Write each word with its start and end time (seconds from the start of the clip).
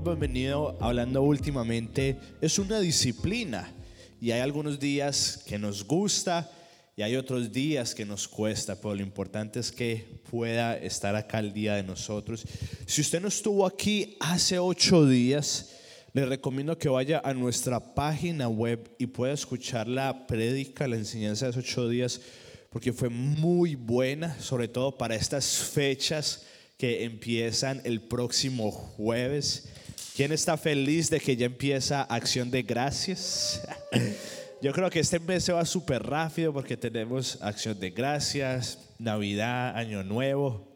hemos 0.00 0.18
venido 0.18 0.78
hablando 0.80 1.22
últimamente, 1.22 2.16
es 2.40 2.58
una 2.58 2.80
disciplina. 2.80 3.70
Y 4.18 4.30
hay 4.30 4.40
algunos 4.40 4.80
días 4.80 5.42
que 5.46 5.58
nos 5.58 5.86
gusta 5.86 6.50
y 6.96 7.02
hay 7.02 7.16
otros 7.16 7.52
días 7.52 7.94
que 7.94 8.06
nos 8.06 8.26
cuesta, 8.26 8.76
pero 8.76 8.94
lo 8.94 9.02
importante 9.02 9.60
es 9.60 9.70
que 9.70 10.22
pueda 10.30 10.76
estar 10.76 11.14
acá 11.16 11.38
el 11.38 11.52
día 11.52 11.74
de 11.74 11.82
nosotros. 11.82 12.44
Si 12.86 13.02
usted 13.02 13.20
no 13.20 13.28
estuvo 13.28 13.66
aquí 13.66 14.16
hace 14.20 14.58
ocho 14.58 15.06
días, 15.06 15.76
le 16.14 16.24
recomiendo 16.24 16.78
que 16.78 16.88
vaya 16.88 17.20
a 17.22 17.34
nuestra 17.34 17.94
página 17.94 18.48
web 18.48 18.90
y 18.98 19.06
pueda 19.06 19.34
escuchar 19.34 19.86
la 19.86 20.26
prédica, 20.26 20.88
la 20.88 20.96
enseñanza 20.96 21.44
de 21.46 21.52
esos 21.52 21.64
ocho 21.64 21.88
días, 21.88 22.20
porque 22.70 22.92
fue 22.92 23.10
muy 23.10 23.74
buena, 23.74 24.38
sobre 24.40 24.68
todo 24.68 24.96
para 24.96 25.14
estas 25.14 25.46
fechas 25.46 26.46
que 26.78 27.04
empiezan 27.04 27.82
el 27.84 28.00
próximo 28.00 28.70
jueves. 28.70 29.68
¿Quién 30.16 30.32
está 30.32 30.56
feliz 30.56 31.08
de 31.08 31.20
que 31.20 31.36
ya 31.36 31.46
empieza 31.46 32.02
Acción 32.02 32.50
de 32.50 32.62
Gracias? 32.62 33.62
Yo 34.62 34.72
creo 34.72 34.90
que 34.90 35.00
este 35.00 35.18
mes 35.18 35.44
se 35.44 35.52
va 35.52 35.64
súper 35.64 36.02
rápido 36.02 36.52
porque 36.52 36.76
tenemos 36.76 37.38
Acción 37.40 37.78
de 37.80 37.90
Gracias, 37.90 38.78
Navidad, 38.98 39.76
Año 39.76 40.02
Nuevo 40.02 40.68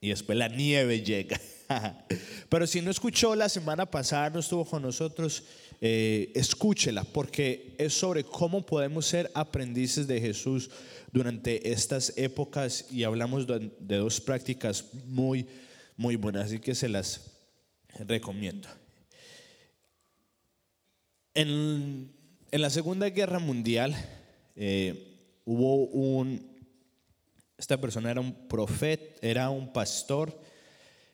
y 0.00 0.10
después 0.10 0.38
la 0.38 0.48
nieve 0.48 1.02
llega. 1.02 1.40
Pero 2.48 2.66
si 2.66 2.80
no 2.80 2.90
escuchó 2.90 3.34
la 3.34 3.48
semana 3.48 3.90
pasada, 3.90 4.30
no 4.30 4.40
estuvo 4.40 4.64
con 4.64 4.82
nosotros, 4.82 5.44
eh, 5.80 6.30
escúchela 6.34 7.04
porque 7.04 7.74
es 7.78 7.94
sobre 7.94 8.24
cómo 8.24 8.64
podemos 8.64 9.06
ser 9.06 9.30
aprendices 9.34 10.06
de 10.06 10.20
Jesús 10.20 10.70
durante 11.12 11.72
estas 11.72 12.12
épocas 12.16 12.86
y 12.90 13.04
hablamos 13.04 13.46
de, 13.46 13.70
dos 13.78 14.20
prácticas 14.20 14.84
muy, 15.06 15.46
muy 15.96 16.16
buenas, 16.16 16.46
así 16.46 16.58
que 16.58 16.74
se 16.74 16.88
las 16.88 17.29
recomiendo. 17.98 18.68
En, 21.34 22.12
la 22.50 22.70
Segunda 22.70 23.08
Guerra 23.08 23.38
Mundial 23.38 23.94
eh, 24.56 25.16
hubo 25.44 25.86
un, 25.86 26.44
esta 27.56 27.80
persona 27.80 28.10
era 28.10 28.20
un 28.20 28.48
profeta, 28.48 29.04
era 29.22 29.50
un 29.50 29.72
pastor, 29.72 30.38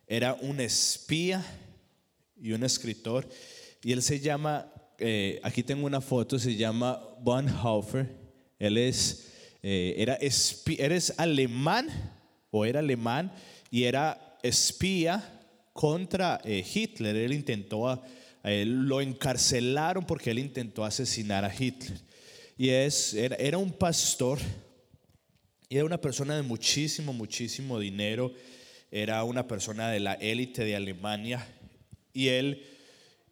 era 0.06 0.34
un 0.34 0.60
espía 0.60 1.44
y 2.40 2.52
un 2.52 2.64
escritor, 2.64 3.28
y 3.82 3.92
él 3.92 4.02
se 4.02 4.20
llama, 4.20 4.72
eh, 4.98 5.40
aquí 5.42 5.62
tengo 5.62 5.86
una 5.86 6.00
foto, 6.00 6.38
se 6.38 6.56
llama 6.56 7.00
Bonhoeffer, 7.20 8.08
él 8.58 8.78
es 8.78 9.26
eh, 9.68 9.94
era 9.98 10.16
eres 10.78 11.14
alemán 11.16 11.88
o 12.52 12.64
era 12.64 12.78
alemán 12.78 13.32
y 13.68 13.82
era 13.82 14.38
espía 14.40 15.35
contra 15.76 16.40
eh, 16.42 16.64
Hitler. 16.74 17.14
Él 17.14 17.32
intentó, 17.32 18.02
lo 18.42 19.00
encarcelaron 19.00 20.04
porque 20.04 20.32
él 20.32 20.40
intentó 20.40 20.84
asesinar 20.84 21.44
a 21.44 21.54
Hitler. 21.54 22.00
Y 22.58 22.70
es, 22.70 23.14
era, 23.14 23.36
era 23.36 23.58
un 23.58 23.70
pastor, 23.70 24.38
era 25.70 25.84
una 25.84 26.00
persona 26.00 26.34
de 26.34 26.42
muchísimo, 26.42 27.12
muchísimo 27.12 27.78
dinero, 27.78 28.32
era 28.90 29.22
una 29.24 29.46
persona 29.46 29.90
de 29.90 30.00
la 30.00 30.14
élite 30.14 30.64
de 30.64 30.74
Alemania 30.74 31.46
y 32.12 32.28
él 32.28 32.64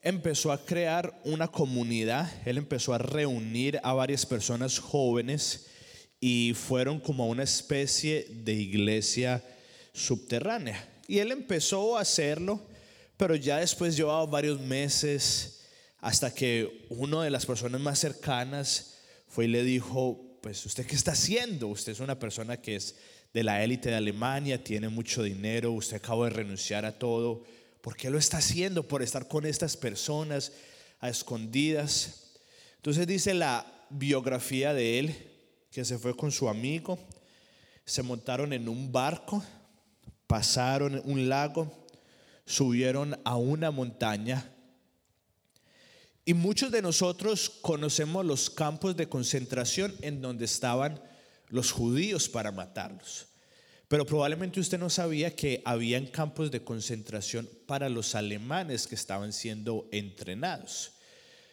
empezó 0.03 0.53
a 0.53 0.63
crear 0.63 1.19
una 1.25 1.49
comunidad, 1.49 2.31
él 2.45 2.59
empezó 2.59 2.93
a 2.93 2.99
reunir 2.99 3.81
a 3.83 3.95
varias 3.95 4.27
personas 4.27 4.79
jóvenes 4.79 5.71
y 6.21 6.53
fueron 6.55 7.01
como 7.01 7.27
una 7.29 7.45
especie 7.45 8.27
de 8.29 8.53
iglesia 8.53 9.43
subterránea. 9.95 10.94
Y 11.07 11.19
él 11.19 11.33
empezó 11.33 11.97
a 11.97 12.01
hacerlo, 12.01 12.61
pero 13.17 13.35
ya 13.35 13.59
después 13.59 13.97
llevaba 13.97 14.25
varios 14.27 14.61
meses 14.61 15.63
hasta 16.01 16.35
que 16.35 16.87
uno 16.91 17.23
de 17.23 17.31
las 17.31 17.47
personas 17.47 17.81
más 17.81 17.99
cercanas 17.99 18.99
fue 19.27 19.47
y 19.47 19.49
le 19.49 19.65
dijo, 19.65 20.39
pues 20.43 20.65
usted 20.67 20.87
qué 20.87 20.95
está 20.95 21.13
haciendo? 21.13 21.69
Usted 21.69 21.93
es 21.93 22.01
una 22.01 22.19
persona 22.19 22.61
que 22.61 22.77
es 22.77 22.97
de 23.33 23.43
la 23.43 23.65
élite 23.65 23.89
de 23.89 23.97
Alemania, 23.97 24.63
tiene 24.63 24.89
mucho 24.89 25.23
dinero, 25.23 25.73
usted 25.73 25.97
acaba 25.97 26.27
de 26.27 26.35
renunciar 26.35 26.85
a 26.85 26.99
todo. 26.99 27.43
¿Por 27.81 27.97
qué 27.97 28.11
lo 28.11 28.19
está 28.19 28.39
haciendo? 28.39 28.87
Por 28.87 29.03
estar 29.03 29.27
con 29.29 29.45
estas 29.45 29.77
personas 29.77 30.53
a 31.01 31.09
escondidas. 31.09 32.33
Entonces 32.77 33.07
dice 33.07 33.35
la 33.35 33.67
biografía 33.91 34.73
de 34.73 34.99
él, 34.99 35.15
que 35.71 35.85
se 35.85 35.99
fue 35.99 36.17
con 36.17 36.31
su 36.31 36.49
amigo, 36.49 36.99
se 37.85 38.03
montaron 38.03 38.53
en 38.53 38.69
un 38.69 38.93
barco, 38.93 39.45
pasaron 40.27 41.01
un 41.05 41.29
lago, 41.29 41.87
subieron 42.45 43.19
a 43.25 43.37
una 43.37 43.71
montaña 43.71 44.51
y 46.27 46.33
muchos 46.33 46.71
de 46.71 46.81
nosotros 46.81 47.51
conocemos 47.61 48.25
los 48.25 48.49
campos 48.49 48.97
de 48.97 49.09
concentración 49.09 49.95
en 50.01 50.23
donde 50.23 50.47
estaban 50.47 51.01
los 51.49 51.71
judíos 51.71 52.29
para 52.31 52.51
matarlos. 52.51 53.27
Pero 53.89 54.07
probablemente 54.07 54.59
usted 54.59 54.79
no 54.79 54.89
sabía 54.89 55.37
que 55.37 55.61
habían 55.67 56.07
campos 56.07 56.51
de 56.51 56.65
concentración 56.65 57.49
para 57.67 57.91
los 57.91 58.15
alemanes 58.15 58.87
que 58.87 58.95
estaban 58.95 59.35
siendo 59.35 59.87
entrenados. 59.93 60.93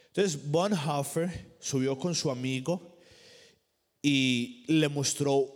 Entonces 0.08 0.50
Bonhoeffer 0.50 1.58
subió 1.60 1.98
con 1.98 2.16
su 2.16 2.32
amigo 2.32 2.98
y 4.02 4.64
le 4.68 4.88
mostró 4.88 5.48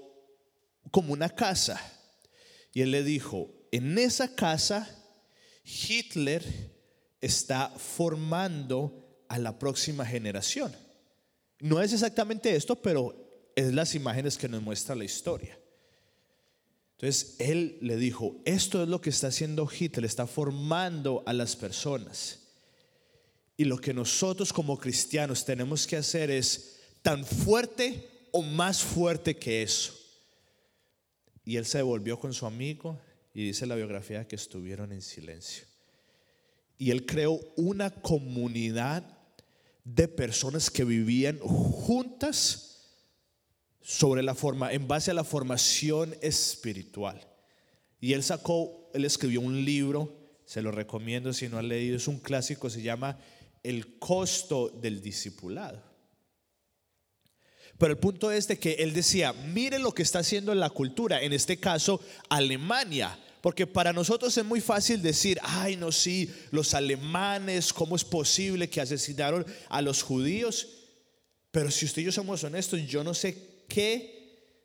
como 0.92 1.14
una 1.14 1.30
casa. 1.30 1.82
Y 2.76 2.82
él 2.82 2.92
le 2.92 3.04
dijo, 3.04 3.50
en 3.72 3.98
esa 3.98 4.36
casa 4.36 4.86
Hitler 5.64 6.44
está 7.22 7.70
formando 7.70 9.24
a 9.30 9.40
la 9.40 9.58
próxima 9.58 10.06
generación. 10.06 10.76
No 11.62 11.82
es 11.82 11.94
exactamente 11.94 12.54
esto, 12.54 12.76
pero 12.76 13.16
es 13.56 13.74
las 13.74 13.96
imágenes 13.96 14.38
que 14.38 14.50
nos 14.50 14.62
muestra 14.62 14.94
la 14.94 15.06
historia. 15.06 15.58
Entonces 16.98 17.38
él 17.40 17.78
le 17.80 17.96
dijo, 17.96 18.42
esto 18.44 18.84
es 18.84 18.90
lo 18.90 19.00
que 19.00 19.10
está 19.10 19.28
haciendo 19.28 19.70
Hitler, 19.72 20.04
está 20.04 20.28
formando 20.28 21.24
a 21.26 21.32
las 21.32 21.56
personas. 21.56 22.40
Y 23.56 23.64
lo 23.64 23.78
que 23.78 23.94
nosotros 23.94 24.52
como 24.52 24.78
cristianos 24.78 25.46
tenemos 25.46 25.88
que 25.88 25.96
hacer 25.96 26.30
es 26.30 26.82
tan 27.02 27.24
fuerte 27.24 28.28
o 28.34 28.42
más 28.42 28.84
fuerte 28.84 29.38
que 29.38 29.64
eso. 29.64 30.05
Y 31.46 31.58
él 31.58 31.66
se 31.66 31.78
devolvió 31.78 32.20
con 32.20 32.34
su 32.34 32.46
amigo 32.46 33.00
y 33.34 33.46
dice 33.46 33.68
la 33.68 33.76
biografía 33.76 34.28
que 34.28 34.36
estuvieron 34.36 34.92
en 34.92 35.02
silencio. 35.02 35.66
Y 36.78 36.92
él 36.92 37.06
creó 37.06 37.40
una 37.56 37.92
comunidad 37.92 39.04
de 39.84 40.08
personas 40.08 40.70
que 40.72 40.84
vivían 40.84 41.38
juntas 41.40 42.66
sobre 43.82 44.24
la 44.24 44.34
forma, 44.34 44.74
en 44.74 44.88
base 44.88 45.12
a 45.12 45.14
la 45.14 45.24
formación 45.24 46.16
espiritual. 46.22 47.22
Y 48.02 48.14
él 48.14 48.24
sacó, 48.24 48.90
él 48.94 49.06
escribió 49.06 49.42
un 49.42 49.64
libro, 49.64 50.12
se 50.44 50.62
lo 50.62 50.72
recomiendo 50.72 51.34
si 51.34 51.48
no 51.48 51.60
ha 51.60 51.62
leído, 51.62 51.98
es 51.98 52.08
un 52.08 52.20
clásico, 52.20 52.70
se 52.70 52.82
llama 52.82 53.20
El 53.62 54.00
costo 54.00 54.70
del 54.70 55.02
discipulado. 55.02 55.95
Pero 57.78 57.92
el 57.92 58.00
punto 58.00 58.32
es 58.32 58.48
de 58.48 58.58
que 58.58 58.74
él 58.74 58.94
decía, 58.94 59.34
mire 59.34 59.80
lo 59.80 59.92
que 59.92 60.04
está 60.04 60.20
haciendo 60.20 60.52
en 60.52 60.60
la 60.60 60.70
cultura, 60.70 61.22
en 61.22 61.34
este 61.34 61.58
caso 61.58 62.00
Alemania. 62.30 63.20
Porque 63.42 63.68
para 63.68 63.94
nosotros 63.94 64.36
es 64.38 64.46
muy 64.46 64.60
fácil 64.60 65.02
decir, 65.02 65.40
ay, 65.44 65.76
no, 65.76 65.92
sí, 65.92 66.34
los 66.52 66.74
alemanes, 66.74 67.74
¿cómo 67.74 67.96
es 67.96 68.04
posible 68.04 68.70
que 68.70 68.82
asesinaron 68.82 69.46
a 69.70 69.82
los 69.82 70.02
judíos? 70.02 70.68
Pero 71.52 71.70
si 71.70 71.86
usted 71.86 72.02
y 72.02 72.06
yo 72.06 72.12
somos 72.12 72.44
honestos, 72.44 72.82
yo 72.88 73.04
no 73.04 73.14
sé 73.14 73.66
qué 73.68 74.16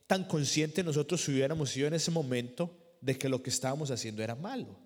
tan 0.06 0.24
consciente 0.24 0.82
nosotros 0.82 1.28
hubiéramos 1.28 1.70
sido 1.70 1.88
en 1.88 1.94
ese 1.94 2.10
momento 2.10 2.96
de 3.00 3.18
que 3.18 3.28
lo 3.28 3.42
que 3.42 3.50
estábamos 3.50 3.90
haciendo 3.90 4.22
era 4.22 4.34
malo. 4.34 4.78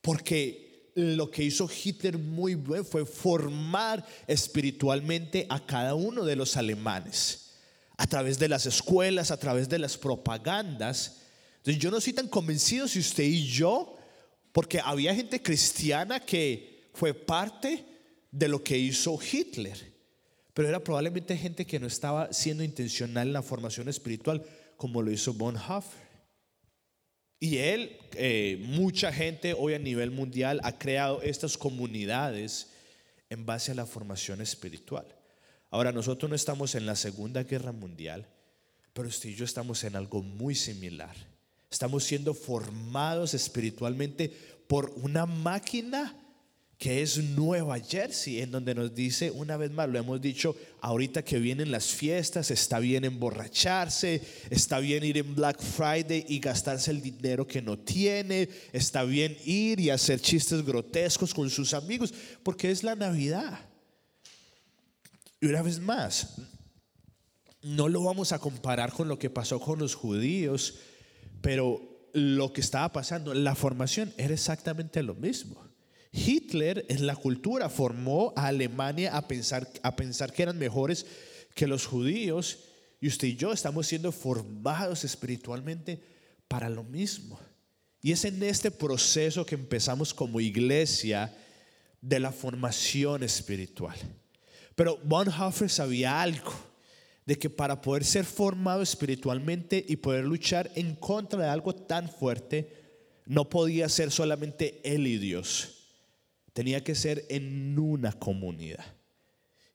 Porque 0.00 0.71
lo 0.94 1.30
que 1.30 1.44
hizo 1.44 1.68
Hitler 1.68 2.18
muy 2.18 2.54
bien 2.54 2.84
fue 2.84 3.06
formar 3.06 4.04
espiritualmente 4.26 5.46
a 5.48 5.64
cada 5.64 5.94
uno 5.94 6.24
de 6.24 6.36
los 6.36 6.56
alemanes, 6.56 7.52
a 7.96 8.06
través 8.06 8.38
de 8.38 8.48
las 8.48 8.66
escuelas, 8.66 9.30
a 9.30 9.38
través 9.38 9.68
de 9.68 9.78
las 9.78 9.96
propagandas. 9.96 11.20
Entonces 11.58 11.82
yo 11.82 11.90
no 11.90 12.00
soy 12.00 12.12
tan 12.12 12.28
convencido 12.28 12.88
si 12.88 12.98
usted 12.98 13.24
y 13.24 13.46
yo, 13.46 13.96
porque 14.52 14.80
había 14.80 15.14
gente 15.14 15.40
cristiana 15.40 16.20
que 16.20 16.90
fue 16.92 17.14
parte 17.14 17.84
de 18.30 18.48
lo 18.48 18.62
que 18.62 18.76
hizo 18.76 19.18
Hitler, 19.20 19.92
pero 20.52 20.68
era 20.68 20.80
probablemente 20.80 21.36
gente 21.36 21.66
que 21.66 21.80
no 21.80 21.86
estaba 21.86 22.32
siendo 22.32 22.62
intencional 22.62 23.28
en 23.28 23.32
la 23.32 23.42
formación 23.42 23.88
espiritual 23.88 24.42
como 24.76 25.00
lo 25.00 25.10
hizo 25.10 25.32
Bonhoeffer. 25.32 26.11
Y 27.42 27.58
él, 27.58 27.98
eh, 28.14 28.56
mucha 28.60 29.12
gente 29.12 29.52
hoy 29.52 29.74
a 29.74 29.78
nivel 29.80 30.12
mundial 30.12 30.60
ha 30.62 30.78
creado 30.78 31.22
estas 31.22 31.58
comunidades 31.58 32.68
en 33.30 33.44
base 33.44 33.72
a 33.72 33.74
la 33.74 33.84
formación 33.84 34.40
espiritual. 34.40 35.04
Ahora, 35.68 35.90
nosotros 35.90 36.30
no 36.30 36.36
estamos 36.36 36.76
en 36.76 36.86
la 36.86 36.94
Segunda 36.94 37.42
Guerra 37.42 37.72
Mundial, 37.72 38.28
pero 38.92 39.08
usted 39.08 39.30
y 39.30 39.34
yo 39.34 39.44
estamos 39.44 39.82
en 39.82 39.96
algo 39.96 40.22
muy 40.22 40.54
similar. 40.54 41.16
Estamos 41.68 42.04
siendo 42.04 42.32
formados 42.32 43.34
espiritualmente 43.34 44.32
por 44.68 44.90
una 45.02 45.26
máquina 45.26 46.14
que 46.82 47.00
es 47.00 47.16
Nueva 47.18 47.78
Jersey, 47.78 48.40
en 48.40 48.50
donde 48.50 48.74
nos 48.74 48.92
dice, 48.92 49.30
una 49.30 49.56
vez 49.56 49.70
más, 49.70 49.88
lo 49.88 50.00
hemos 50.00 50.20
dicho, 50.20 50.56
ahorita 50.80 51.22
que 51.22 51.38
vienen 51.38 51.70
las 51.70 51.86
fiestas, 51.86 52.50
está 52.50 52.80
bien 52.80 53.04
emborracharse, 53.04 54.20
está 54.50 54.80
bien 54.80 55.04
ir 55.04 55.16
en 55.18 55.32
Black 55.32 55.62
Friday 55.62 56.26
y 56.28 56.40
gastarse 56.40 56.90
el 56.90 57.00
dinero 57.00 57.46
que 57.46 57.62
no 57.62 57.78
tiene, 57.78 58.48
está 58.72 59.04
bien 59.04 59.36
ir 59.44 59.78
y 59.78 59.90
hacer 59.90 60.20
chistes 60.20 60.64
grotescos 60.64 61.32
con 61.32 61.50
sus 61.50 61.72
amigos, 61.72 62.12
porque 62.42 62.72
es 62.72 62.82
la 62.82 62.96
Navidad. 62.96 63.60
Y 65.40 65.46
una 65.46 65.62
vez 65.62 65.78
más, 65.78 66.34
no 67.62 67.88
lo 67.88 68.02
vamos 68.02 68.32
a 68.32 68.40
comparar 68.40 68.92
con 68.92 69.06
lo 69.06 69.20
que 69.20 69.30
pasó 69.30 69.60
con 69.60 69.78
los 69.78 69.94
judíos, 69.94 70.80
pero 71.42 72.08
lo 72.12 72.52
que 72.52 72.60
estaba 72.60 72.90
pasando, 72.90 73.34
la 73.34 73.54
formación 73.54 74.12
era 74.16 74.34
exactamente 74.34 75.00
lo 75.04 75.14
mismo. 75.14 75.71
Hitler 76.12 76.84
en 76.90 77.06
la 77.06 77.16
cultura 77.16 77.70
formó 77.70 78.34
a 78.36 78.48
Alemania 78.48 79.16
a 79.16 79.26
pensar, 79.26 79.68
a 79.82 79.96
pensar 79.96 80.32
que 80.32 80.42
eran 80.42 80.58
mejores 80.58 81.06
que 81.54 81.66
los 81.66 81.86
judíos 81.86 82.58
y 83.00 83.08
usted 83.08 83.28
y 83.28 83.36
yo 83.36 83.52
estamos 83.52 83.86
siendo 83.86 84.12
formados 84.12 85.04
espiritualmente 85.04 86.00
para 86.48 86.68
lo 86.68 86.84
mismo. 86.84 87.40
Y 88.02 88.12
es 88.12 88.24
en 88.24 88.42
este 88.42 88.70
proceso 88.70 89.46
que 89.46 89.54
empezamos 89.54 90.12
como 90.12 90.40
iglesia 90.40 91.34
de 92.00 92.20
la 92.20 92.30
formación 92.30 93.22
espiritual. 93.22 93.96
Pero 94.74 94.98
Bonhoeffer 95.04 95.70
sabía 95.70 96.20
algo, 96.20 96.52
de 97.24 97.38
que 97.38 97.48
para 97.48 97.80
poder 97.80 98.04
ser 98.04 98.24
formado 98.24 98.82
espiritualmente 98.82 99.84
y 99.88 99.96
poder 99.96 100.24
luchar 100.24 100.70
en 100.74 100.96
contra 100.96 101.44
de 101.44 101.48
algo 101.48 101.74
tan 101.74 102.08
fuerte, 102.08 102.72
no 103.24 103.48
podía 103.48 103.88
ser 103.88 104.10
solamente 104.10 104.80
él 104.84 105.06
y 105.06 105.18
Dios 105.18 105.81
tenía 106.52 106.84
que 106.84 106.94
ser 106.94 107.24
en 107.28 107.78
una 107.78 108.12
comunidad. 108.12 108.84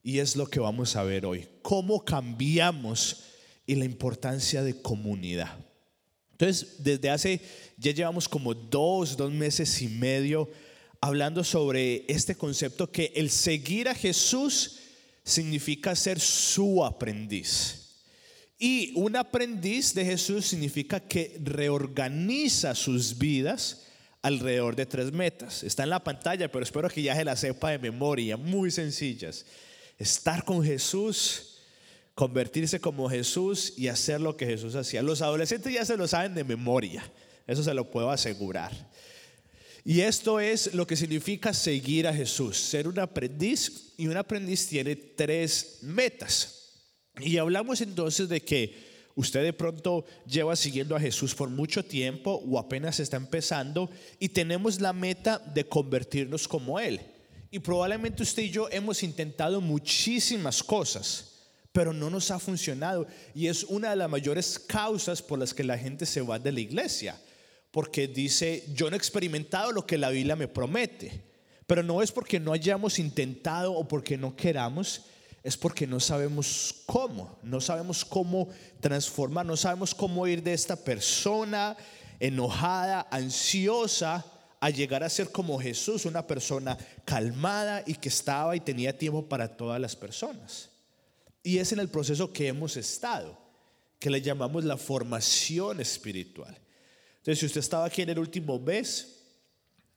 Y 0.03 0.19
es 0.19 0.35
lo 0.35 0.47
que 0.47 0.59
vamos 0.59 0.95
a 0.95 1.03
ver 1.03 1.25
hoy. 1.25 1.47
Cómo 1.61 2.03
cambiamos 2.05 3.23
y 3.65 3.75
la 3.75 3.85
importancia 3.85 4.63
de 4.63 4.81
comunidad. 4.81 5.57
Entonces, 6.31 6.75
desde 6.83 7.09
hace, 7.09 7.41
ya 7.77 7.91
llevamos 7.91 8.29
como 8.29 8.53
dos, 8.53 9.17
dos 9.17 9.31
meses 9.31 9.81
y 9.81 9.87
medio 9.87 10.49
hablando 11.01 11.43
sobre 11.43 12.05
este 12.07 12.35
concepto 12.35 12.91
que 12.91 13.11
el 13.15 13.29
seguir 13.29 13.89
a 13.89 13.95
Jesús 13.95 14.79
significa 15.23 15.95
ser 15.95 16.19
su 16.19 16.85
aprendiz. 16.85 17.87
Y 18.59 18.93
un 18.95 19.15
aprendiz 19.15 19.93
de 19.93 20.05
Jesús 20.05 20.45
significa 20.45 20.99
que 20.99 21.39
reorganiza 21.43 22.73
sus 22.73 23.17
vidas 23.17 23.86
alrededor 24.27 24.75
de 24.75 24.85
tres 24.85 25.11
metas. 25.11 25.63
Está 25.63 25.83
en 25.83 25.89
la 25.89 26.03
pantalla, 26.03 26.51
pero 26.51 26.63
espero 26.63 26.89
que 26.89 27.01
ya 27.01 27.15
se 27.15 27.25
la 27.25 27.35
sepa 27.35 27.71
de 27.71 27.79
memoria, 27.79 28.37
muy 28.37 28.71
sencillas. 28.71 29.45
Estar 29.97 30.43
con 30.43 30.63
Jesús, 30.63 31.59
convertirse 32.13 32.79
como 32.79 33.09
Jesús 33.09 33.73
y 33.77 33.87
hacer 33.87 34.21
lo 34.21 34.37
que 34.37 34.45
Jesús 34.45 34.75
hacía. 34.75 35.01
Los 35.01 35.21
adolescentes 35.21 35.73
ya 35.73 35.85
se 35.85 35.97
lo 35.97 36.07
saben 36.07 36.35
de 36.35 36.43
memoria, 36.43 37.03
eso 37.47 37.63
se 37.63 37.73
lo 37.73 37.89
puedo 37.89 38.11
asegurar. 38.11 38.71
Y 39.83 40.01
esto 40.01 40.41
es 40.41 40.73
lo 40.73 40.85
que 40.85 40.97
significa 40.97 41.53
seguir 41.53 42.07
a 42.07 42.13
Jesús, 42.13 42.57
ser 42.57 42.89
un 42.89 42.99
aprendiz. 42.99 43.93
Y 43.95 44.07
un 44.07 44.17
aprendiz 44.17 44.67
tiene 44.67 44.97
tres 44.97 45.79
metas. 45.81 46.73
Y 47.21 47.37
hablamos 47.37 47.79
entonces 47.79 48.27
de 48.27 48.41
que 48.41 48.96
Usted 49.17 49.43
de 49.43 49.51
pronto 49.51 50.05
lleva 50.27 50.55
siguiendo 50.55 50.95
a 50.95 50.99
Jesús 50.99 51.33
por 51.33 51.49
mucho 51.49 51.83
tiempo 51.83 52.39
o 52.47 52.59
apenas 52.59 52.99
está 52.99 53.17
empezando 53.17 53.89
y 54.19 54.29
tenemos 54.29 54.79
la 54.79 54.93
meta 54.93 55.39
de 55.39 55.67
convertirnos 55.67 56.47
como 56.47 56.79
Él. 56.79 57.01
Y 57.49 57.57
probablemente 57.57 58.21
usted 58.21 58.43
y 58.43 58.51
yo 58.51 58.69
hemos 58.69 59.01
intentado 59.01 59.59
muchísimas 59.59 60.61
cosas, 60.61 61.47
pero 61.71 61.93
no 61.93 62.11
nos 62.11 62.29
ha 62.29 62.37
funcionado. 62.37 63.07
Y 63.33 63.47
es 63.47 63.63
una 63.63 63.89
de 63.89 63.95
las 63.95 64.07
mayores 64.07 64.59
causas 64.59 65.19
por 65.23 65.39
las 65.39 65.51
que 65.51 65.63
la 65.63 65.79
gente 65.79 66.05
se 66.05 66.21
va 66.21 66.37
de 66.37 66.51
la 66.51 66.59
iglesia. 66.59 67.19
Porque 67.71 68.07
dice, 68.07 68.65
yo 68.75 68.87
no 68.91 68.95
he 68.95 68.99
experimentado 68.99 69.71
lo 69.71 69.87
que 69.87 69.97
la 69.97 70.11
Biblia 70.11 70.35
me 70.35 70.47
promete. 70.47 71.23
Pero 71.65 71.81
no 71.81 72.03
es 72.03 72.11
porque 72.11 72.39
no 72.39 72.53
hayamos 72.53 72.99
intentado 72.99 73.73
o 73.73 73.87
porque 73.87 74.15
no 74.15 74.35
queramos, 74.35 75.05
es 75.47 75.55
porque 75.55 75.87
no 75.87 76.01
sabemos 76.01 76.75
cómo, 76.85 77.39
no 77.41 77.61
sabemos 77.61 78.03
cómo 78.03 78.49
transformar, 78.81 79.45
no 79.45 79.55
sabemos 79.55 79.95
cómo 79.95 80.27
ir 80.27 80.43
de 80.43 80.51
esta 80.51 80.75
persona 80.75 81.77
enojada, 82.19 83.07
ansiosa, 83.09 84.25
a 84.59 84.69
llegar 84.69 85.05
a 85.05 85.09
ser 85.09 85.31
como 85.31 85.57
Jesús, 85.57 86.03
una 86.03 86.27
persona 86.27 86.77
calmada 87.05 87.81
y 87.87 87.93
que 87.93 88.09
estaba 88.09 88.57
y 88.57 88.59
tenía 88.59 88.97
tiempo 88.97 89.29
para 89.29 89.55
todas 89.55 89.79
las 89.79 89.95
personas. 89.95 90.69
Y 91.43 91.59
es 91.59 91.71
en 91.71 91.79
el 91.79 91.87
proceso 91.87 92.33
que 92.33 92.49
hemos 92.49 92.75
estado, 92.75 93.39
que 93.99 94.09
le 94.09 94.21
llamamos 94.21 94.65
la 94.65 94.75
formación 94.75 95.79
espiritual. 95.79 96.59
Entonces, 97.19 97.39
si 97.39 97.45
usted 97.45 97.61
estaba 97.61 97.85
aquí 97.85 98.01
en 98.01 98.09
el 98.09 98.19
último 98.19 98.59
mes, 98.59 99.21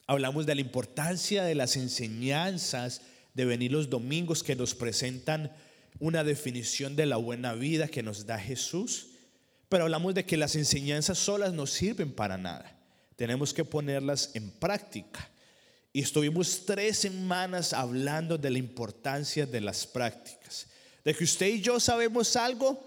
hablamos 0.06 0.46
de 0.46 0.54
la 0.54 0.60
importancia 0.60 1.42
de 1.42 1.56
las 1.56 1.74
enseñanzas 1.74 3.00
de 3.34 3.44
venir 3.44 3.72
los 3.72 3.88
domingos 3.88 4.42
que 4.42 4.56
nos 4.56 4.74
presentan 4.74 5.52
una 5.98 6.24
definición 6.24 6.96
de 6.96 7.06
la 7.06 7.16
buena 7.16 7.54
vida 7.54 7.88
que 7.88 8.02
nos 8.02 8.26
da 8.26 8.38
Jesús, 8.38 9.08
pero 9.68 9.84
hablamos 9.84 10.14
de 10.14 10.24
que 10.24 10.36
las 10.36 10.56
enseñanzas 10.56 11.18
solas 11.18 11.52
no 11.52 11.66
sirven 11.66 12.12
para 12.12 12.36
nada. 12.36 12.76
Tenemos 13.16 13.52
que 13.52 13.64
ponerlas 13.64 14.30
en 14.34 14.50
práctica. 14.50 15.30
Y 15.92 16.00
estuvimos 16.02 16.64
tres 16.64 16.98
semanas 16.98 17.72
hablando 17.72 18.38
de 18.38 18.50
la 18.50 18.58
importancia 18.58 19.46
de 19.46 19.60
las 19.60 19.86
prácticas. 19.86 20.66
De 21.04 21.14
que 21.14 21.24
usted 21.24 21.46
y 21.46 21.60
yo 21.60 21.78
sabemos 21.80 22.36
algo 22.36 22.80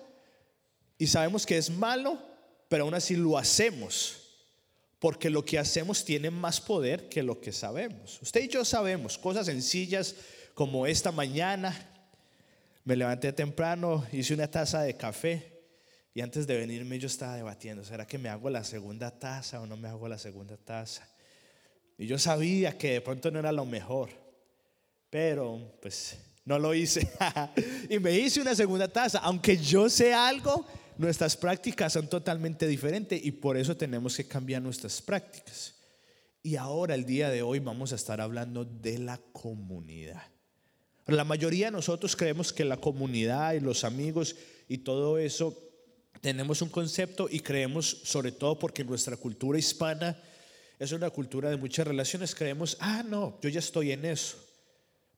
y 0.98 1.08
sabemos 1.08 1.46
que 1.46 1.58
es 1.58 1.70
malo, 1.70 2.18
pero 2.70 2.86
aún 2.86 2.94
así 2.94 3.16
lo 3.16 3.38
hacemos. 3.38 4.23
Porque 5.04 5.30
lo 5.30 5.44
que 5.44 5.60
hacemos 5.60 6.06
tiene 6.06 6.32
más 6.32 6.62
poder 6.62 7.10
que 7.10 7.22
lo 7.24 7.42
que 7.42 7.52
sabemos. 7.52 8.22
Usted 8.22 8.46
y 8.46 8.48
yo 8.48 8.64
sabemos 8.64 9.18
cosas 9.18 9.48
sencillas 9.48 10.16
como 10.54 10.88
esta 10.88 11.12
mañana 11.12 11.76
me 12.86 12.96
levanté 12.96 13.34
temprano, 13.34 14.06
hice 14.14 14.34
una 14.34 14.50
taza 14.50 14.82
de 14.82 14.96
café 14.96 15.60
y 16.14 16.22
antes 16.22 16.48
de 16.48 16.56
venirme 16.56 17.00
yo 17.00 17.08
estaba 17.08 17.36
debatiendo, 17.36 17.84
¿será 17.84 18.08
que 18.08 18.18
me 18.18 18.30
hago 18.30 18.50
la 18.50 18.64
segunda 18.64 19.12
taza 19.12 19.60
o 19.60 19.68
no 19.68 19.76
me 19.76 19.90
hago 19.90 20.08
la 20.08 20.18
segunda 20.18 20.56
taza? 20.56 21.06
Y 21.98 22.08
yo 22.08 22.18
sabía 22.18 22.78
que 22.78 22.94
de 22.94 23.02
pronto 23.02 23.30
no 23.30 23.40
era 23.40 23.52
lo 23.52 23.66
mejor, 23.66 24.10
pero 25.10 25.76
pues 25.82 26.18
no 26.46 26.58
lo 26.58 26.74
hice. 26.74 27.12
y 27.90 28.00
me 28.00 28.18
hice 28.18 28.40
una 28.40 28.56
segunda 28.56 28.88
taza, 28.88 29.20
aunque 29.20 29.58
yo 29.58 29.90
sé 29.90 30.14
algo, 30.14 30.66
nuestras 30.98 31.38
prácticas 31.38 31.94
son 31.94 32.08
totalmente 32.08 32.68
diferentes 32.68 33.24
y 33.24 33.32
por 33.32 33.58
eso 33.58 33.76
tenemos 33.76 34.16
que 34.16 34.28
cambiar 34.28 34.62
nuestras 34.62 35.02
prácticas. 35.02 35.76
Y 36.42 36.56
ahora, 36.58 36.94
el 36.96 37.06
día 37.06 37.30
de 37.30 37.42
hoy, 37.42 37.60
vamos 37.60 37.94
a 37.94 37.96
estar 37.96 38.20
hablando 38.20 38.66
de 38.66 39.00
la 39.00 39.18
comunidad. 39.32 40.24
La 41.08 41.24
mayoría 41.24 41.68
de 41.68 41.72
nosotros 41.72 42.16
creemos 42.16 42.54
que 42.54 42.66
la 42.66 42.78
comunidad 42.78 43.54
y 43.54 43.60
los 43.60 43.84
amigos 43.84 44.36
y 44.68 44.80
todo 44.80 45.18
eso 45.18 45.58
tenemos 46.22 46.62
un 46.62 46.70
concepto 46.70 47.28
y 47.30 47.40
creemos, 47.40 48.02
sobre 48.04 48.32
todo 48.32 48.58
porque 48.58 48.84
nuestra 48.84 49.18
cultura 49.18 49.60
hispana 49.60 50.18
es 50.80 50.92
una 50.92 51.10
cultura 51.10 51.50
de 51.50 51.58
muchas 51.58 51.88
relaciones, 51.88 52.36
creemos, 52.36 52.78
ah, 52.80 53.04
no, 53.06 53.38
yo 53.42 53.50
ya 53.50 53.60
estoy 53.60 53.92
en 53.92 54.06
eso. 54.06 54.38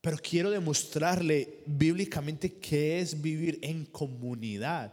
Pero 0.00 0.18
quiero 0.18 0.50
demostrarle 0.50 1.62
bíblicamente 1.66 2.54
qué 2.58 3.00
es 3.00 3.20
vivir 3.20 3.58
en 3.62 3.86
comunidad 3.86 4.92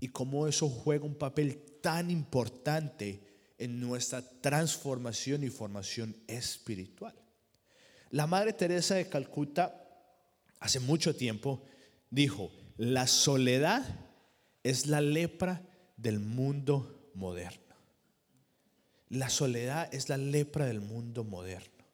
y 0.00 0.08
cómo 0.08 0.48
eso 0.48 0.68
juega 0.68 1.04
un 1.04 1.14
papel 1.14 1.62
tan 1.80 2.10
importante 2.10 3.20
en 3.58 3.78
nuestra 3.78 4.22
transformación 4.40 5.44
y 5.44 5.50
formación 5.50 6.16
espiritual. 6.26 7.14
La 8.10 8.26
Madre 8.26 8.54
Teresa 8.54 8.94
de 8.94 9.08
Calcuta 9.08 9.86
hace 10.58 10.80
mucho 10.80 11.14
tiempo, 11.14 11.62
dijo, 12.10 12.50
la 12.76 13.06
soledad 13.06 13.84
es 14.62 14.86
la 14.86 15.00
lepra 15.00 15.62
del 15.96 16.18
mundo 16.18 17.10
moderno. 17.14 17.76
La 19.10 19.28
soledad 19.28 19.92
es 19.92 20.08
la 20.08 20.16
lepra 20.16 20.66
del 20.66 20.80
mundo 20.80 21.24
moderno. 21.24 21.84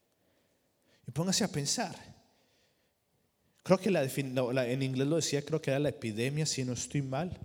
Y 1.06 1.10
póngase 1.10 1.44
a 1.44 1.48
pensar. 1.48 1.96
Creo 3.62 3.78
que 3.78 3.90
la, 3.90 4.04
en 4.04 4.82
inglés 4.82 5.08
lo 5.08 5.16
decía, 5.16 5.44
creo 5.44 5.60
que 5.60 5.70
era 5.70 5.80
la 5.80 5.88
epidemia, 5.88 6.46
si 6.46 6.64
no 6.64 6.75
estoy 6.75 7.02
mal. 7.02 7.36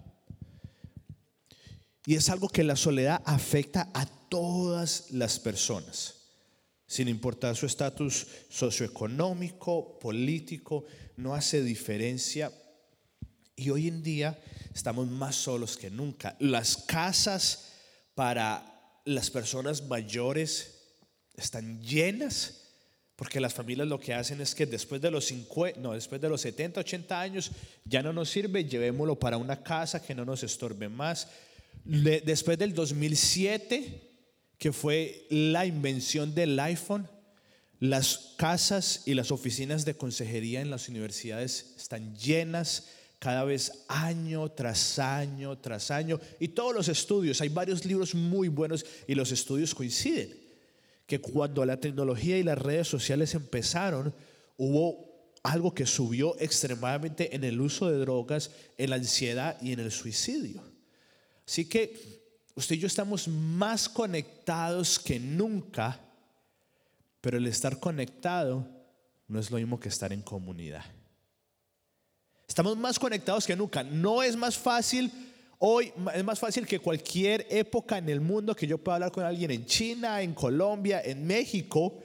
Y 2.06 2.16
es 2.16 2.30
algo 2.30 2.50
que 2.50 2.64
la 2.64 2.76
soledad 2.76 3.22
afecta 3.26 3.90
a 3.94 4.06
todas 4.06 5.12
las 5.12 5.40
personas 5.40 6.16
sin 6.92 7.08
importar 7.08 7.56
su 7.56 7.66
estatus 7.66 8.28
socioeconómico, 8.50 9.98
político, 9.98 10.84
no 11.16 11.34
hace 11.34 11.64
diferencia. 11.64 12.52
Y 13.56 13.70
hoy 13.70 13.88
en 13.88 14.04
día 14.04 14.38
estamos 14.76 15.08
más 15.08 15.38
solos 15.38 15.78
que 15.78 15.90
nunca. 15.90 16.36
Las 16.40 16.76
casas 16.76 17.70
para 18.14 19.00
las 19.06 19.30
personas 19.30 19.88
mayores 19.88 20.80
están 21.38 21.82
llenas 21.82 22.58
Porque 23.16 23.40
las 23.40 23.54
familias 23.54 23.88
lo 23.88 24.00
que 24.00 24.16
hacen 24.16 24.42
es 24.42 24.54
que 24.54 24.66
después 24.66 25.00
de 25.00 25.12
los 25.12 25.26
50, 25.26 25.80
no, 25.80 25.94
después 25.94 26.20
de 26.20 26.28
los 26.28 26.42
70, 26.42 26.80
80 26.82 27.22
años 27.22 27.52
ya 27.86 28.02
no 28.02 28.12
nos 28.12 28.32
sirve, 28.32 28.66
llevémoslo 28.66 29.18
para 29.18 29.38
una 29.38 29.64
casa 29.64 30.02
que 30.02 30.16
no 30.16 30.26
nos 30.26 30.42
estorbe 30.44 30.90
más. 30.90 31.28
Después 31.84 32.58
del 32.58 32.74
2007, 32.74 34.10
que 34.58 34.72
fue 34.72 35.26
la 35.30 35.66
invención 35.66 36.36
del 36.36 36.60
iPhone, 36.60 37.08
las 37.80 38.36
casas 38.38 39.04
y 39.08 39.16
las 39.16 39.32
oficinas 39.32 39.86
de 39.86 39.98
consejería 39.98 40.62
en 40.62 40.70
las 40.70 40.88
universidades 40.88 41.74
están 41.78 42.16
llenas 42.16 42.90
cada 43.18 43.44
vez 43.44 43.86
año 43.88 44.50
tras 44.50 45.00
año 45.00 45.58
tras 45.58 45.90
año. 45.92 46.20
Y 46.40 46.50
todos 46.50 46.76
los 46.76 46.88
estudios, 46.88 47.42
hay 47.42 47.50
varios 47.50 47.86
libros 47.86 48.14
muy 48.14 48.50
buenos 48.50 48.86
y 49.08 49.16
los 49.16 49.32
estudios 49.32 49.74
coinciden. 49.76 50.40
Que 51.08 51.20
cuando 51.20 51.66
la 51.66 51.80
tecnología 51.80 52.38
y 52.38 52.44
las 52.44 52.58
redes 52.58 52.88
sociales 52.88 53.34
empezaron, 53.34 54.14
hubo 54.58 55.12
algo 55.44 55.74
que 55.74 55.86
subió 55.86 56.36
extremadamente 56.40 57.36
en 57.36 57.44
el 57.44 57.60
uso 57.60 57.90
de 57.90 57.98
drogas, 57.98 58.52
en 58.78 58.92
la 58.92 58.98
ansiedad 58.98 59.60
y 59.62 59.72
en 59.74 59.80
el 59.80 59.92
suicidio. 59.92 60.71
Así 61.52 61.66
que 61.66 62.24
usted 62.56 62.78
y 62.78 62.80
yo 62.80 62.88
estamos 62.88 63.28
más 63.28 63.90
conectados 63.90 64.98
que 64.98 65.20
nunca 65.20 66.00
pero 67.20 67.38
el 67.38 67.46
estar 67.46 67.78
conectado 67.78 68.66
no 69.28 69.38
es 69.38 69.52
lo 69.52 69.58
mismo 69.58 69.78
que 69.78 69.90
estar 69.90 70.14
en 70.14 70.22
comunidad. 70.22 70.86
Estamos 72.48 72.78
más 72.78 72.98
conectados 72.98 73.46
que 73.46 73.54
nunca. 73.54 73.84
No 73.84 74.24
es 74.24 74.38
más 74.38 74.58
fácil 74.58 75.12
hoy, 75.60 75.92
es 76.16 76.24
más 76.24 76.40
fácil 76.40 76.66
que 76.66 76.80
cualquier 76.80 77.46
época 77.50 77.98
en 77.98 78.08
el 78.08 78.22
mundo 78.22 78.56
que 78.56 78.66
yo 78.66 78.78
pueda 78.78 78.96
hablar 78.96 79.12
con 79.12 79.26
alguien 79.26 79.52
en 79.52 79.66
China, 79.66 80.22
en 80.22 80.34
Colombia, 80.34 81.02
en 81.04 81.28
México. 81.28 82.00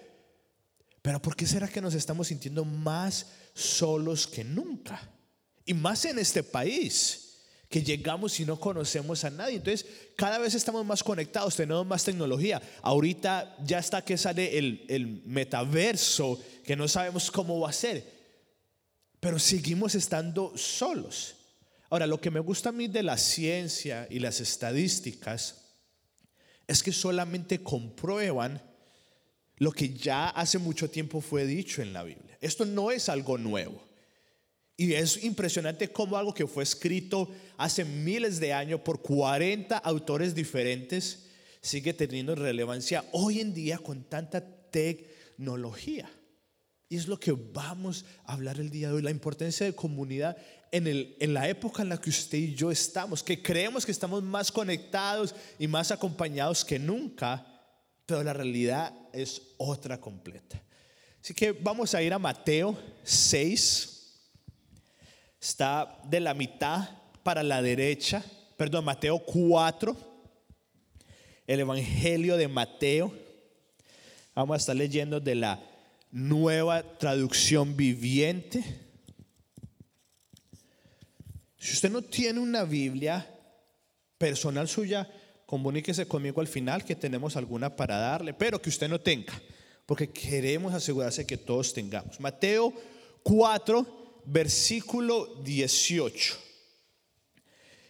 Pero 1.03 1.23
¿por 1.23 1.37
qué 1.37 1.47
será 1.47 1.69
que 1.69 1.81
nos 1.81 1.95
estamos 1.95 2.27
sintiendo 2.27 2.65
más 2.65 3.29
solos 3.55 4.27
que 4.27 4.43
nunca? 4.43 5.09
Y 5.65 5.73
más 5.73 6.05
en 6.05 6.19
este 6.19 6.43
país 6.43 7.26
que 7.77 7.83
llegamos 7.83 8.41
y 8.41 8.47
no 8.47 8.59
conocemos 8.59 9.23
a 9.25 9.29
nadie. 9.29 9.57
Entonces, 9.57 9.85
cada 10.17 10.39
vez 10.39 10.55
estamos 10.55 10.83
más 10.87 11.05
conectados, 11.05 11.57
tenemos 11.57 11.85
más 11.85 12.05
tecnología. 12.05 12.63
Ahorita 12.81 13.55
ya 13.67 13.81
está 13.81 14.03
que 14.03 14.17
sale 14.17 14.57
el, 14.57 14.87
el 14.89 15.07
metaverso, 15.27 16.41
que 16.65 16.75
no 16.75 16.89
sabemos 16.89 17.31
cómo 17.31 17.61
va 17.61 17.69
a 17.69 17.75
ser, 17.75 18.03
pero 19.21 19.39
seguimos 19.39 19.95
estando 19.95 20.57
solos. 20.57 21.37
Ahora, 21.91 22.07
lo 22.07 22.19
que 22.19 22.31
me 22.31 22.41
gusta 22.41 22.71
a 22.71 22.73
mí 22.73 22.89
de 22.89 23.03
la 23.03 23.19
ciencia 23.19 24.07
y 24.09 24.21
las 24.21 24.41
estadísticas 24.41 25.57
es 26.67 26.83
que 26.83 26.93
solamente 26.93 27.63
comprueban 27.63 28.63
lo 29.59 29.71
que 29.71 29.93
ya 29.93 30.31
hace 30.31 30.57
mucho 30.57 30.89
tiempo 30.89 31.21
fue 31.21 31.45
dicho 31.45 31.83
en 31.83 31.93
la 31.93 32.05
Biblia. 32.05 32.39
Esto 32.41 32.65
no 32.65 32.91
es 32.91 33.11
algo 33.11 33.37
nuevo. 33.37 33.87
Y 34.77 34.93
es 34.93 35.25
impresionante 35.25 35.89
cómo 35.89 36.17
algo 36.17 36.35
que 36.35 36.47
fue 36.47 36.63
escrito 36.63 37.31
hace 37.57 37.85
miles 37.85 38.39
de 38.39 38.53
años 38.53 38.81
por 38.81 39.01
40 39.01 39.79
autores 39.79 40.35
diferentes 40.35 41.27
sigue 41.63 41.95
teniendo 41.95 42.35
relevancia 42.35 43.05
hoy 43.13 43.41
en 43.41 43.55
día 43.55 43.79
con 43.79 44.05
tanta 44.05 44.45
tecnología. 44.71 46.11
Y 46.89 46.97
es 46.97 47.09
lo 47.09 47.19
que 47.19 47.33
vamos 47.33 48.05
a 48.25 48.35
hablar 48.35 48.61
el 48.61 48.71
día 48.71 48.89
de 48.89 48.95
hoy, 48.95 49.03
la 49.03 49.11
importancia 49.11 49.67
de 49.67 49.75
comunidad 49.75 50.37
en, 50.71 50.87
el, 50.87 51.17
en 51.19 51.33
la 51.35 51.49
época 51.49 51.83
en 51.83 51.89
la 51.89 52.01
que 52.01 52.11
usted 52.11 52.39
y 52.39 52.55
yo 52.55 52.71
estamos, 52.71 53.23
que 53.23 53.43
creemos 53.43 53.85
que 53.85 53.93
estamos 53.93 54.23
más 54.23 54.53
conectados 54.53 55.35
y 55.59 55.67
más 55.67 55.91
acompañados 55.91 56.65
que 56.65 56.79
nunca, 56.79 57.45
pero 58.05 58.23
la 58.23 58.35
realidad 58.35 58.95
es 59.13 59.43
otra 59.57 59.99
completa. 59.99 60.63
Así 61.21 61.35
que 61.35 61.51
vamos 61.51 61.95
a 61.95 62.03
ir 62.03 62.13
a 62.13 62.19
Mateo 62.21 62.79
6 63.03 63.96
Está 65.49 66.01
de 66.03 66.19
la 66.19 66.35
mitad 66.35 66.89
para 67.23 67.45
la 67.45 67.63
derecha, 67.63 68.21
perdón, 68.57 68.85
Mateo 68.85 69.21
4, 69.21 69.97
el 71.47 71.61
Evangelio 71.61 72.37
de 72.37 72.49
Mateo. 72.49 73.15
Vamos 74.35 74.55
a 74.55 74.59
estar 74.59 74.75
leyendo 74.75 75.21
de 75.21 75.37
la 75.37 75.63
nueva 76.11 76.83
traducción 76.99 77.77
viviente. 77.77 78.65
Si 81.59 81.75
usted 81.75 81.93
no 81.93 82.03
tiene 82.03 82.41
una 82.41 82.65
Biblia 82.65 83.25
personal 84.19 84.67
suya, 84.67 85.09
comuníquese 85.47 86.09
conmigo 86.09 86.41
al 86.41 86.49
final 86.49 86.85
que 86.85 86.97
tenemos 86.97 87.37
alguna 87.37 87.77
para 87.77 87.99
darle, 87.99 88.35
pero 88.35 88.61
que 88.61 88.69
usted 88.69 88.89
no 88.89 89.01
tenga, 89.01 89.41
porque 89.87 90.11
queremos 90.11 90.75
asegurarse 90.75 91.25
que 91.25 91.37
todos 91.37 91.73
tengamos. 91.73 92.19
Mateo 92.19 92.73
4, 93.23 94.06
versículo 94.27 95.41
18. 95.43 96.37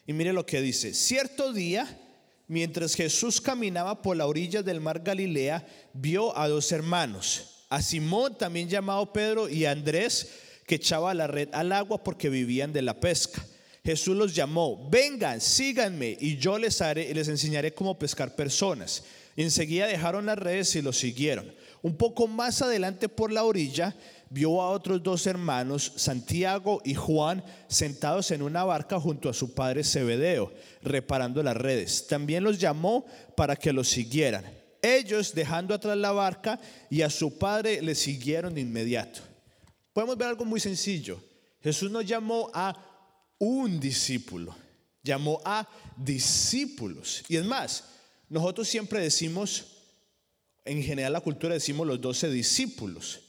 Y 0.07 0.13
mire 0.13 0.33
lo 0.33 0.47
que 0.47 0.61
dice, 0.61 0.95
cierto 0.95 1.53
día, 1.53 1.99
mientras 2.47 2.95
Jesús 2.95 3.41
caminaba 3.41 4.03
por 4.03 4.17
la 4.17 4.27
orilla 4.27 4.63
del 4.63 4.81
mar 4.81 5.01
Galilea, 5.03 5.67
vio 5.93 6.37
a 6.39 6.49
dos 6.49 6.71
hermanos, 6.71 7.65
a 7.69 7.83
Simón 7.83 8.39
también 8.39 8.69
llamado 8.69 9.13
Pedro 9.13 9.49
y 9.49 9.65
a 9.65 9.73
Andrés, 9.73 10.31
que 10.67 10.77
echaba 10.77 11.15
la 11.15 11.27
red 11.27 11.49
al 11.53 11.73
agua 11.73 12.03
porque 12.03 12.29
vivían 12.29 12.73
de 12.73 12.83
la 12.83 13.01
pesca. 13.01 13.45
Jesús 13.85 14.17
los 14.17 14.35
llamó, 14.35 14.89
vengan, 14.91 15.41
síganme 15.41 16.17
y 16.21 16.37
yo 16.39 16.59
les, 16.59 16.81
haré, 16.81 17.15
les 17.15 17.29
enseñaré 17.29 17.73
cómo 17.73 17.99
pescar 17.99 18.35
personas. 18.35 19.05
Enseguida 19.37 19.87
dejaron 19.87 20.27
las 20.27 20.39
redes 20.39 20.75
y 20.77 20.83
los 20.83 20.97
siguieron. 20.99 21.53
Un 21.83 21.97
poco 21.97 22.27
más 22.27 22.63
adelante 22.63 23.09
por 23.09 23.31
la 23.31 23.45
orilla, 23.45 23.95
vio 24.31 24.61
a 24.63 24.71
otros 24.71 25.03
dos 25.03 25.27
hermanos, 25.27 25.93
Santiago 25.97 26.81
y 26.85 26.95
Juan, 26.95 27.45
sentados 27.69 28.31
en 28.31 28.43
una 28.43 28.65
barca 28.65 28.99
junto 28.99 29.29
a 29.29 29.35
su 29.35 29.55
padre 29.55 29.85
Zebedeo, 29.85 30.53
reparando 30.83 31.43
las 31.43 31.57
redes. 31.57 32.07
También 32.07 32.43
los 32.43 32.59
llamó 32.59 33.05
para 33.37 33.57
que 33.57 33.73
los 33.73 33.89
siguieran. 33.89 34.45
Ellos, 34.83 35.35
dejando 35.35 35.75
atrás 35.75 35.97
la 35.97 36.13
barca 36.13 36.61
y 36.91 37.03
a 37.03 37.11
su 37.11 37.39
padre, 37.39 37.83
le 37.83 37.95
siguieron 37.95 38.55
de 38.55 38.63
inmediato. 38.63 39.21
Podemos 39.93 40.17
ver 40.17 40.29
algo 40.29 40.45
muy 40.45 40.61
sencillo. 40.61 41.21
Jesús 41.61 41.91
no 41.91 42.01
llamó 42.03 42.51
a 42.55 42.75
un 43.39 43.81
discípulo, 43.81 44.55
llamó 45.03 45.41
a 45.45 45.69
discípulos. 45.97 47.25
Y 47.29 47.37
es 47.37 47.45
más, 47.45 47.85
nosotros 48.29 48.69
siempre 48.69 49.01
decimos, 49.01 49.67
en 50.65 50.83
general 50.83 51.13
la 51.13 51.21
cultura 51.21 51.55
decimos 51.55 51.87
los 51.87 52.01
doce 52.01 52.29
discípulos. 52.29 53.21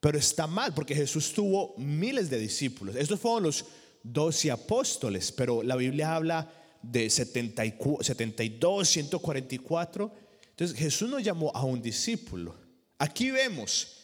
Pero 0.00 0.18
está 0.18 0.46
mal 0.46 0.72
porque 0.72 0.94
Jesús 0.94 1.32
tuvo 1.32 1.74
miles 1.76 2.30
de 2.30 2.38
discípulos. 2.38 2.96
Estos 2.96 3.20
fueron 3.20 3.42
los 3.42 3.66
doce 4.02 4.50
apóstoles, 4.50 5.30
pero 5.30 5.62
la 5.62 5.76
Biblia 5.76 6.14
habla 6.14 6.50
de 6.82 7.10
72, 7.10 8.88
144. 8.88 10.12
Entonces 10.50 10.76
Jesús 10.76 11.10
no 11.10 11.18
llamó 11.18 11.52
a 11.54 11.64
un 11.64 11.82
discípulo. 11.82 12.54
Aquí 12.98 13.30
vemos 13.30 13.96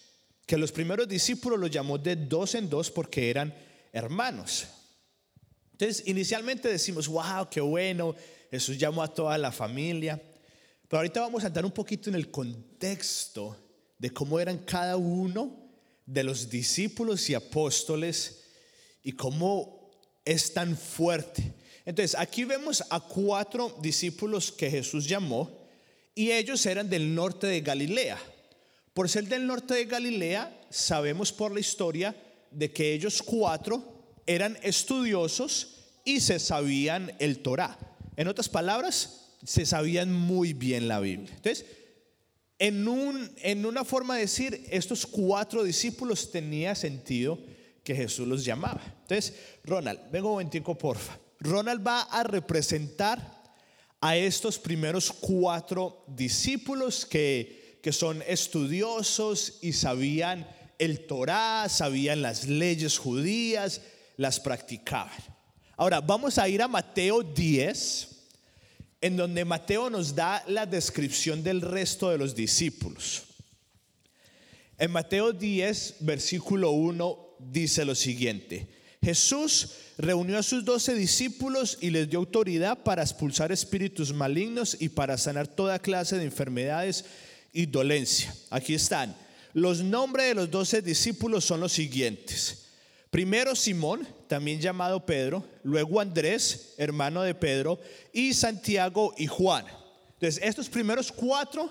que 0.46 0.58
los 0.58 0.70
primeros 0.70 1.08
discípulos 1.08 1.58
los 1.58 1.70
llamó 1.70 1.98
de 1.98 2.16
dos 2.16 2.54
en 2.54 2.68
dos 2.68 2.90
porque 2.90 3.30
eran 3.30 3.54
hermanos. 3.92 4.66
Entonces 5.72 6.06
inicialmente 6.06 6.68
decimos, 6.68 7.08
wow, 7.08 7.48
qué 7.50 7.60
bueno, 7.60 8.14
Jesús 8.50 8.78
llamó 8.78 9.02
a 9.02 9.12
toda 9.12 9.36
la 9.38 9.52
familia. 9.52 10.20
Pero 10.88 10.98
ahorita 10.98 11.20
vamos 11.20 11.44
a 11.44 11.48
entrar 11.48 11.64
un 11.64 11.72
poquito 11.72 12.10
en 12.10 12.16
el 12.16 12.30
contexto 12.30 13.56
de 13.98 14.10
cómo 14.10 14.38
eran 14.38 14.58
cada 14.58 14.96
uno 14.96 15.66
de 16.04 16.22
los 16.22 16.48
discípulos 16.48 17.28
y 17.28 17.34
apóstoles 17.34 18.44
y 19.02 19.12
cómo 19.12 19.90
es 20.24 20.52
tan 20.52 20.76
fuerte. 20.76 21.54
Entonces, 21.84 22.16
aquí 22.18 22.44
vemos 22.44 22.84
a 22.90 23.00
cuatro 23.00 23.76
discípulos 23.80 24.52
que 24.52 24.70
Jesús 24.70 25.08
llamó 25.08 25.50
y 26.14 26.32
ellos 26.32 26.64
eran 26.66 26.88
del 26.88 27.14
norte 27.14 27.46
de 27.46 27.60
Galilea. 27.60 28.18
Por 28.94 29.08
ser 29.08 29.28
del 29.28 29.46
norte 29.46 29.74
de 29.74 29.84
Galilea, 29.84 30.66
sabemos 30.70 31.32
por 31.32 31.52
la 31.52 31.60
historia 31.60 32.16
de 32.50 32.72
que 32.72 32.92
ellos 32.92 33.22
cuatro 33.22 33.82
eran 34.26 34.58
estudiosos 34.62 35.76
y 36.04 36.20
se 36.20 36.38
sabían 36.38 37.12
el 37.18 37.40
Torah. 37.40 37.78
En 38.16 38.28
otras 38.28 38.48
palabras, 38.48 39.26
se 39.44 39.66
sabían 39.66 40.12
muy 40.12 40.52
bien 40.52 40.88
la 40.88 41.00
Biblia. 41.00 41.32
Entonces, 41.34 41.66
en, 42.58 42.88
un, 42.88 43.30
en 43.42 43.66
una 43.66 43.84
forma 43.84 44.14
de 44.14 44.22
decir, 44.22 44.66
estos 44.70 45.06
cuatro 45.06 45.62
discípulos 45.62 46.30
tenía 46.30 46.74
sentido 46.74 47.38
que 47.84 47.94
Jesús 47.94 48.26
los 48.26 48.44
llamaba. 48.44 48.82
Entonces, 49.02 49.34
Ronald, 49.64 50.00
vengo 50.10 50.28
un 50.28 50.34
momentico, 50.34 50.76
porfa. 50.76 51.18
Ronald 51.38 51.86
va 51.86 52.02
a 52.02 52.22
representar 52.24 53.36
a 54.00 54.16
estos 54.16 54.58
primeros 54.58 55.12
cuatro 55.12 56.04
discípulos 56.08 57.04
que, 57.04 57.78
que 57.82 57.92
son 57.92 58.22
estudiosos 58.26 59.58
y 59.60 59.72
sabían 59.72 60.46
el 60.78 61.06
Torah, 61.06 61.68
sabían 61.68 62.22
las 62.22 62.46
leyes 62.46 62.98
judías, 62.98 63.82
las 64.16 64.40
practicaban. 64.40 65.35
Ahora, 65.76 66.00
vamos 66.00 66.38
a 66.38 66.48
ir 66.48 66.62
a 66.62 66.68
Mateo 66.68 67.22
10 67.22 68.08
en 69.00 69.16
donde 69.16 69.44
Mateo 69.44 69.90
nos 69.90 70.14
da 70.14 70.42
la 70.48 70.66
descripción 70.66 71.42
del 71.42 71.60
resto 71.60 72.10
de 72.10 72.18
los 72.18 72.34
discípulos. 72.34 73.24
En 74.78 74.90
Mateo 74.90 75.32
10, 75.32 75.96
versículo 76.00 76.70
1, 76.70 77.36
dice 77.38 77.84
lo 77.84 77.94
siguiente. 77.94 78.66
Jesús 79.02 79.70
reunió 79.98 80.38
a 80.38 80.42
sus 80.42 80.64
doce 80.64 80.94
discípulos 80.94 81.78
y 81.80 81.90
les 81.90 82.08
dio 82.08 82.18
autoridad 82.18 82.82
para 82.82 83.02
expulsar 83.02 83.52
espíritus 83.52 84.12
malignos 84.12 84.76
y 84.80 84.88
para 84.88 85.16
sanar 85.18 85.46
toda 85.46 85.78
clase 85.78 86.16
de 86.16 86.24
enfermedades 86.24 87.04
y 87.52 87.66
dolencia. 87.66 88.34
Aquí 88.50 88.74
están. 88.74 89.14
Los 89.52 89.82
nombres 89.82 90.28
de 90.28 90.34
los 90.34 90.50
doce 90.50 90.82
discípulos 90.82 91.44
son 91.44 91.60
los 91.60 91.72
siguientes. 91.72 92.66
Primero 93.10 93.54
Simón, 93.54 94.06
también 94.28 94.60
llamado 94.60 95.04
Pedro, 95.04 95.44
luego 95.62 96.00
Andrés, 96.00 96.74
hermano 96.78 97.22
de 97.22 97.34
Pedro, 97.34 97.78
y 98.12 98.34
Santiago 98.34 99.14
y 99.16 99.26
Juan. 99.26 99.66
Entonces, 100.14 100.42
estos 100.42 100.68
primeros 100.68 101.12
cuatro 101.12 101.70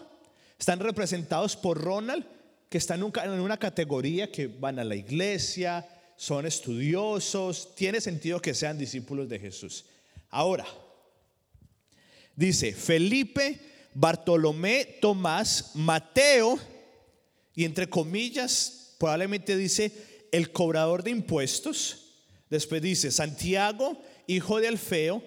están 0.57 0.79
representados 0.79 1.55
por 1.55 1.81
Ronald, 1.81 2.25
que 2.69 2.77
están 2.77 3.01
en 3.01 3.39
una 3.39 3.57
categoría 3.57 4.31
que 4.31 4.47
van 4.47 4.79
a 4.79 4.83
la 4.83 4.95
iglesia, 4.95 5.87
son 6.15 6.45
estudiosos, 6.45 7.75
tiene 7.75 7.99
sentido 7.99 8.41
que 8.41 8.53
sean 8.53 8.77
discípulos 8.77 9.27
de 9.27 9.39
Jesús. 9.39 9.85
Ahora, 10.29 10.65
dice 12.35 12.73
Felipe, 12.73 13.59
Bartolomé, 13.93 14.97
Tomás, 15.01 15.71
Mateo, 15.75 16.59
y 17.53 17.63
entre 17.63 17.89
comillas, 17.89 18.95
probablemente 18.99 19.55
dice 19.55 19.91
el 20.31 20.51
cobrador 20.51 21.03
de 21.03 21.11
impuestos. 21.11 22.04
Después 22.55 22.81
dice 22.81 23.11
Santiago, 23.11 24.01
hijo 24.27 24.61
de 24.61 24.69
Alfeo, 24.69 25.21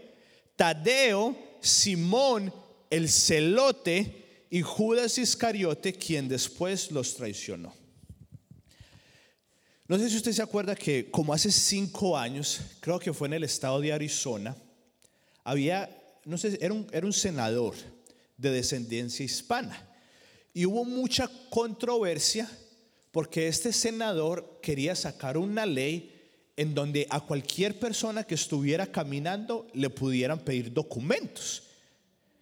Tadeo, 0.56 1.36
Simón, 1.60 2.54
el 2.88 3.10
celote, 3.10 4.46
y 4.48 4.62
Judas 4.62 5.18
Iscariote, 5.18 5.92
quien 5.92 6.26
después 6.26 6.90
los 6.90 7.16
traicionó. 7.16 7.74
No 9.86 9.98
sé 9.98 10.08
si 10.08 10.16
usted 10.16 10.32
se 10.32 10.40
acuerda 10.40 10.74
que 10.74 11.10
como 11.10 11.34
hace 11.34 11.52
cinco 11.52 12.16
años, 12.16 12.60
creo 12.80 12.98
que 12.98 13.12
fue 13.12 13.28
en 13.28 13.34
el 13.34 13.44
estado 13.44 13.78
de 13.78 13.92
Arizona, 13.92 14.56
había, 15.44 15.90
no 16.24 16.38
sé, 16.38 16.56
era 16.62 16.72
un, 16.72 16.86
era 16.92 17.04
un 17.04 17.12
senador 17.12 17.74
de 18.38 18.50
descendencia 18.50 19.22
hispana. 19.22 19.86
Y 20.54 20.64
hubo 20.64 20.82
mucha 20.86 21.30
controversia 21.50 22.50
porque 23.12 23.48
este 23.48 23.70
senador 23.70 24.60
quería 24.62 24.94
sacar 24.94 25.36
una 25.36 25.66
ley 25.66 26.17
en 26.58 26.74
donde 26.74 27.06
a 27.08 27.20
cualquier 27.20 27.78
persona 27.78 28.24
que 28.24 28.34
estuviera 28.34 28.88
caminando 28.88 29.68
le 29.74 29.88
pudieran 29.90 30.40
pedir 30.40 30.72
documentos. 30.72 31.62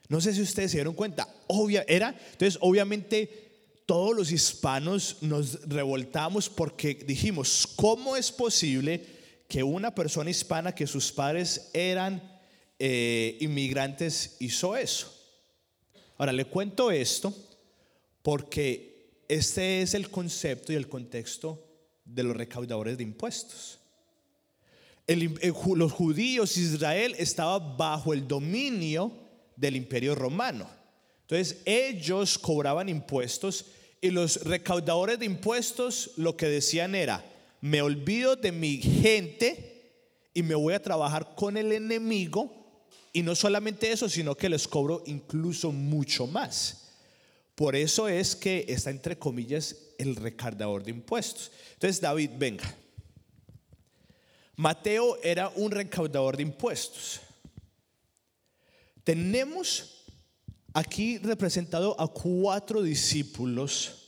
No 0.09 0.23
sé 0.23 0.33
si 0.33 0.41
ustedes 0.41 0.71
se 0.71 0.79
dieron 0.79 0.95
cuenta, 0.95 1.29
obvia, 1.49 1.85
era, 1.87 2.19
entonces 2.33 2.57
obviamente 2.63 3.83
todos 3.85 4.17
los 4.17 4.33
hispanos 4.33 5.19
nos 5.21 5.69
revoltamos 5.69 6.49
porque 6.49 6.95
dijimos, 6.95 7.69
¿cómo 7.77 8.17
es 8.17 8.33
posible 8.33 9.05
que 9.49 9.63
una 9.63 9.95
persona 9.95 10.31
hispana 10.31 10.75
que 10.75 10.87
sus 10.87 11.13
padres 11.13 11.69
eran 11.75 12.41
eh, 12.79 13.37
inmigrantes 13.41 14.37
hizo 14.41 14.79
eso? 14.79 15.13
Ahora, 16.17 16.33
le 16.33 16.47
cuento 16.47 16.91
esto 16.91 17.35
porque 18.23 19.21
este 19.29 19.83
es 19.83 19.93
el 19.93 20.11
concepto 20.11 20.73
y 20.73 20.77
el 20.77 20.89
contexto 20.89 21.63
de 22.07 22.23
los 22.23 22.35
recaudadores 22.35 22.97
de 22.97 23.03
impuestos. 23.03 23.81
Los 25.07 25.93
judíos, 25.93 26.57
Israel 26.57 27.15
estaba 27.19 27.59
bajo 27.59 28.13
el 28.13 28.27
dominio 28.27 29.13
del 29.57 29.77
imperio 29.77 30.15
romano. 30.15 30.69
Entonces 31.23 31.59
ellos 31.65 32.39
cobraban 32.39 32.89
impuestos 32.89 33.67
y 34.01 34.11
los 34.11 34.45
recaudadores 34.45 35.19
de 35.19 35.27
impuestos 35.27 36.13
lo 36.17 36.37
que 36.37 36.47
decían 36.47 36.95
era, 36.95 37.25
me 37.61 37.83
olvido 37.83 38.37
de 38.37 38.53
mi 38.53 38.77
gente 38.79 39.77
y 40.35 40.43
me 40.43 40.55
voy 40.55 40.75
a 40.75 40.83
trabajar 40.83 41.35
con 41.35 41.57
el 41.57 41.73
enemigo. 41.73 42.53
Y 43.13 43.23
no 43.23 43.35
solamente 43.35 43.91
eso, 43.91 44.09
sino 44.09 44.35
que 44.35 44.51
les 44.51 44.69
cobro 44.69 45.03
incluso 45.07 45.73
mucho 45.73 46.27
más. 46.27 46.91
Por 47.55 47.75
eso 47.75 48.07
es 48.07 48.37
que 48.37 48.67
está 48.69 48.91
entre 48.91 49.19
comillas 49.19 49.75
el 49.99 50.15
recaudador 50.15 50.85
de 50.85 50.91
impuestos. 50.91 51.51
Entonces, 51.73 52.01
David, 52.01 52.31
venga. 52.37 52.77
Mateo 54.57 55.19
era 55.23 55.51
un 55.55 55.71
recaudador 55.71 56.37
de 56.37 56.43
impuestos. 56.43 57.21
Tenemos 59.05 60.05
aquí 60.73 61.19
representado 61.19 61.95
a 62.01 62.09
cuatro 62.09 62.83
discípulos 62.83 64.03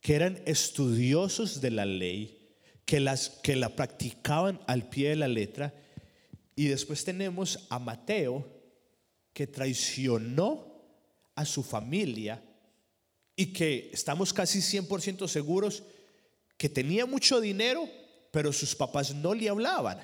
que 0.00 0.14
eran 0.14 0.42
estudiosos 0.46 1.60
de 1.60 1.70
la 1.70 1.84
ley, 1.84 2.56
que, 2.84 3.00
las, 3.00 3.30
que 3.30 3.56
la 3.56 3.76
practicaban 3.76 4.60
al 4.66 4.88
pie 4.88 5.10
de 5.10 5.16
la 5.16 5.28
letra. 5.28 5.74
Y 6.56 6.66
después 6.66 7.04
tenemos 7.04 7.66
a 7.68 7.78
Mateo, 7.78 8.46
que 9.32 9.46
traicionó 9.46 10.74
a 11.34 11.44
su 11.44 11.62
familia 11.62 12.42
y 13.36 13.46
que 13.46 13.90
estamos 13.92 14.32
casi 14.32 14.60
100% 14.60 15.28
seguros 15.28 15.82
que 16.56 16.68
tenía 16.68 17.04
mucho 17.04 17.40
dinero, 17.40 17.88
pero 18.34 18.52
sus 18.52 18.74
papás 18.74 19.14
no 19.14 19.32
le 19.32 19.48
hablaban, 19.48 19.96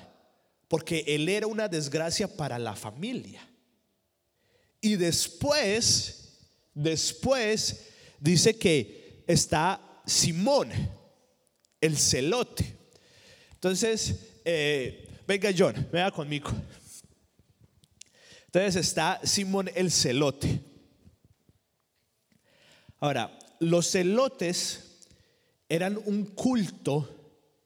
porque 0.69 1.03
él 1.05 1.27
era 1.27 1.47
una 1.47 1.67
desgracia 1.67 2.29
para 2.29 2.57
la 2.57 2.77
familia. 2.77 3.45
Y 4.79 4.95
después, 4.95 6.39
después 6.73 7.89
dice 8.21 8.57
que 8.57 9.25
está 9.27 10.01
Simón, 10.05 10.71
el 11.81 11.97
celote. 11.97 12.73
Entonces, 13.55 14.15
eh, 14.45 15.09
venga 15.27 15.49
John, 15.55 15.89
venga 15.91 16.09
conmigo. 16.11 16.51
Entonces 18.45 18.77
está 18.77 19.19
Simón 19.25 19.69
el 19.75 19.91
celote. 19.91 20.57
Ahora, 23.01 23.37
los 23.59 23.91
celotes 23.91 25.01
eran 25.67 25.99
un 26.05 26.27
culto 26.27 27.17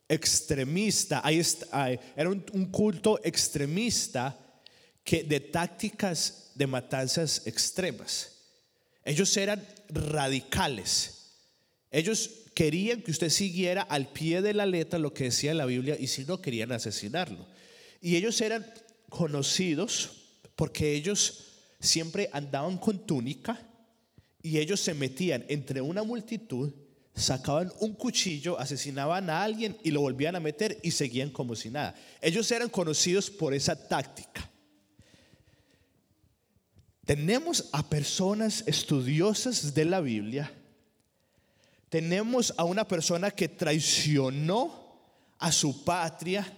extremista, 0.07 1.23
era 2.15 2.29
un 2.29 2.65
culto 2.71 3.19
extremista 3.23 4.37
que 5.03 5.23
de 5.23 5.39
tácticas 5.39 6.51
de 6.55 6.67
matanzas 6.67 7.45
extremas. 7.45 8.31
Ellos 9.03 9.37
eran 9.37 9.65
radicales. 9.89 11.31
Ellos 11.91 12.29
querían 12.55 13.01
que 13.01 13.11
usted 13.11 13.29
siguiera 13.29 13.83
al 13.83 14.07
pie 14.11 14.41
de 14.41 14.53
la 14.53 14.65
letra 14.65 14.97
lo 14.97 15.13
que 15.13 15.25
decía 15.25 15.53
la 15.53 15.65
Biblia 15.65 15.95
y 15.99 16.07
si 16.07 16.25
no 16.25 16.41
querían 16.41 16.71
asesinarlo. 16.71 17.45
Y 18.01 18.15
ellos 18.15 18.41
eran 18.41 18.65
conocidos 19.09 20.11
porque 20.55 20.93
ellos 20.93 21.45
siempre 21.79 22.29
andaban 22.33 22.77
con 22.77 23.05
túnica 23.05 23.61
y 24.41 24.57
ellos 24.57 24.79
se 24.79 24.93
metían 24.93 25.45
entre 25.49 25.81
una 25.81 26.03
multitud, 26.03 26.71
sacaban 27.15 27.71
un 27.79 27.93
cuchillo, 27.93 28.59
asesinaban 28.59 29.29
a 29.29 29.41
alguien 29.41 29.77
y 29.83 29.91
lo 29.91 30.01
volvían 30.01 30.35
a 30.35 30.41
meter 30.41 30.79
y 30.83 30.91
seguían 30.91 31.29
como 31.29 31.55
si 31.55 31.69
nada. 31.69 31.95
Ellos 32.21 32.51
eran 32.51 32.69
conocidos 32.69 33.29
por 33.29 33.53
esa 33.53 33.87
táctica. 33.87 34.49
Tenemos 37.05 37.69
a 37.71 37.87
personas 37.87 38.63
estudiosas 38.65 39.73
de 39.73 39.85
la 39.85 40.01
Biblia. 40.01 40.51
Tenemos 41.89 42.53
a 42.57 42.63
una 42.63 42.85
persona 42.87 43.31
que 43.31 43.47
traicionó 43.47 44.99
a 45.37 45.51
su 45.51 45.85
patria. 45.85 46.51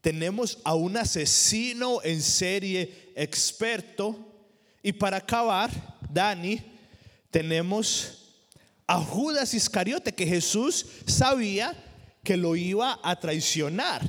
Tenemos 0.00 0.58
a 0.64 0.74
un 0.74 0.96
asesino 0.96 2.02
en 2.02 2.20
serie 2.20 3.12
experto. 3.14 4.18
Y 4.82 4.92
para 4.92 5.18
acabar, 5.18 5.70
Dani, 6.10 6.60
tenemos 7.30 8.23
a 8.86 9.00
Judas 9.00 9.54
Iscariote, 9.54 10.14
que 10.14 10.26
Jesús 10.26 10.86
sabía 11.06 11.74
que 12.22 12.36
lo 12.36 12.56
iba 12.56 12.98
a 13.02 13.18
traicionar. 13.18 14.02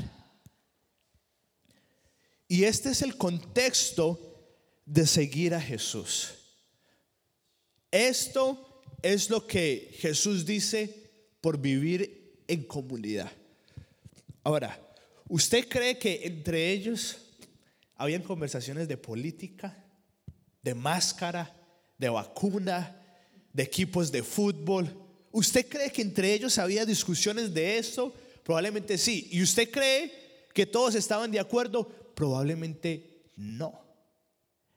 Y 2.48 2.64
este 2.64 2.90
es 2.90 3.02
el 3.02 3.18
contexto 3.18 4.20
de 4.86 5.08
seguir 5.08 5.54
a 5.54 5.62
Jesús. 5.62 6.34
Esto 7.92 8.84
es 9.02 9.30
lo 9.30 9.48
que 9.48 9.96
Jesús 10.00 10.46
dice 10.46 11.12
por 11.42 11.58
vivir 11.58 12.44
en 12.48 12.64
comunidad. 12.64 13.32
Ahora, 14.44 14.80
¿usted 15.28 15.68
cree 15.68 15.98
que 15.98 16.22
entre 16.24 16.72
ellos 16.72 17.18
habían 17.96 18.22
conversaciones 18.22 18.88
de 18.88 18.98
política, 18.98 19.84
de 20.62 20.76
máscara, 20.76 21.56
de 21.98 22.10
vacuna, 22.10 23.05
de 23.56 23.64
equipos 23.64 24.12
de 24.12 24.22
fútbol? 24.22 24.94
¿Usted 25.32 25.68
cree 25.70 25.90
que 25.90 26.02
entre 26.02 26.34
ellos 26.34 26.58
había 26.58 26.86
discusiones 26.86 27.54
de 27.54 27.78
eso? 27.78 28.14
Probablemente 28.44 28.98
sí. 28.98 29.30
¿Y 29.32 29.42
usted 29.42 29.72
cree 29.72 30.12
que 30.54 30.66
todos 30.66 30.94
estaban 30.96 31.32
de 31.32 31.40
acuerdo? 31.40 31.88
Probablemente 32.14 33.32
no. 33.38 33.82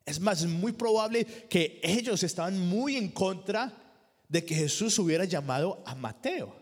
Es 0.06 0.20
más, 0.20 0.46
muy 0.46 0.72
probable 0.72 1.24
que 1.24 1.80
ellos 1.82 2.22
estaban 2.22 2.58
muy 2.68 2.96
en 2.96 3.08
contra 3.08 3.76
de 4.28 4.44
que 4.44 4.54
Jesús 4.54 4.96
hubiera 5.00 5.24
llamado 5.24 5.82
a 5.84 5.94
Mateo. 5.94 6.56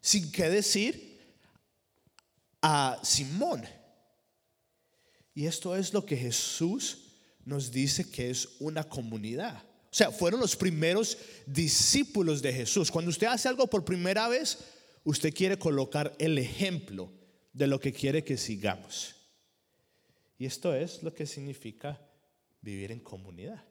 sin 0.00 0.32
qué 0.32 0.48
decir 0.48 1.34
a 2.62 2.98
Simón. 3.02 3.66
Y 5.34 5.46
esto 5.46 5.76
es 5.76 5.92
lo 5.92 6.06
que 6.06 6.16
Jesús 6.16 7.10
nos 7.44 7.70
dice 7.70 8.10
que 8.10 8.30
es 8.30 8.48
una 8.60 8.84
comunidad. 8.84 9.69
O 9.92 9.94
sea, 9.94 10.12
fueron 10.12 10.38
los 10.38 10.54
primeros 10.54 11.18
discípulos 11.46 12.40
de 12.40 12.52
Jesús. 12.52 12.90
Cuando 12.90 13.10
usted 13.10 13.26
hace 13.26 13.48
algo 13.48 13.66
por 13.66 13.84
primera 13.84 14.28
vez, 14.28 14.58
usted 15.02 15.34
quiere 15.34 15.58
colocar 15.58 16.14
el 16.18 16.38
ejemplo 16.38 17.10
de 17.52 17.66
lo 17.66 17.80
que 17.80 17.92
quiere 17.92 18.22
que 18.22 18.36
sigamos. 18.36 19.16
Y 20.38 20.46
esto 20.46 20.74
es 20.74 21.02
lo 21.02 21.12
que 21.12 21.26
significa 21.26 22.00
vivir 22.62 22.92
en 22.92 23.00
comunidad. 23.00 23.64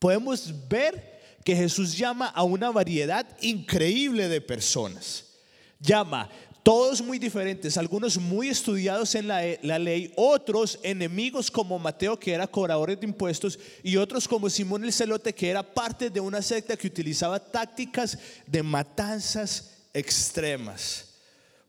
Podemos 0.00 0.52
ver 0.68 1.38
que 1.44 1.54
Jesús 1.54 1.96
llama 1.96 2.26
a 2.26 2.42
una 2.42 2.70
variedad 2.70 3.26
increíble 3.40 4.28
de 4.28 4.40
personas. 4.40 5.38
Llama 5.78 6.30
todos 6.64 7.02
muy 7.02 7.18
diferentes, 7.18 7.76
algunos 7.76 8.16
muy 8.16 8.48
estudiados 8.48 9.14
en 9.14 9.28
la, 9.28 9.78
ley, 9.78 10.10
otros 10.16 10.80
enemigos 10.82 11.50
como 11.50 11.78
Mateo 11.78 12.18
que 12.18 12.32
era 12.32 12.46
cobrador 12.46 12.98
de 12.98 13.06
impuestos 13.06 13.58
y 13.82 13.98
otros 13.98 14.26
como 14.26 14.48
Simón 14.48 14.82
el 14.82 14.92
celote 14.92 15.34
que 15.34 15.50
era 15.50 15.62
parte 15.62 16.08
de 16.08 16.20
una 16.20 16.40
secta 16.40 16.74
que 16.74 16.86
utilizaba 16.86 17.38
tácticas 17.38 18.18
de 18.46 18.62
matanzas 18.62 19.74
extremas. 19.92 21.18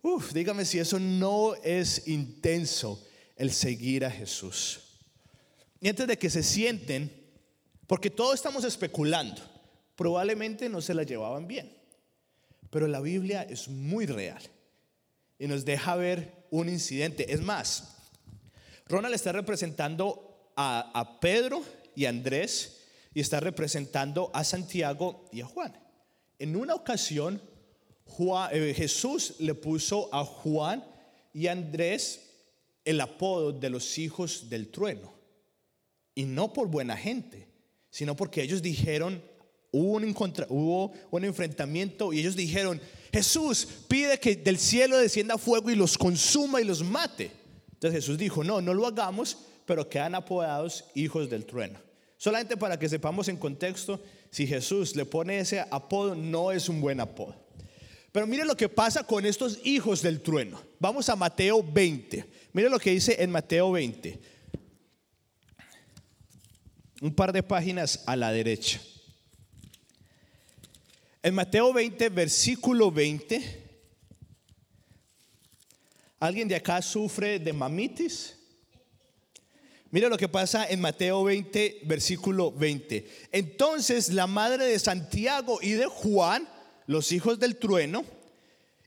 Uf, 0.01 0.31
dígame 0.31 0.63
si 0.63 0.79
eso 0.79 0.97
no 0.97 1.55
es 1.55 2.07
intenso 2.07 3.05
el 3.35 3.51
seguir 3.51 4.05
a 4.05 4.11
Jesús. 4.11 4.79
Y 5.81 5.89
antes 5.89 6.07
de 6.07 6.17
que 6.17 6.29
se 6.29 6.41
sienten, 6.41 7.11
porque 7.85 8.09
todos 8.09 8.35
estamos 8.35 8.63
especulando, 8.63 9.41
probablemente 9.97 10.69
no 10.69 10.79
se 10.79 10.93
la 10.93 11.03
llevaban 11.03 11.47
bien, 11.47 11.77
pero 12.69 12.87
la 12.87 13.01
Biblia 13.01 13.43
es 13.43 13.67
muy 13.67 14.05
real 14.05 14.54
y 15.37 15.47
nos 15.47 15.65
deja 15.65 15.95
ver 15.95 16.45
un 16.51 16.69
incidente. 16.69 17.31
Es 17.33 17.41
más, 17.41 17.95
Ronald 18.87 19.15
está 19.15 19.31
representando 19.31 20.51
a, 20.55 21.17
Pedro 21.19 21.63
y 21.95 22.05
a 22.05 22.09
Andrés 22.09 22.83
y 23.13 23.19
está 23.19 23.39
representando 23.39 24.31
a 24.33 24.43
Santiago 24.43 25.25
y 25.31 25.41
a 25.41 25.45
Juan. 25.45 25.77
En 26.39 26.55
una 26.55 26.75
ocasión, 26.75 27.41
eh, 28.51 28.73
Jesús 28.75 29.35
le 29.39 29.53
puso 29.53 30.13
a 30.13 30.23
Juan 30.23 30.85
y 31.33 31.47
a 31.47 31.51
Andrés 31.51 32.31
el 32.83 33.01
apodo 33.01 33.51
de 33.51 33.69
los 33.69 33.97
hijos 33.97 34.49
del 34.49 34.69
trueno. 34.69 35.13
Y 36.13 36.23
no 36.23 36.53
por 36.53 36.67
buena 36.67 36.95
gente, 36.95 37.49
sino 37.89 38.15
porque 38.15 38.41
ellos 38.41 38.61
dijeron, 38.61 39.21
hubo 39.75 40.93
un, 41.11 41.25
enfrentamiento 41.25 42.13
y 42.13 42.19
ellos 42.19 42.35
dijeron, 42.35 42.81
Jesús 43.11 43.67
pide 43.87 44.19
que 44.19 44.35
del 44.35 44.57
cielo 44.57 44.97
descienda 44.97 45.37
fuego 45.37 45.69
y 45.69 45.75
los 45.75 45.97
consuma 45.97 46.61
y 46.61 46.65
los 46.65 46.83
mate. 46.83 47.31
Entonces 47.73 48.03
Jesús 48.03 48.17
dijo, 48.17 48.43
no, 48.43 48.61
no 48.61 48.73
lo 48.73 48.87
hagamos, 48.87 49.37
pero 49.65 49.89
quedan 49.89 50.15
apodados 50.15 50.85
hijos 50.95 51.29
del 51.29 51.45
trueno. 51.45 51.79
Solamente 52.17 52.57
para 52.57 52.79
que 52.79 52.89
sepamos 52.89 53.27
en 53.27 53.37
contexto, 53.37 54.01
si 54.31 54.47
Jesús 54.47 54.95
le 54.95 55.05
pone 55.05 55.39
ese 55.39 55.59
apodo, 55.59 56.15
no 56.15 56.51
es 56.51 56.69
un 56.69 56.81
buen 56.81 56.99
apodo. 56.99 57.35
Pero 58.11 58.27
mire 58.27 58.45
lo 58.45 58.55
que 58.55 58.69
pasa 58.69 59.03
con 59.03 59.25
estos 59.25 59.59
hijos 59.65 60.01
del 60.01 60.21
trueno. 60.21 60.61
Vamos 60.79 61.09
a 61.09 61.17
Mateo 61.17 61.61
20. 61.61 62.25
Mire 62.53 62.69
lo 62.69 62.79
que 62.79 62.91
dice 62.91 63.21
en 63.21 63.29
Mateo 63.29 63.73
20. 63.73 64.19
Un 67.01 67.13
par 67.13 67.33
de 67.33 67.43
páginas 67.43 68.03
a 68.05 68.15
la 68.15 68.31
derecha. 68.31 68.79
En 71.25 71.33
Mateo 71.33 71.73
20, 71.73 72.09
versículo 72.09 72.91
20, 72.91 73.63
¿alguien 76.19 76.47
de 76.47 76.55
acá 76.55 76.83
sufre 76.83 77.39
de 77.39 77.51
mamitis? 77.51 78.35
Mira 79.89 80.07
lo 80.07 80.19
que 80.19 80.29
pasa 80.29 80.69
en 80.69 80.81
Mateo 80.81 81.23
20, 81.23 81.81
versículo 81.85 82.51
20. 82.51 83.09
Entonces 83.31 84.09
la 84.09 84.27
madre 84.27 84.65
de 84.65 84.77
Santiago 84.77 85.57
y 85.63 85.71
de 85.71 85.87
Juan, 85.87 86.47
los 86.85 87.11
hijos 87.11 87.39
del 87.39 87.55
trueno, 87.55 88.05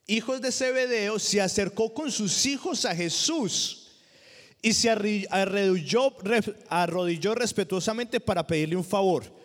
hijos 0.06 0.40
de 0.40 0.52
Zebedeo, 0.52 1.18
se 1.18 1.40
acercó 1.40 1.92
con 1.92 2.12
sus 2.12 2.46
hijos 2.46 2.84
a 2.84 2.94
Jesús 2.94 3.96
y 4.62 4.74
se 4.74 4.90
arrodilló, 4.90 6.14
arrodilló 6.68 7.34
respetuosamente 7.34 8.20
para 8.20 8.46
pedirle 8.46 8.76
un 8.76 8.84
favor. 8.84 9.37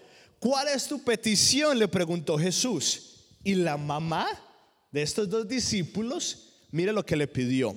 ¿Cuál 0.43 0.67
es 0.67 0.89
tu 0.89 1.01
petición? 1.01 1.79
le 1.79 1.87
preguntó 1.87 2.37
Jesús. 2.37 3.11
Y 3.45 3.55
la 3.55 3.77
mamá 3.77 4.27
de 4.91 5.01
estos 5.01 5.29
dos 5.29 5.47
discípulos, 5.47 6.49
mire 6.69 6.91
lo 6.91 7.05
que 7.05 7.15
le 7.15 7.29
pidió. 7.29 7.73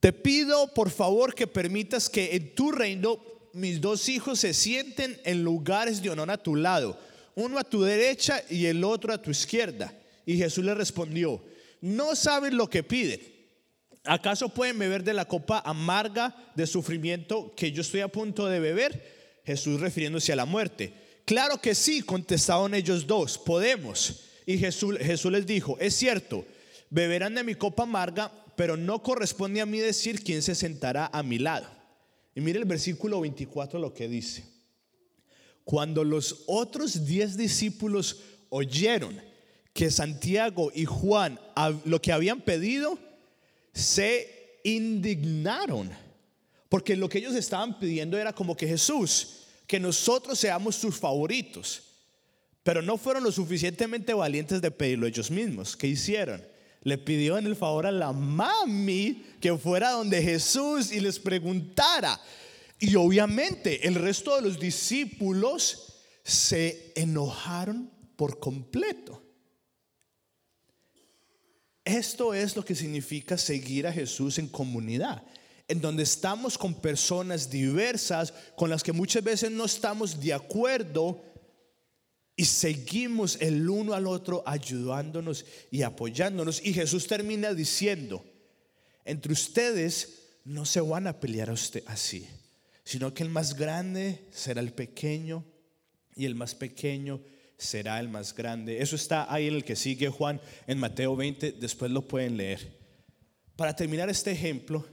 Te 0.00 0.12
pido 0.12 0.74
por 0.74 0.90
favor 0.90 1.32
que 1.32 1.46
permitas 1.46 2.10
que 2.10 2.34
en 2.34 2.56
tu 2.56 2.72
reino 2.72 3.22
mis 3.52 3.80
dos 3.80 4.08
hijos 4.08 4.40
se 4.40 4.52
sienten 4.52 5.16
en 5.24 5.44
lugares 5.44 6.02
de 6.02 6.10
honor 6.10 6.28
a 6.32 6.42
tu 6.42 6.56
lado, 6.56 6.98
uno 7.36 7.60
a 7.60 7.62
tu 7.62 7.84
derecha 7.84 8.42
y 8.50 8.66
el 8.66 8.82
otro 8.82 9.12
a 9.12 9.22
tu 9.22 9.30
izquierda. 9.30 9.96
Y 10.26 10.36
Jesús 10.36 10.64
le 10.64 10.74
respondió, 10.74 11.40
no 11.80 12.16
saben 12.16 12.56
lo 12.56 12.68
que 12.68 12.82
piden. 12.82 13.20
¿Acaso 14.02 14.48
pueden 14.48 14.76
beber 14.76 15.04
de 15.04 15.14
la 15.14 15.24
copa 15.24 15.62
amarga 15.64 16.34
de 16.56 16.66
sufrimiento 16.66 17.54
que 17.54 17.70
yo 17.70 17.82
estoy 17.82 18.00
a 18.00 18.08
punto 18.08 18.46
de 18.46 18.58
beber? 18.58 19.15
Jesús 19.46 19.80
refiriéndose 19.80 20.32
a 20.32 20.36
la 20.36 20.44
muerte. 20.44 20.92
Claro 21.24 21.60
que 21.60 21.74
sí, 21.74 22.02
contestaron 22.02 22.74
ellos 22.74 23.06
dos, 23.06 23.38
podemos. 23.38 24.22
Y 24.44 24.58
Jesús, 24.58 24.96
Jesús 24.98 25.30
les 25.30 25.46
dijo, 25.46 25.76
es 25.80 25.94
cierto, 25.94 26.44
beberán 26.90 27.34
de 27.34 27.44
mi 27.44 27.54
copa 27.54 27.84
amarga, 27.84 28.32
pero 28.56 28.76
no 28.76 29.02
corresponde 29.02 29.60
a 29.60 29.66
mí 29.66 29.78
decir 29.78 30.22
quién 30.22 30.42
se 30.42 30.54
sentará 30.54 31.10
a 31.12 31.22
mi 31.22 31.38
lado. 31.38 31.68
Y 32.34 32.40
mire 32.40 32.58
el 32.58 32.64
versículo 32.64 33.20
24 33.20 33.78
lo 33.78 33.94
que 33.94 34.08
dice. 34.08 34.44
Cuando 35.64 36.04
los 36.04 36.44
otros 36.46 37.06
diez 37.06 37.36
discípulos 37.36 38.20
oyeron 38.50 39.20
que 39.72 39.90
Santiago 39.90 40.70
y 40.74 40.84
Juan 40.84 41.40
lo 41.84 42.00
que 42.00 42.12
habían 42.12 42.40
pedido, 42.40 42.98
se 43.72 44.60
indignaron 44.64 45.90
porque 46.68 46.96
lo 46.96 47.08
que 47.08 47.18
ellos 47.18 47.34
estaban 47.34 47.78
pidiendo 47.78 48.18
era 48.18 48.32
como 48.32 48.56
que 48.56 48.66
Jesús, 48.66 49.46
que 49.66 49.78
nosotros 49.78 50.38
seamos 50.38 50.76
sus 50.76 50.96
favoritos. 50.96 51.82
Pero 52.62 52.82
no 52.82 52.98
fueron 52.98 53.22
lo 53.22 53.30
suficientemente 53.30 54.12
valientes 54.12 54.60
de 54.60 54.70
pedirlo 54.70 55.06
ellos 55.06 55.30
mismos. 55.30 55.76
¿Qué 55.76 55.86
hicieron? 55.86 56.44
Le 56.82 56.98
pidió 56.98 57.38
en 57.38 57.46
el 57.46 57.56
favor 57.56 57.86
a 57.86 57.92
la 57.92 58.12
mami 58.12 59.24
que 59.40 59.56
fuera 59.56 59.90
donde 59.90 60.22
Jesús 60.22 60.92
y 60.92 61.00
les 61.00 61.18
preguntara. 61.18 62.20
Y 62.80 62.96
obviamente 62.96 63.86
el 63.86 63.94
resto 63.94 64.34
de 64.36 64.42
los 64.42 64.58
discípulos 64.58 65.94
se 66.24 66.92
enojaron 66.96 67.90
por 68.16 68.40
completo. 68.40 69.22
Esto 71.84 72.34
es 72.34 72.56
lo 72.56 72.64
que 72.64 72.74
significa 72.74 73.38
seguir 73.38 73.86
a 73.86 73.92
Jesús 73.92 74.38
en 74.38 74.48
comunidad 74.48 75.22
en 75.68 75.80
donde 75.80 76.04
estamos 76.04 76.56
con 76.56 76.74
personas 76.74 77.50
diversas, 77.50 78.32
con 78.56 78.70
las 78.70 78.82
que 78.82 78.92
muchas 78.92 79.22
veces 79.24 79.50
no 79.50 79.64
estamos 79.64 80.20
de 80.20 80.32
acuerdo 80.32 81.22
y 82.36 82.44
seguimos 82.44 83.38
el 83.40 83.68
uno 83.68 83.94
al 83.94 84.06
otro 84.06 84.42
ayudándonos 84.46 85.44
y 85.70 85.82
apoyándonos. 85.82 86.64
Y 86.64 86.72
Jesús 86.72 87.06
termina 87.06 87.54
diciendo, 87.54 88.24
entre 89.04 89.32
ustedes 89.32 90.38
no 90.44 90.64
se 90.66 90.80
van 90.80 91.06
a 91.06 91.18
pelear 91.18 91.50
a 91.50 91.54
usted 91.54 91.82
así, 91.86 92.28
sino 92.84 93.12
que 93.14 93.22
el 93.22 93.30
más 93.30 93.56
grande 93.56 94.28
será 94.30 94.60
el 94.60 94.72
pequeño 94.72 95.44
y 96.14 96.26
el 96.26 96.34
más 96.34 96.54
pequeño 96.54 97.20
será 97.56 97.98
el 97.98 98.08
más 98.08 98.34
grande. 98.34 98.82
Eso 98.82 98.96
está 98.96 99.32
ahí 99.32 99.48
en 99.48 99.54
el 99.54 99.64
que 99.64 99.74
sigue 99.74 100.10
Juan 100.10 100.40
en 100.66 100.78
Mateo 100.78 101.16
20, 101.16 101.52
después 101.52 101.90
lo 101.90 102.06
pueden 102.06 102.36
leer. 102.36 102.76
Para 103.56 103.74
terminar 103.74 104.10
este 104.10 104.30
ejemplo, 104.30 104.86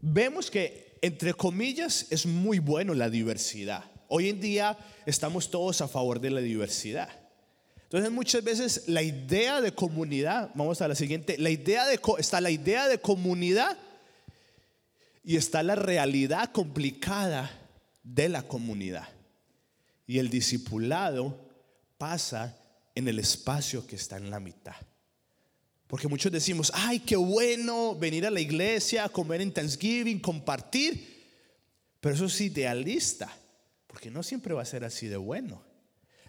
vemos 0.00 0.50
que, 0.50 0.98
entre 1.02 1.34
comillas, 1.34 2.06
es 2.10 2.26
muy 2.26 2.58
bueno 2.58 2.94
la 2.94 3.10
diversidad. 3.10 3.84
Hoy 4.08 4.28
en 4.28 4.40
día 4.40 4.76
estamos 5.06 5.50
todos 5.50 5.80
a 5.80 5.88
favor 5.88 6.20
de 6.20 6.30
la 6.30 6.40
diversidad. 6.40 7.10
Entonces 7.84 8.10
muchas 8.10 8.44
veces 8.44 8.84
la 8.86 9.02
idea 9.02 9.60
de 9.60 9.72
comunidad, 9.72 10.50
vamos 10.54 10.82
a 10.82 10.88
la 10.88 10.94
siguiente, 10.94 11.38
la 11.38 11.50
idea 11.50 11.86
de, 11.86 11.98
está 12.18 12.40
la 12.40 12.50
idea 12.50 12.86
de 12.86 12.98
comunidad 12.98 13.78
y 15.24 15.36
está 15.36 15.62
la 15.62 15.74
realidad 15.74 16.52
complicada 16.52 17.50
de 18.02 18.28
la 18.28 18.42
comunidad. 18.42 19.08
Y 20.06 20.18
el 20.18 20.30
discipulado 20.30 21.38
pasa 21.96 22.56
en 22.94 23.08
el 23.08 23.18
espacio 23.18 23.86
que 23.86 23.96
está 23.96 24.16
en 24.16 24.30
la 24.30 24.40
mitad. 24.40 24.76
Porque 25.88 26.06
muchos 26.06 26.30
decimos, 26.30 26.70
ay, 26.74 27.00
qué 27.00 27.16
bueno 27.16 27.96
venir 27.96 28.26
a 28.26 28.30
la 28.30 28.40
iglesia, 28.40 29.08
comer 29.08 29.40
en 29.40 29.52
Thanksgiving, 29.52 30.20
compartir. 30.20 31.18
Pero 31.98 32.14
eso 32.14 32.26
es 32.26 32.40
idealista, 32.40 33.34
porque 33.86 34.10
no 34.10 34.22
siempre 34.22 34.54
va 34.54 34.62
a 34.62 34.66
ser 34.66 34.84
así 34.84 35.08
de 35.08 35.16
bueno. 35.16 35.62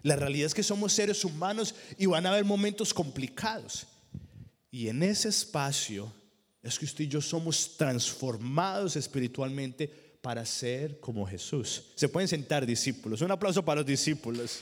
La 0.02 0.16
realidad 0.16 0.46
es 0.46 0.54
que 0.54 0.62
somos 0.62 0.94
seres 0.94 1.24
humanos 1.24 1.74
y 1.98 2.06
van 2.06 2.24
a 2.24 2.30
haber 2.30 2.44
momentos 2.44 2.94
complicados. 2.94 3.86
Y 4.70 4.88
en 4.88 5.02
ese 5.02 5.28
espacio 5.28 6.10
es 6.62 6.78
que 6.78 6.86
usted 6.86 7.04
y 7.04 7.08
yo 7.08 7.20
somos 7.20 7.76
transformados 7.76 8.96
espiritualmente 8.96 9.88
para 10.22 10.44
ser 10.46 11.00
como 11.00 11.26
Jesús. 11.26 11.84
Se 11.96 12.08
pueden 12.08 12.28
sentar 12.28 12.64
discípulos. 12.64 13.20
Un 13.20 13.30
aplauso 13.30 13.62
para 13.64 13.80
los 13.80 13.86
discípulos. 13.86 14.60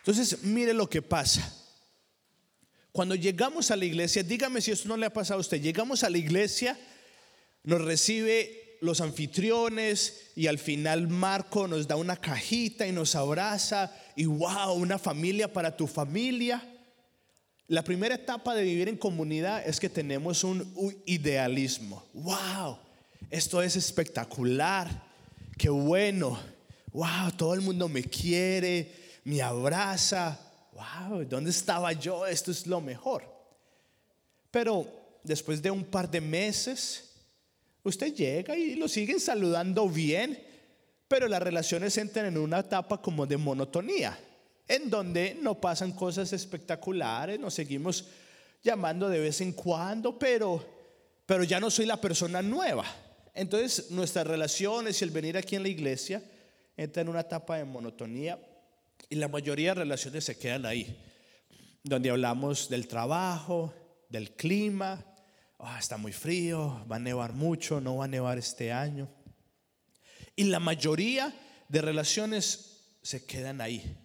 Entonces, 0.00 0.42
mire 0.42 0.74
lo 0.74 0.88
que 0.88 1.02
pasa. 1.02 1.56
Cuando 2.92 3.14
llegamos 3.14 3.70
a 3.70 3.76
la 3.76 3.84
iglesia, 3.84 4.22
dígame 4.22 4.60
si 4.60 4.72
esto 4.72 4.88
no 4.88 4.96
le 4.96 5.06
ha 5.06 5.12
pasado 5.12 5.38
a 5.38 5.40
usted, 5.40 5.60
llegamos 5.60 6.02
a 6.02 6.10
la 6.10 6.18
iglesia, 6.18 6.78
nos 7.62 7.82
recibe 7.82 8.78
los 8.80 9.00
anfitriones 9.00 10.30
y 10.34 10.46
al 10.46 10.58
final 10.58 11.06
Marco 11.06 11.68
nos 11.68 11.86
da 11.86 11.96
una 11.96 12.16
cajita 12.16 12.86
y 12.86 12.92
nos 12.92 13.14
abraza 13.14 13.94
y 14.16 14.24
wow, 14.24 14.72
una 14.72 14.98
familia 14.98 15.52
para 15.52 15.76
tu 15.76 15.86
familia. 15.86 16.66
La 17.68 17.84
primera 17.84 18.16
etapa 18.16 18.54
de 18.54 18.64
vivir 18.64 18.88
en 18.88 18.96
comunidad 18.96 19.62
es 19.66 19.78
que 19.78 19.88
tenemos 19.88 20.42
un 20.42 20.72
idealismo. 21.06 22.04
Wow, 22.14 22.78
esto 23.30 23.62
es 23.62 23.76
espectacular, 23.76 25.04
qué 25.56 25.68
bueno. 25.68 26.40
Wow, 26.92 27.30
todo 27.36 27.54
el 27.54 27.60
mundo 27.60 27.88
me 27.88 28.02
quiere, 28.02 28.99
me 29.24 29.42
abraza 29.42 30.38
wow, 30.72 31.24
¿dónde 31.24 31.50
estaba 31.50 31.92
yo? 31.92 32.26
Esto 32.26 32.50
es 32.50 32.66
lo 32.66 32.80
mejor. 32.80 33.24
Pero 34.50 34.86
después 35.22 35.62
de 35.62 35.70
un 35.70 35.84
par 35.84 36.10
de 36.10 36.20
meses, 36.20 37.12
usted 37.82 38.14
llega 38.14 38.56
y 38.56 38.74
lo 38.74 38.88
siguen 38.88 39.20
saludando 39.20 39.88
bien, 39.88 40.42
pero 41.08 41.28
las 41.28 41.42
relaciones 41.42 41.96
entran 41.98 42.26
en 42.26 42.38
una 42.38 42.60
etapa 42.60 43.00
como 43.00 43.26
de 43.26 43.36
monotonía, 43.36 44.18
en 44.66 44.88
donde 44.88 45.36
no 45.40 45.60
pasan 45.60 45.92
cosas 45.92 46.32
espectaculares, 46.32 47.38
nos 47.38 47.54
seguimos 47.54 48.06
llamando 48.62 49.08
de 49.08 49.20
vez 49.20 49.40
en 49.40 49.52
cuando, 49.52 50.18
pero, 50.18 50.64
pero 51.26 51.44
ya 51.44 51.58
no 51.58 51.70
soy 51.70 51.86
la 51.86 52.00
persona 52.00 52.42
nueva. 52.42 52.84
Entonces 53.34 53.90
nuestras 53.90 54.26
relaciones 54.26 55.00
y 55.00 55.04
el 55.04 55.10
venir 55.10 55.36
aquí 55.36 55.56
en 55.56 55.62
la 55.62 55.68
iglesia 55.68 56.22
entran 56.76 57.06
en 57.06 57.10
una 57.10 57.20
etapa 57.20 57.56
de 57.56 57.64
monotonía 57.64 58.38
y 59.08 59.16
la 59.16 59.28
mayoría 59.28 59.70
de 59.70 59.80
relaciones 59.80 60.24
se 60.24 60.38
quedan 60.38 60.66
ahí, 60.66 60.96
donde 61.82 62.10
hablamos 62.10 62.68
del 62.68 62.86
trabajo, 62.86 63.74
del 64.08 64.32
clima, 64.32 65.04
ah, 65.58 65.78
está 65.78 65.96
muy 65.96 66.12
frío, 66.12 66.84
va 66.90 66.96
a 66.96 67.00
nevar 67.00 67.32
mucho, 67.32 67.80
no 67.80 67.96
va 67.96 68.04
a 68.04 68.08
nevar 68.08 68.38
este 68.38 68.72
año. 68.72 69.08
Y 70.36 70.44
la 70.44 70.60
mayoría 70.60 71.34
de 71.68 71.80
relaciones 71.80 72.98
se 73.02 73.24
quedan 73.24 73.60
ahí. 73.60 73.96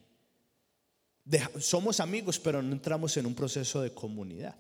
somos 1.60 2.00
amigos, 2.00 2.40
pero 2.40 2.62
no 2.62 2.72
entramos 2.72 3.18
en 3.18 3.26
un 3.26 3.36
proceso 3.36 3.82
de 3.82 3.94
comunidad. 3.94 4.56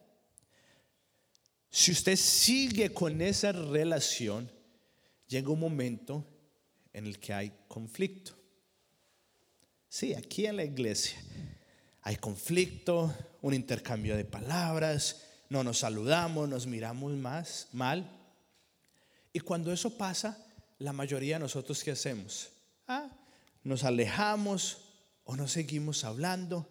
Si 1.69 1.91
usted 1.91 2.15
sigue 2.15 2.93
con 2.93 3.21
esa 3.21 3.52
relación, 3.52 4.50
llega 5.28 5.50
un 5.50 5.60
momento 5.60 6.26
en 6.93 7.06
el 7.06 7.19
que 7.19 7.34
hay 7.34 7.52
conflicto. 7.67 8.35
Sí, 9.96 10.14
aquí 10.14 10.46
en 10.46 10.58
la 10.58 10.66
iglesia 10.66 11.18
hay 12.02 12.18
conflicto, 12.18 13.16
un 13.42 13.54
intercambio 13.54 14.18
de 14.18 14.26
palabras, 14.26 15.24
no 15.48 15.64
nos 15.64 15.78
saludamos, 15.78 16.50
nos 16.50 16.68
miramos 16.68 17.14
más 17.14 17.70
mal. 17.72 18.06
Y 19.32 19.40
cuando 19.40 19.72
eso 19.72 19.98
pasa, 19.98 20.38
la 20.80 20.92
mayoría 20.92 21.36
de 21.38 21.44
nosotros 21.44 21.82
¿qué 21.82 21.92
hacemos? 21.92 22.50
Ah, 22.90 23.10
nos 23.64 23.86
alejamos 23.86 24.80
o 25.24 25.38
no 25.38 25.48
seguimos 25.48 26.04
hablando. 26.04 26.68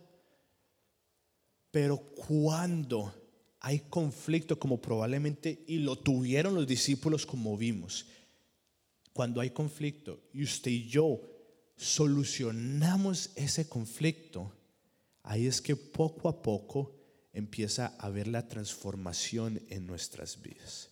Pero 1.71 1.97
cuando 1.97 3.15
hay 3.59 3.79
conflicto, 3.89 4.59
como 4.59 4.83
probablemente, 4.83 5.65
y 5.67 5.79
lo 5.79 5.97
tuvieron 5.97 6.55
los 6.55 6.67
discípulos 6.67 7.25
como 7.25 7.57
vimos, 7.57 8.05
cuando 9.15 9.41
hay 9.41 9.49
conflicto 9.49 10.21
y 10.35 10.43
usted 10.43 10.71
y 10.71 10.89
yo 10.89 11.34
solucionamos 11.85 13.31
ese 13.37 13.69
conflicto, 13.69 14.51
ahí 15.23 15.47
es 15.47 15.61
que 15.61 15.77
poco 15.77 16.29
a 16.29 16.43
poco 16.43 16.95
empieza 17.33 17.95
a 17.99 18.07
haber 18.07 18.27
la 18.27 18.49
transformación 18.49 19.61
en 19.69 19.87
nuestras 19.87 20.41
vidas. 20.41 20.91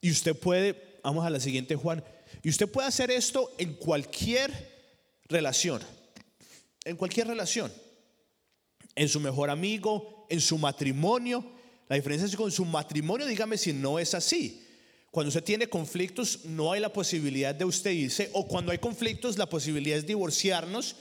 Y 0.00 0.10
usted 0.10 0.38
puede, 0.38 1.00
vamos 1.02 1.26
a 1.26 1.30
la 1.30 1.40
siguiente 1.40 1.74
Juan, 1.74 2.04
y 2.42 2.48
usted 2.48 2.68
puede 2.68 2.86
hacer 2.86 3.10
esto 3.10 3.52
en 3.58 3.74
cualquier 3.74 4.52
relación, 5.24 5.82
en 6.84 6.96
cualquier 6.96 7.26
relación, 7.26 7.72
en 8.94 9.08
su 9.08 9.18
mejor 9.18 9.50
amigo, 9.50 10.26
en 10.30 10.40
su 10.40 10.58
matrimonio. 10.58 11.44
La 11.88 11.96
diferencia 11.96 12.26
es 12.26 12.36
con 12.36 12.52
su 12.52 12.64
matrimonio, 12.64 13.26
dígame 13.26 13.58
si 13.58 13.72
no 13.72 13.98
es 13.98 14.14
así. 14.14 14.63
Cuando 15.14 15.28
usted 15.28 15.44
tiene 15.44 15.68
conflictos, 15.68 16.44
no 16.44 16.72
hay 16.72 16.80
la 16.80 16.92
posibilidad 16.92 17.54
de 17.54 17.64
usted 17.64 17.92
irse, 17.92 18.30
o 18.32 18.48
cuando 18.48 18.72
hay 18.72 18.78
conflictos, 18.78 19.38
la 19.38 19.48
posibilidad 19.48 19.96
es 19.96 20.08
divorciarnos 20.08 20.96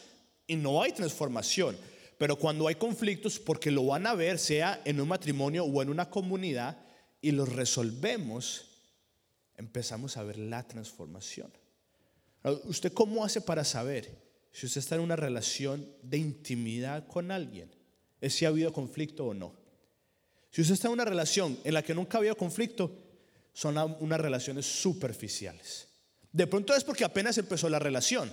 y 0.46 0.56
no 0.56 0.84
hay 0.84 0.92
transformación. 0.92 1.76
Pero 2.20 2.36
cuando 2.36 2.68
hay 2.68 2.76
conflictos, 2.76 3.40
porque 3.40 3.72
lo 3.72 3.88
van 3.88 4.06
a 4.06 4.14
ver, 4.14 4.38
sea 4.38 4.80
en 4.86 5.02
un 5.02 5.08
matrimonio 5.08 5.66
o 5.66 5.82
en 5.82 5.90
una 5.90 6.12
comunidad, 6.12 6.78
y 7.22 7.32
los 7.32 7.50
resolvemos, 7.54 8.66
empezamos 9.58 10.16
a 10.16 10.22
ver 10.22 10.38
la 10.38 10.62
transformación. 10.62 11.52
¿Usted 12.66 12.94
cómo 12.94 13.26
hace 13.26 13.42
para 13.42 13.64
saber 13.64 14.16
si 14.52 14.68
usted 14.68 14.78
está 14.78 14.94
en 14.94 15.02
una 15.02 15.16
relación 15.16 15.90
de 16.04 16.20
intimidad 16.20 17.08
con 17.08 17.32
alguien? 17.32 17.74
¿Es 18.22 18.36
si 18.36 18.46
ha 18.46 18.50
habido 18.50 18.74
conflicto 18.74 19.26
o 19.26 19.34
no? 19.34 19.56
Si 20.52 20.62
usted 20.62 20.76
está 20.76 20.88
en 20.88 20.94
una 20.94 21.06
relación 21.06 21.58
en 21.64 21.74
la 21.74 21.82
que 21.82 21.96
nunca 21.96 22.18
ha 22.18 22.20
habido 22.20 22.38
conflicto, 22.38 22.96
son 23.54 23.78
unas 24.00 24.20
relaciones 24.20 24.66
superficiales. 24.66 25.88
De 26.32 26.48
pronto 26.48 26.76
es 26.76 26.84
porque 26.84 27.06
apenas 27.06 27.38
empezó 27.38 27.70
la 27.70 27.80
relación. 27.80 28.32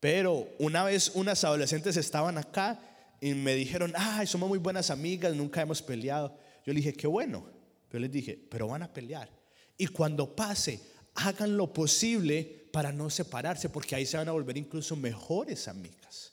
Pero 0.00 0.48
una 0.58 0.84
vez 0.84 1.12
unas 1.14 1.42
adolescentes 1.44 1.96
estaban 1.96 2.38
acá 2.38 2.80
y 3.20 3.34
me 3.34 3.54
dijeron, 3.54 3.92
ay, 3.96 4.26
somos 4.26 4.48
muy 4.48 4.58
buenas 4.58 4.90
amigas, 4.90 5.34
nunca 5.34 5.62
hemos 5.62 5.82
peleado. 5.82 6.36
Yo 6.66 6.72
le 6.72 6.80
dije, 6.80 6.92
qué 6.92 7.06
bueno. 7.06 7.46
Yo 7.92 7.98
les 7.98 8.10
dije, 8.10 8.38
pero 8.50 8.68
van 8.68 8.82
a 8.82 8.92
pelear. 8.92 9.30
Y 9.76 9.86
cuando 9.86 10.34
pase, 10.34 10.80
hagan 11.14 11.56
lo 11.56 11.72
posible 11.72 12.68
para 12.72 12.92
no 12.92 13.10
separarse, 13.10 13.68
porque 13.70 13.94
ahí 13.94 14.06
se 14.06 14.16
van 14.16 14.28
a 14.28 14.32
volver 14.32 14.56
incluso 14.56 14.94
mejores 14.94 15.68
amigas. 15.68 16.32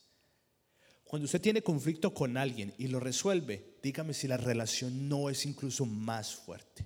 Cuando 1.03 1.25
usted 1.25 1.41
tiene 1.41 1.61
conflicto 1.61 2.13
con 2.13 2.35
alguien 2.35 2.73
y 2.77 2.87
lo 2.87 2.99
resuelve, 2.99 3.77
dígame 3.81 4.13
si 4.13 4.27
la 4.27 4.37
relación 4.37 5.07
no 5.07 5.29
es 5.29 5.45
incluso 5.45 5.85
más 5.85 6.35
fuerte. 6.35 6.85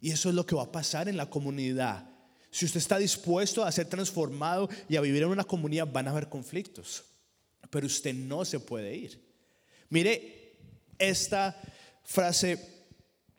Y 0.00 0.10
eso 0.10 0.28
es 0.28 0.34
lo 0.34 0.44
que 0.44 0.54
va 0.54 0.64
a 0.64 0.72
pasar 0.72 1.08
en 1.08 1.16
la 1.16 1.28
comunidad. 1.30 2.08
Si 2.50 2.64
usted 2.64 2.78
está 2.78 2.98
dispuesto 2.98 3.64
a 3.64 3.72
ser 3.72 3.86
transformado 3.86 4.68
y 4.88 4.96
a 4.96 5.00
vivir 5.00 5.22
en 5.22 5.28
una 5.28 5.44
comunidad, 5.44 5.90
van 5.90 6.08
a 6.08 6.10
haber 6.10 6.28
conflictos. 6.28 7.04
Pero 7.70 7.86
usted 7.86 8.14
no 8.14 8.44
se 8.44 8.60
puede 8.60 8.94
ir. 8.94 9.20
Mire 9.88 10.56
esta 10.98 11.60
frase 12.04 12.86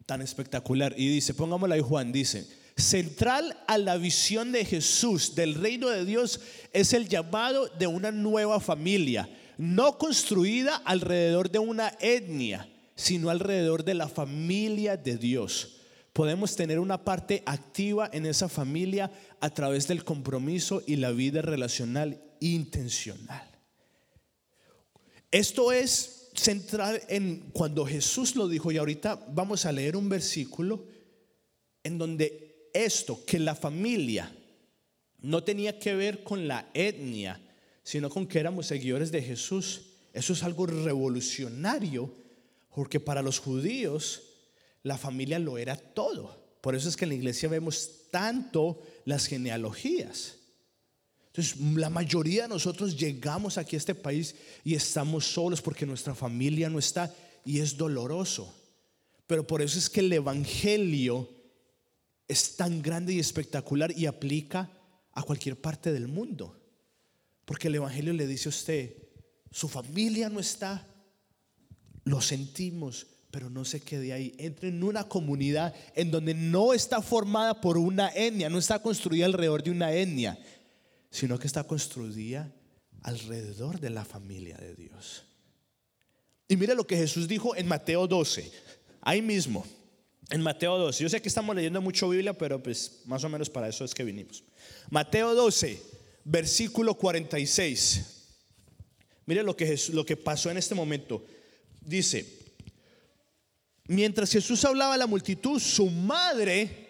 tan 0.06 0.22
espectacular 0.22 0.93
y 0.98 1.10
dice, 1.10 1.34
pongámosla 1.34 1.76
ahí 1.76 1.82
Juan, 1.82 2.12
dice, 2.12 2.48
central 2.76 3.58
a 3.67 3.78
la 3.78 3.98
visión 3.98 4.52
de 4.52 4.65
Jesús 4.65 5.36
del 5.36 5.56
reino 5.56 5.89
de 5.89 6.06
Dios 6.06 6.39
es 6.74 6.93
el 6.93 7.08
llamado 7.08 7.67
de 7.67 7.88
una 7.88 8.12
nueva 8.12 8.60
familia, 8.60 9.30
no 9.58 9.98
construida 9.98 10.76
alrededor 10.78 11.50
de 11.50 11.60
una 11.60 11.93
etnia, 12.00 12.70
sino 12.96 13.30
alrededor 13.30 13.84
de 13.84 13.96
la 13.96 14.08
familia 14.08 14.96
de 14.96 15.17
Dios 15.17 15.77
podemos 16.17 16.56
tener 16.56 16.80
una 16.80 17.03
parte 17.03 17.43
activa 17.45 18.10
en 18.12 18.25
esa 18.25 18.49
familia 18.49 19.12
a 19.39 19.51
través 19.51 19.88
del 19.88 20.03
compromiso 20.03 20.82
y 20.88 20.95
la 20.95 21.12
vida 21.12 21.43
relacional 21.43 22.19
intencional. 22.39 23.47
Esto 25.30 25.71
es 25.71 26.32
central 26.34 27.03
en 27.08 27.51
cuando 27.53 27.86
Jesús 27.86 28.36
lo 28.36 28.47
dijo 28.47 28.71
y 28.71 28.77
ahorita 28.77 29.27
vamos 29.30 29.67
a 29.67 29.71
leer 29.71 29.95
un 29.95 30.10
versículo 30.10 30.88
en 31.84 31.99
donde 31.99 32.71
esto, 32.73 33.23
que 33.23 33.38
la 33.38 33.53
familia 33.53 34.36
no 35.19 35.43
tenía 35.43 35.77
que 35.77 35.93
ver 35.93 36.23
con 36.23 36.47
la 36.47 36.67
etnia, 36.73 37.39
sino 37.84 38.10
con 38.10 38.25
que 38.25 38.39
éramos 38.39 38.65
seguidores 38.65 39.12
de 39.12 39.21
Jesús. 39.21 39.82
Eso 40.13 40.34
es 40.34 40.41
algo 40.41 40.65
revolucionario, 40.65 42.12
porque 42.73 42.99
para 42.99 43.21
los 43.21 43.38
judíos 43.38 44.27
la 44.84 44.98
familia 44.98 45.40
lo 45.40 45.58
era 45.58 45.76
todo. 45.76 46.48
Por 46.62 46.76
eso 46.76 46.90
es 46.90 46.98
que 46.98 47.06
en 47.06 47.10
la 47.10 47.16
iglesia 47.16 47.50
vemos 47.50 48.10
tanto 48.12 48.82
las 49.06 49.26
genealogías. 49.26 50.36
Entonces, 51.28 51.60
la 51.76 51.90
mayoría 51.90 52.44
de 52.44 52.50
nosotros 52.50 52.98
llegamos 52.98 53.58
aquí 53.58 53.76
a 53.76 53.80
este 53.80 53.94
país 53.94 54.36
y 54.63 54.74
estamos 54.74 55.26
solos 55.26 55.62
porque 55.62 55.86
nuestra 55.86 56.16
familia 56.16 56.70
no 56.70 56.80
está 56.80 57.13
y 57.46 57.60
es 57.60 57.78
doloroso. 57.78 58.54
Pero 59.28 59.46
por 59.46 59.62
eso 59.62 59.78
es 59.78 59.90
que 59.90 60.00
el 60.00 60.12
Evangelio 60.12 61.30
es 62.28 62.56
tan 62.56 62.82
grande 62.82 63.13
y 63.13 63.20
espectacular 63.20 63.92
y 63.96 64.06
aplica 64.06 64.70
a 65.13 65.24
cualquier 65.24 65.60
parte 65.60 65.94
del 65.94 66.08
mundo. 66.08 66.60
Porque 67.46 67.68
el 67.68 67.76
Evangelio 67.76 68.13
le 68.13 68.28
dice 68.28 68.50
a 68.50 68.50
usted, 68.50 68.96
su 69.52 69.70
familia 69.70 70.30
no 70.30 70.40
está, 70.40 70.88
lo 72.04 72.20
sentimos, 72.20 73.08
pero 73.38 73.52
no 73.52 73.63
se 73.65 73.82
quede 73.82 74.13
ahí. 74.13 74.34
Entre 74.39 74.69
en 74.69 74.84
una 74.84 75.04
comunidad 75.04 75.71
en 75.93 76.10
donde 76.10 76.34
no 76.34 76.73
está 76.73 77.04
formada 77.04 77.62
por 77.62 77.78
una 77.78 78.10
etnia, 78.15 78.50
no 78.50 78.58
está 78.58 78.82
construida 78.82 79.28
alrededor 79.28 79.62
de 79.62 79.69
una 79.69 79.93
etnia, 79.93 80.39
sino 81.12 81.38
que 81.38 81.45
está 81.45 81.63
construida 81.63 82.52
alrededor 83.04 83.80
de 83.80 83.91
la 83.91 84.04
familia 84.04 84.58
de 84.58 84.73
Dios. 84.73 85.23
Y 86.47 86.58
mire 86.58 86.73
lo 86.73 86.88
que 86.88 86.97
Jesús 86.97 87.28
dijo 87.28 87.56
en 87.56 87.67
Mateo 87.67 88.08
12, 88.08 88.52
ahí 89.02 89.21
mismo, 89.21 89.63
en 90.32 90.41
Mateo 90.41 90.76
12. 90.80 91.04
Yo 91.04 91.08
sé 91.08 91.21
que 91.21 91.30
estamos 91.30 91.56
leyendo 91.56 91.80
mucho 91.80 92.10
Biblia, 92.10 92.36
pero 92.36 92.63
pues 92.63 93.04
más 93.06 93.23
o 93.23 93.30
menos 93.30 93.52
para 93.52 93.67
eso 93.69 93.86
es 93.86 93.93
que 93.93 94.04
vinimos. 94.04 94.43
Mateo 94.89 95.36
12, 95.36 95.80
versículo 96.23 96.95
46. 96.95 98.02
Mire 99.28 99.43
lo 99.43 99.56
que, 99.56 99.80
lo 99.93 100.04
que 100.04 100.17
pasó 100.17 100.50
en 100.50 100.58
este 100.58 100.73
momento. 100.73 101.23
Dice, 101.82 102.37
mientras 103.88 104.32
Jesús 104.32 104.63
hablaba 104.65 104.93
a 104.93 104.97
la 104.97 105.08
multitud, 105.08 105.60
su 105.60 105.89
madre, 105.89 106.88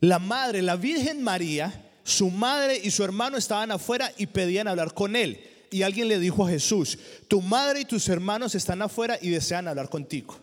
la 0.00 0.18
madre, 0.18 0.62
la 0.62 0.76
Virgen 0.76 1.22
María, 1.22 1.90
su 2.02 2.30
madre 2.30 2.80
y 2.82 2.90
su 2.90 3.02
hermano 3.04 3.36
estaban 3.36 3.70
afuera 3.70 4.12
y 4.16 4.26
pedían 4.26 4.68
hablar 4.68 4.94
con 4.94 5.16
él. 5.16 5.40
Y 5.70 5.82
alguien 5.82 6.08
le 6.08 6.20
dijo 6.20 6.46
a 6.46 6.50
Jesús, 6.50 6.98
tu 7.28 7.42
madre 7.42 7.80
y 7.80 7.84
tus 7.84 8.08
hermanos 8.08 8.54
están 8.54 8.80
afuera 8.82 9.18
y 9.20 9.30
desean 9.30 9.66
hablar 9.66 9.88
contigo. 9.88 10.38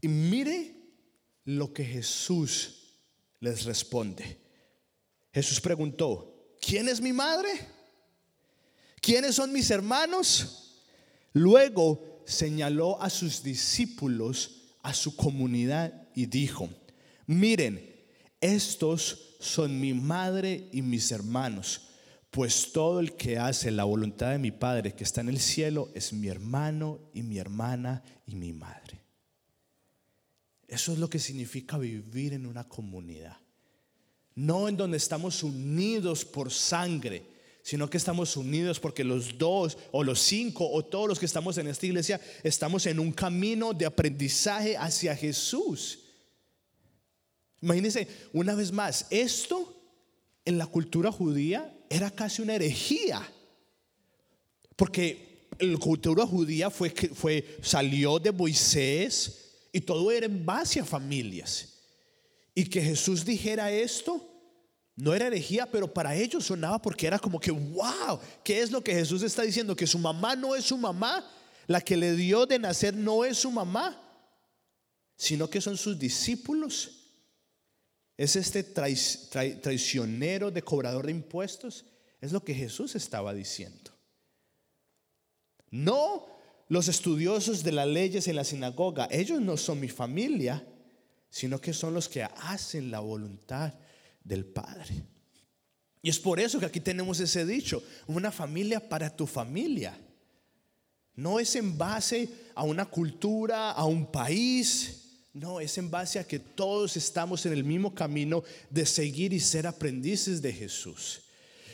Y 0.00 0.08
mire 0.08 0.74
lo 1.44 1.72
que 1.72 1.84
Jesús 1.84 2.98
les 3.40 3.64
responde. 3.64 4.38
Jesús 5.32 5.60
preguntó, 5.60 6.56
¿quién 6.60 6.88
es 6.88 7.00
mi 7.00 7.12
madre? 7.12 7.50
¿Quiénes 9.00 9.36
son 9.36 9.52
mis 9.52 9.70
hermanos? 9.70 10.82
Luego 11.32 12.11
señaló 12.26 13.00
a 13.02 13.10
sus 13.10 13.42
discípulos, 13.42 14.62
a 14.82 14.94
su 14.94 15.16
comunidad 15.16 16.08
y 16.14 16.26
dijo, 16.26 16.68
miren, 17.26 17.92
estos 18.40 19.36
son 19.40 19.80
mi 19.80 19.94
madre 19.94 20.68
y 20.72 20.82
mis 20.82 21.10
hermanos, 21.12 21.88
pues 22.30 22.72
todo 22.72 23.00
el 23.00 23.14
que 23.14 23.38
hace 23.38 23.70
la 23.70 23.84
voluntad 23.84 24.30
de 24.30 24.38
mi 24.38 24.50
Padre 24.50 24.94
que 24.94 25.04
está 25.04 25.20
en 25.20 25.28
el 25.28 25.38
cielo 25.38 25.90
es 25.94 26.12
mi 26.12 26.28
hermano 26.28 26.98
y 27.12 27.22
mi 27.22 27.38
hermana 27.38 28.02
y 28.26 28.34
mi 28.34 28.52
madre. 28.52 29.02
Eso 30.66 30.92
es 30.92 30.98
lo 30.98 31.10
que 31.10 31.18
significa 31.18 31.76
vivir 31.76 32.32
en 32.32 32.46
una 32.46 32.66
comunidad. 32.66 33.36
No 34.34 34.68
en 34.68 34.78
donde 34.78 34.96
estamos 34.96 35.42
unidos 35.42 36.24
por 36.24 36.50
sangre, 36.50 37.26
sino 37.62 37.88
que 37.88 37.96
estamos 37.96 38.36
unidos 38.36 38.80
porque 38.80 39.04
los 39.04 39.38
dos 39.38 39.78
o 39.92 40.02
los 40.02 40.20
cinco 40.20 40.68
o 40.68 40.84
todos 40.84 41.08
los 41.08 41.18
que 41.18 41.26
estamos 41.26 41.56
en 41.58 41.68
esta 41.68 41.86
iglesia 41.86 42.20
estamos 42.42 42.86
en 42.86 42.98
un 42.98 43.12
camino 43.12 43.72
de 43.72 43.86
aprendizaje 43.86 44.76
hacia 44.76 45.14
Jesús. 45.16 46.00
Imagínense, 47.60 48.08
una 48.32 48.56
vez 48.56 48.72
más, 48.72 49.06
esto 49.10 49.80
en 50.44 50.58
la 50.58 50.66
cultura 50.66 51.12
judía 51.12 51.72
era 51.88 52.10
casi 52.10 52.42
una 52.42 52.56
herejía. 52.56 53.22
Porque 54.74 55.46
la 55.60 55.78
cultura 55.78 56.26
judía 56.26 56.70
fue, 56.70 56.90
fue, 56.90 57.58
salió 57.62 58.18
de 58.18 58.32
Moisés 58.32 59.68
y 59.72 59.80
todo 59.80 60.10
era 60.10 60.26
en 60.26 60.44
base 60.44 60.80
a 60.80 60.84
familias. 60.84 61.68
Y 62.54 62.64
que 62.64 62.82
Jesús 62.82 63.24
dijera 63.24 63.70
esto 63.70 64.31
no 64.96 65.14
era 65.14 65.26
herejía, 65.26 65.66
pero 65.70 65.92
para 65.92 66.14
ellos 66.14 66.44
sonaba 66.44 66.80
porque 66.80 67.06
era 67.06 67.18
como 67.18 67.40
que, 67.40 67.50
wow, 67.50 68.20
¿qué 68.44 68.60
es 68.60 68.70
lo 68.70 68.82
que 68.82 68.94
Jesús 68.94 69.22
está 69.22 69.42
diciendo? 69.42 69.74
Que 69.74 69.86
su 69.86 69.98
mamá 69.98 70.36
no 70.36 70.54
es 70.54 70.64
su 70.64 70.76
mamá, 70.76 71.28
la 71.66 71.80
que 71.80 71.96
le 71.96 72.14
dio 72.14 72.46
de 72.46 72.58
nacer 72.58 72.94
no 72.94 73.24
es 73.24 73.38
su 73.38 73.50
mamá, 73.50 73.98
sino 75.16 75.48
que 75.48 75.60
son 75.60 75.76
sus 75.76 75.98
discípulos 75.98 77.02
es 78.16 78.36
este 78.36 78.62
traicionero 78.62 80.50
de 80.50 80.62
cobrador 80.62 81.06
de 81.06 81.12
impuestos. 81.12 81.86
Es 82.20 82.30
lo 82.32 82.44
que 82.44 82.54
Jesús 82.54 82.94
estaba 82.94 83.34
diciendo. 83.34 83.90
No 85.70 86.26
los 86.68 86.88
estudiosos 86.88 87.64
de 87.64 87.72
las 87.72 87.88
leyes 87.88 88.28
en 88.28 88.36
la 88.36 88.44
sinagoga, 88.44 89.08
ellos 89.10 89.40
no 89.40 89.56
son 89.56 89.80
mi 89.80 89.88
familia, 89.88 90.64
sino 91.30 91.60
que 91.60 91.72
son 91.72 91.94
los 91.94 92.08
que 92.08 92.22
hacen 92.22 92.90
la 92.90 93.00
voluntad 93.00 93.74
del 94.24 94.44
Padre. 94.44 95.04
Y 96.02 96.10
es 96.10 96.18
por 96.18 96.40
eso 96.40 96.58
que 96.58 96.66
aquí 96.66 96.80
tenemos 96.80 97.20
ese 97.20 97.46
dicho, 97.46 97.82
una 98.06 98.32
familia 98.32 98.88
para 98.88 99.14
tu 99.14 99.26
familia. 99.26 99.96
No 101.14 101.38
es 101.38 101.54
en 101.56 101.78
base 101.78 102.28
a 102.54 102.64
una 102.64 102.86
cultura, 102.86 103.70
a 103.70 103.84
un 103.84 104.10
país, 104.10 105.02
no, 105.34 105.60
es 105.60 105.78
en 105.78 105.90
base 105.90 106.18
a 106.18 106.26
que 106.26 106.38
todos 106.38 106.96
estamos 106.96 107.46
en 107.46 107.52
el 107.52 107.64
mismo 107.64 107.94
camino 107.94 108.44
de 108.68 108.84
seguir 108.84 109.32
y 109.32 109.40
ser 109.40 109.66
aprendices 109.66 110.42
de 110.42 110.52
Jesús. 110.52 111.22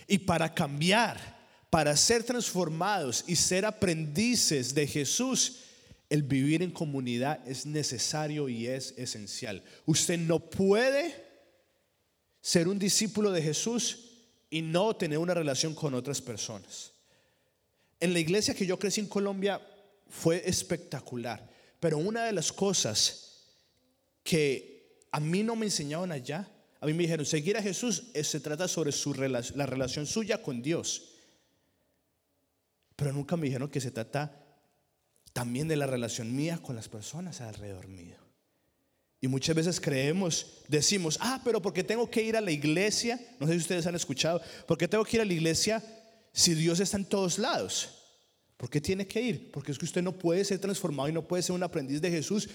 Y 0.07 0.19
para 0.19 0.55
cambiar, 0.55 1.39
para 1.69 1.97
ser 1.97 2.23
transformados 2.23 3.25
y 3.27 3.35
ser 3.35 3.65
aprendices 3.65 4.75
de 4.75 4.87
Jesús, 4.87 5.65
el 6.09 6.23
vivir 6.23 6.63
en 6.63 6.71
comunidad 6.71 7.47
es 7.47 7.67
necesario 7.67 8.49
y 8.49 8.67
es 8.67 8.95
esencial. 8.97 9.63
Usted 9.87 10.19
no 10.19 10.39
puede 10.39 11.28
ser 12.41 12.69
un 12.69 12.79
discípulo 12.79 13.31
de 13.31 13.43
Jesús 13.43 14.09
y 14.51 14.63
no 14.63 14.97
tener 14.97 15.19
una 15.19 15.35
relación 15.35 15.75
con 15.75 15.95
otras 15.95 16.21
personas. 16.21 16.93
En 18.01 18.13
la 18.13 18.21
iglesia 18.21 18.55
que 18.55 18.67
yo 18.67 18.79
crecí 18.79 19.01
en 19.01 19.09
Colombia 19.09 19.61
fue 20.09 20.43
espectacular, 20.49 21.49
pero 21.81 21.99
una 21.99 22.25
de 22.25 22.33
las 22.33 22.53
cosas 22.53 23.29
que 24.23 25.07
a 25.11 25.21
mí 25.21 25.43
no 25.43 25.57
me 25.57 25.67
enseñaban 25.67 26.13
allá. 26.13 26.49
A 26.81 26.87
mí 26.87 26.93
me 26.93 27.03
dijeron, 27.03 27.27
seguir 27.27 27.57
a 27.57 27.63
Jesús 27.63 28.05
se 28.23 28.41
trata 28.41 28.69
sobre 28.69 28.93
su, 28.93 29.15
la 29.15 29.67
relación 29.67 30.07
suya 30.07 30.43
con 30.43 30.63
Dios. 30.63 31.15
Pero 32.95 33.13
nunca 33.13 33.37
me 33.37 33.47
dijeron 33.47 33.71
que 33.71 33.81
se 33.81 33.91
trata 33.91 34.45
también 35.33 35.67
de 35.67 35.77
la 35.77 35.87
relación 35.87 36.35
mía 36.35 36.59
con 36.63 36.77
las 36.77 36.89
personas 36.89 37.41
alrededor 37.41 37.89
mío. 37.89 38.28
Y 39.21 39.27
muchas 39.27 39.57
veces 39.57 39.81
creemos, 39.81 40.47
decimos, 40.69 41.19
ah, 41.21 41.41
pero 41.45 41.61
porque 41.61 41.83
tengo 41.83 42.09
que 42.09 42.23
ir 42.23 42.37
a 42.37 42.41
la 42.41 42.53
iglesia, 42.53 43.21
no 43.41 43.47
sé 43.47 43.55
si 43.55 43.59
ustedes 43.59 43.87
han 43.87 43.97
escuchado, 43.97 44.41
porque 44.67 44.87
tengo 44.87 45.05
que 45.05 45.17
ir 45.17 45.21
a 45.23 45.25
la 45.25 45.33
iglesia 45.33 45.83
si 46.33 46.55
Dios 46.55 46.79
está 46.79 46.97
en 46.97 47.05
todos 47.05 47.39
lados. 47.39 47.99
¿Por 48.57 48.71
qué 48.71 48.81
tiene 48.81 49.07
que 49.07 49.21
ir? 49.21 49.51
Porque 49.51 49.73
es 49.73 49.79
que 49.79 49.85
usted 49.85 50.03
no 50.03 50.13
puede 50.13 50.45
ser 50.45 50.59
transformado 50.61 51.09
y 51.09 51.13
no 51.13 51.27
puede 51.27 51.43
ser 51.43 51.55
un 51.55 51.63
aprendiz 51.63 52.01
de 52.01 52.11
Jesús 52.11 52.49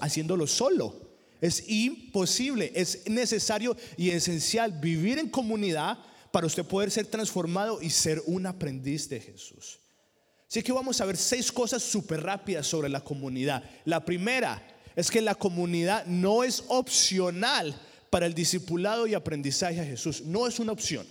haciéndolo 0.00 0.46
solo. 0.46 1.08
Es 1.40 1.68
imposible, 1.68 2.72
es 2.74 3.08
necesario 3.08 3.76
y 3.96 4.10
esencial 4.10 4.72
vivir 4.72 5.18
en 5.18 5.28
comunidad 5.28 5.98
para 6.32 6.46
usted 6.46 6.64
poder 6.64 6.90
ser 6.90 7.06
transformado 7.06 7.80
y 7.80 7.90
ser 7.90 8.22
un 8.26 8.46
aprendiz 8.46 9.08
de 9.08 9.20
Jesús. 9.20 9.78
Así 10.48 10.62
que 10.62 10.72
vamos 10.72 11.00
a 11.00 11.04
ver 11.04 11.16
seis 11.16 11.52
cosas 11.52 11.82
súper 11.82 12.22
rápidas 12.22 12.66
sobre 12.66 12.88
la 12.88 13.02
comunidad. 13.02 13.62
La 13.84 14.04
primera 14.04 14.77
es 14.98 15.12
que 15.12 15.22
la 15.22 15.36
comunidad 15.36 16.06
no 16.06 16.42
es 16.42 16.64
opcional 16.66 17.72
para 18.10 18.26
el 18.26 18.34
discipulado 18.34 19.06
y 19.06 19.14
aprendizaje 19.14 19.80
a 19.80 19.84
Jesús. 19.84 20.22
No 20.22 20.48
es 20.48 20.58
una 20.58 20.72
opción. 20.72 21.06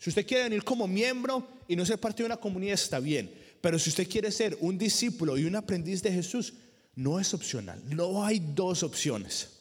Si 0.00 0.10
usted 0.10 0.26
quiere 0.26 0.42
venir 0.42 0.64
como 0.64 0.88
miembro 0.88 1.46
y 1.68 1.76
no 1.76 1.86
ser 1.86 2.00
parte 2.00 2.24
de 2.24 2.26
una 2.26 2.38
comunidad, 2.38 2.74
está 2.74 2.98
bien. 2.98 3.32
Pero 3.60 3.78
si 3.78 3.90
usted 3.90 4.08
quiere 4.08 4.32
ser 4.32 4.58
un 4.60 4.76
discípulo 4.76 5.38
y 5.38 5.44
un 5.44 5.54
aprendiz 5.54 6.02
de 6.02 6.10
Jesús, 6.10 6.54
no 6.96 7.20
es 7.20 7.32
opcional, 7.34 7.80
no 7.86 8.24
hay 8.24 8.40
dos 8.40 8.82
opciones. 8.82 9.60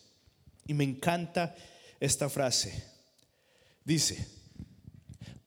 Y 0.65 0.73
me 0.73 0.83
encanta 0.83 1.55
esta 1.99 2.29
frase. 2.29 2.83
Dice, 3.85 4.27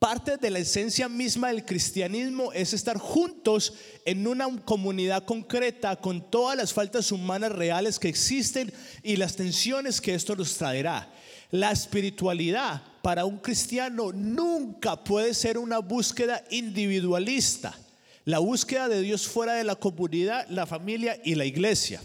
parte 0.09 0.36
de 0.36 0.50
la 0.50 0.61
esencia 0.61 1.09
misma 1.09 1.48
del 1.48 1.64
cristianismo 1.64 2.52
es 2.52 2.72
estar 2.72 2.96
juntos 2.96 3.74
en 4.04 4.24
una 4.28 4.46
comunidad 4.64 5.24
concreta 5.24 5.96
con 5.96 6.30
todas 6.30 6.57
las 6.57 6.72
faltas 6.72 7.11
humanas 7.11 7.50
reales 7.50 7.98
que 7.98 8.09
existen 8.09 8.72
y 9.02 9.16
las 9.16 9.34
tensiones 9.34 10.00
que 10.00 10.14
esto 10.14 10.36
nos 10.36 10.57
traerá. 10.57 11.12
La 11.50 11.72
espiritualidad 11.72 12.84
para 13.02 13.24
un 13.24 13.38
cristiano 13.38 14.12
nunca 14.12 15.02
puede 15.02 15.34
ser 15.34 15.59
una 15.59 15.80
búsqueda 15.80 16.44
individualista 16.50 17.76
la 18.24 18.38
búsqueda 18.38 18.88
de 18.88 19.02
Dios 19.02 19.26
fuera 19.26 19.54
de 19.54 19.64
la 19.64 19.74
comunidad, 19.74 20.46
la 20.50 20.66
familia 20.66 21.20
y 21.24 21.34
la 21.34 21.44
iglesia. 21.44 22.00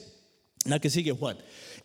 La 0.66 0.80
que 0.80 0.92
sigue 0.92 1.12
Juan. 1.12 1.38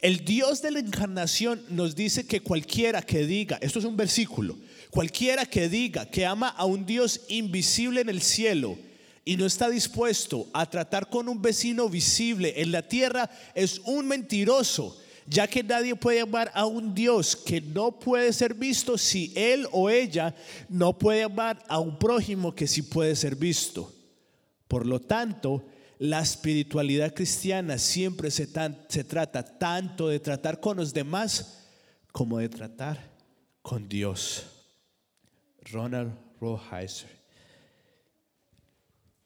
El 0.02 0.24
Dios 0.24 0.60
de 0.60 0.70
la 0.70 0.78
encarnación 0.78 1.62
nos 1.70 1.94
dice 1.94 2.26
que 2.26 2.42
cualquiera 2.42 3.00
que 3.00 3.26
diga, 3.26 3.58
esto 3.62 3.78
es 3.78 3.86
un 3.86 3.96
versículo, 3.96 4.58
cualquiera 4.96 5.44
que 5.44 5.68
diga 5.68 6.06
que 6.06 6.24
ama 6.24 6.48
a 6.48 6.64
un 6.64 6.86
Dios 6.86 7.20
invisible 7.28 8.00
en 8.00 8.08
el 8.08 8.22
cielo 8.22 8.78
y 9.26 9.36
no 9.36 9.44
está 9.44 9.68
dispuesto 9.68 10.48
a 10.54 10.64
tratar 10.70 11.10
con 11.10 11.28
un 11.28 11.42
vecino 11.42 11.90
visible 11.90 12.54
en 12.62 12.72
la 12.72 12.80
tierra 12.80 13.28
es 13.54 13.82
un 13.84 14.08
mentiroso 14.08 14.96
ya 15.26 15.46
que 15.48 15.62
nadie 15.62 15.94
puede 15.96 16.22
amar 16.22 16.50
a 16.54 16.64
un 16.64 16.94
Dios 16.94 17.36
que 17.36 17.60
no 17.60 17.92
puede 17.92 18.32
ser 18.32 18.54
visto 18.54 18.96
si 18.96 19.34
él 19.36 19.68
o 19.70 19.90
ella 19.90 20.34
no 20.70 20.96
puede 20.96 21.24
amar 21.24 21.62
a 21.68 21.78
un 21.78 21.98
prójimo 21.98 22.54
que 22.54 22.66
sí 22.66 22.80
puede 22.80 23.16
ser 23.16 23.36
visto. 23.36 23.92
Por 24.66 24.86
lo 24.86 24.98
tanto, 24.98 25.62
la 25.98 26.22
espiritualidad 26.22 27.12
cristiana 27.12 27.76
siempre 27.76 28.30
se, 28.30 28.48
se 28.88 29.04
trata 29.04 29.42
tanto 29.42 30.08
de 30.08 30.20
tratar 30.20 30.58
con 30.58 30.78
los 30.78 30.94
demás 30.94 31.66
como 32.12 32.38
de 32.38 32.48
tratar 32.48 33.10
con 33.60 33.90
Dios. 33.90 34.55
Ronald 35.72 36.12
Roheiser. 36.40 37.10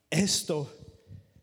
Esto 0.09 0.71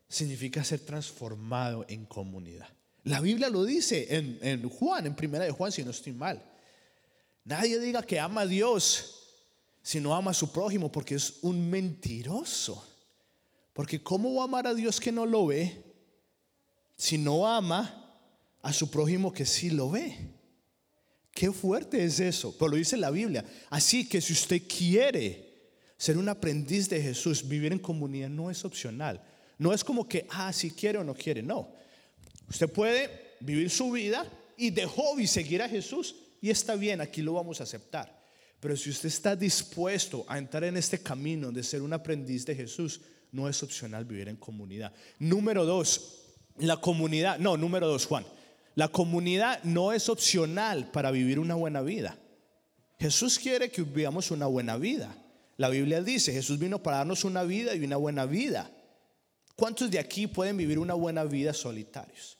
significa 0.08 0.62
ser 0.64 0.80
transformado 0.80 1.84
en 1.88 2.04
comunidad. 2.06 2.68
La 3.04 3.20
Biblia 3.20 3.48
lo 3.48 3.64
dice 3.64 4.14
en, 4.16 4.38
en, 4.42 4.68
Juan, 4.68 5.06
en 5.06 5.14
primera 5.14 5.44
de 5.44 5.50
Juan, 5.50 5.72
si 5.72 5.82
no 5.82 5.90
estoy 5.90 6.12
mal. 6.12 6.42
Nadie 7.44 7.78
diga 7.78 8.02
que 8.02 8.20
ama 8.20 8.42
a 8.42 8.46
Dios 8.46 9.14
si 9.82 10.00
no 10.00 10.14
ama 10.14 10.32
a 10.32 10.34
su 10.34 10.52
prójimo, 10.52 10.92
porque 10.92 11.14
es 11.14 11.38
un 11.40 11.70
mentiroso. 11.70 12.86
Porque 13.72 14.02
¿cómo 14.02 14.34
va 14.34 14.42
a 14.42 14.44
amar 14.44 14.66
a 14.66 14.74
Dios 14.74 15.00
que 15.00 15.12
no 15.12 15.24
lo 15.24 15.46
ve 15.46 15.82
si 16.96 17.16
no 17.16 17.46
ama 17.46 18.20
a 18.60 18.72
su 18.72 18.90
prójimo 18.90 19.32
que 19.32 19.46
sí 19.46 19.70
lo 19.70 19.90
ve? 19.90 20.37
Qué 21.38 21.52
fuerte 21.52 22.04
es 22.04 22.18
eso, 22.18 22.52
pero 22.58 22.72
lo 22.72 22.76
dice 22.76 22.96
la 22.96 23.12
Biblia. 23.12 23.44
Así 23.70 24.08
que 24.08 24.20
si 24.20 24.32
usted 24.32 24.60
quiere 24.66 25.70
ser 25.96 26.18
un 26.18 26.28
aprendiz 26.28 26.88
de 26.88 27.00
Jesús, 27.00 27.46
vivir 27.46 27.70
en 27.70 27.78
comunidad 27.78 28.28
no 28.28 28.50
es 28.50 28.64
opcional. 28.64 29.22
No 29.56 29.72
es 29.72 29.84
como 29.84 30.08
que, 30.08 30.26
ah, 30.30 30.52
si 30.52 30.72
quiere 30.72 30.98
o 30.98 31.04
no 31.04 31.14
quiere, 31.14 31.40
no. 31.40 31.68
Usted 32.50 32.68
puede 32.68 33.36
vivir 33.38 33.70
su 33.70 33.92
vida 33.92 34.26
y 34.56 34.70
de 34.70 34.84
hobby 34.86 35.28
seguir 35.28 35.62
a 35.62 35.68
Jesús 35.68 36.16
y 36.40 36.50
está 36.50 36.74
bien, 36.74 37.00
aquí 37.00 37.22
lo 37.22 37.34
vamos 37.34 37.60
a 37.60 37.62
aceptar. 37.62 38.20
Pero 38.58 38.76
si 38.76 38.90
usted 38.90 39.06
está 39.06 39.36
dispuesto 39.36 40.24
a 40.26 40.38
entrar 40.38 40.64
en 40.64 40.76
este 40.76 40.98
camino 40.98 41.52
de 41.52 41.62
ser 41.62 41.82
un 41.82 41.92
aprendiz 41.92 42.46
de 42.46 42.56
Jesús, 42.56 43.00
no 43.30 43.48
es 43.48 43.62
opcional 43.62 44.04
vivir 44.04 44.28
en 44.28 44.38
comunidad. 44.38 44.92
Número 45.20 45.64
dos, 45.64 46.16
la 46.56 46.78
comunidad, 46.78 47.38
no, 47.38 47.56
número 47.56 47.86
dos, 47.86 48.06
Juan, 48.06 48.26
la 48.78 48.86
comunidad 48.86 49.60
no 49.64 49.92
es 49.92 50.08
opcional 50.08 50.92
para 50.92 51.10
vivir 51.10 51.40
una 51.40 51.56
buena 51.56 51.80
vida. 51.80 52.16
Jesús 53.00 53.36
quiere 53.36 53.72
que 53.72 53.82
vivamos 53.82 54.30
una 54.30 54.46
buena 54.46 54.76
vida. 54.76 55.12
La 55.56 55.68
Biblia 55.68 56.00
dice, 56.00 56.32
Jesús 56.32 56.60
vino 56.60 56.80
para 56.80 56.98
darnos 56.98 57.24
una 57.24 57.42
vida 57.42 57.74
y 57.74 57.82
una 57.82 57.96
buena 57.96 58.24
vida. 58.24 58.70
¿Cuántos 59.56 59.90
de 59.90 59.98
aquí 59.98 60.28
pueden 60.28 60.56
vivir 60.56 60.78
una 60.78 60.94
buena 60.94 61.24
vida 61.24 61.52
solitarios? 61.54 62.38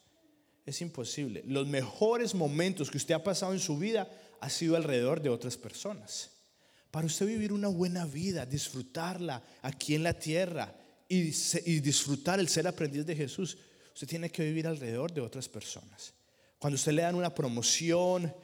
Es 0.65 0.81
imposible. 0.81 1.43
Los 1.45 1.67
mejores 1.67 2.37
momentos 2.37 2.89
que 2.89 2.99
usted 2.99 3.17
ha 3.17 3.25
pasado 3.25 3.53
en 3.53 3.59
su 3.59 3.77
vida 3.77 4.09
ha 4.41 4.49
sido 4.49 4.77
alrededor 4.77 5.21
de 5.21 5.31
otras 5.31 5.57
personas. 5.57 6.31
Para 6.93 7.07
usted 7.07 7.27
vivir 7.27 7.53
una 7.53 7.67
buena 7.67 8.07
vida, 8.07 8.47
disfrutarla 8.47 9.43
aquí 9.61 9.97
en 9.97 10.05
la 10.05 10.15
tierra 10.15 10.73
y, 11.09 11.33
disfrutar 11.81 12.39
el 12.39 12.49
ser 12.49 12.69
aprendiz 12.69 13.05
de 13.05 13.17
Jesús, 13.17 13.59
usted 13.93 14.07
tiene 14.07 14.31
que 14.31 14.45
vivir 14.45 14.69
alrededor 14.69 15.13
de 15.13 15.21
otras 15.21 15.49
personas. 15.49 16.15
Cuando 16.59 16.77
usted 16.77 16.93
le 16.93 17.03
dan 17.03 17.15
una 17.15 17.35
promoción, 17.35 18.35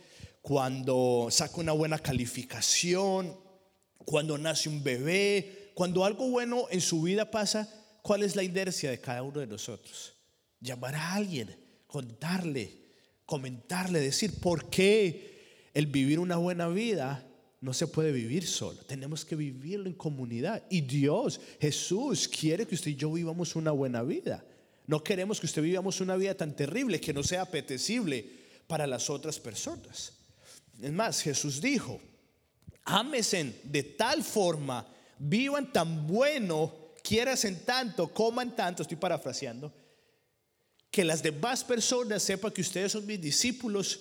cuando 0.43 1.29
saca 1.31 1.61
una 1.61 1.73
buena 1.73 1.99
calificación, 1.99 3.37
cuando 4.05 4.39
nace 4.39 4.69
un 4.69 4.83
bebé, 4.83 5.73
cuando 5.75 6.05
algo 6.05 6.29
bueno 6.29 6.67
en 6.71 6.81
su 6.81 7.03
vida 7.03 7.31
pasa, 7.31 7.69
¿Cuál 8.05 8.23
es 8.23 8.37
la 8.37 8.43
inercia 8.43 8.91
de 8.91 9.01
cada 9.01 9.23
uno 9.23 9.41
de 9.41 9.47
nosotros? 9.47 10.13
Llamar 10.61 10.95
a 10.95 11.15
alguien, 11.15 11.57
contarle, 11.87 12.71
comentarle, 13.25 13.99
decir 13.99 14.41
por 14.41 14.69
qué 14.69 15.71
el 15.73 15.87
vivir 15.87 16.19
una 16.19 16.37
buena 16.37 16.69
vida 16.69 17.27
no 17.63 17.73
se 17.73 17.87
puede 17.87 18.13
vivir 18.13 18.47
solo. 18.47 18.79
Tenemos 18.85 19.25
que 19.25 19.37
vivirlo 19.37 19.87
en 19.87 19.95
comunidad. 19.95 20.65
Y 20.69 20.83
Dios, 20.83 21.41
Jesús, 21.59 22.29
quiere 22.29 22.67
que 22.67 22.75
usted 22.75 22.91
y 22.91 22.97
yo 22.97 23.11
vivamos 23.11 23.57
una 23.57 23.71
buena 23.71 24.03
vida. 24.03 24.45
No 24.87 25.03
queremos 25.03 25.41
que 25.41 25.47
usted 25.47 25.63
vivamos 25.63 26.01
una 26.01 26.17
vida 26.17 26.35
tan 26.35 26.55
terrible 26.55 27.01
que 27.01 27.15
no 27.15 27.23
sea 27.23 27.43
apetecible 27.43 28.29
para 28.67 28.87
las 28.87 29.09
otras 29.09 29.39
personas. 29.41 30.13
Es 30.81 30.93
más, 30.93 31.23
Jesús 31.23 31.61
dijo, 31.61 32.01
ámesen 32.85 33.59
de 33.65 33.83
tal 33.83 34.23
forma, 34.23 34.87
vivan 35.19 35.73
tan 35.73 36.07
bueno 36.07 36.85
en 37.11 37.65
tanto, 37.65 38.09
coman 38.09 38.57
tanto, 38.57 38.83
estoy 38.83 38.97
parafraseando, 38.97 39.73
que 40.91 41.05
las 41.05 41.23
demás 41.23 41.63
personas 41.63 42.23
sepan 42.23 42.51
que 42.53 42.63
ustedes 42.63 42.93
son 42.93 43.07
mis 43.07 43.21
discípulos, 43.21 44.01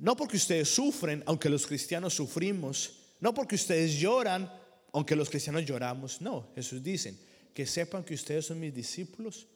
no 0.00 0.16
porque 0.16 0.36
ustedes 0.36 0.68
sufren, 0.68 1.22
aunque 1.26 1.48
los 1.48 1.66
cristianos 1.66 2.14
sufrimos, 2.14 2.92
no 3.20 3.32
porque 3.32 3.54
ustedes 3.54 3.94
lloran, 3.98 4.52
aunque 4.92 5.16
los 5.16 5.30
cristianos 5.30 5.64
lloramos, 5.64 6.20
no, 6.20 6.52
Jesús 6.54 6.82
dice, 6.82 7.16
que 7.54 7.64
sepan 7.64 8.04
que 8.04 8.14
ustedes 8.14 8.46
son 8.46 8.60
mis 8.60 8.74
discípulos 8.74 9.46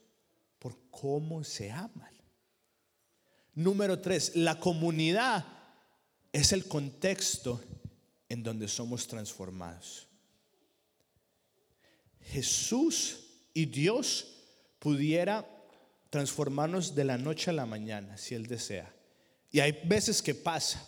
por 0.58 0.76
cómo 0.90 1.44
se 1.44 1.70
aman. 1.70 2.12
Número 3.54 4.00
tres, 4.00 4.36
la 4.36 4.58
comunidad 4.60 5.44
es 6.32 6.52
el 6.52 6.66
contexto 6.68 7.60
en 8.28 8.42
donde 8.42 8.68
somos 8.68 9.06
transformados. 9.08 10.06
Jesús 12.20 13.20
y 13.54 13.66
Dios 13.66 14.34
pudiera 14.78 15.46
transformarnos 16.10 16.94
de 16.94 17.04
la 17.04 17.18
noche 17.18 17.50
a 17.50 17.54
la 17.54 17.66
mañana, 17.66 18.16
si 18.16 18.34
Él 18.34 18.46
desea. 18.46 18.94
Y 19.50 19.60
hay 19.60 19.80
veces 19.84 20.22
que 20.22 20.34
pasa, 20.34 20.86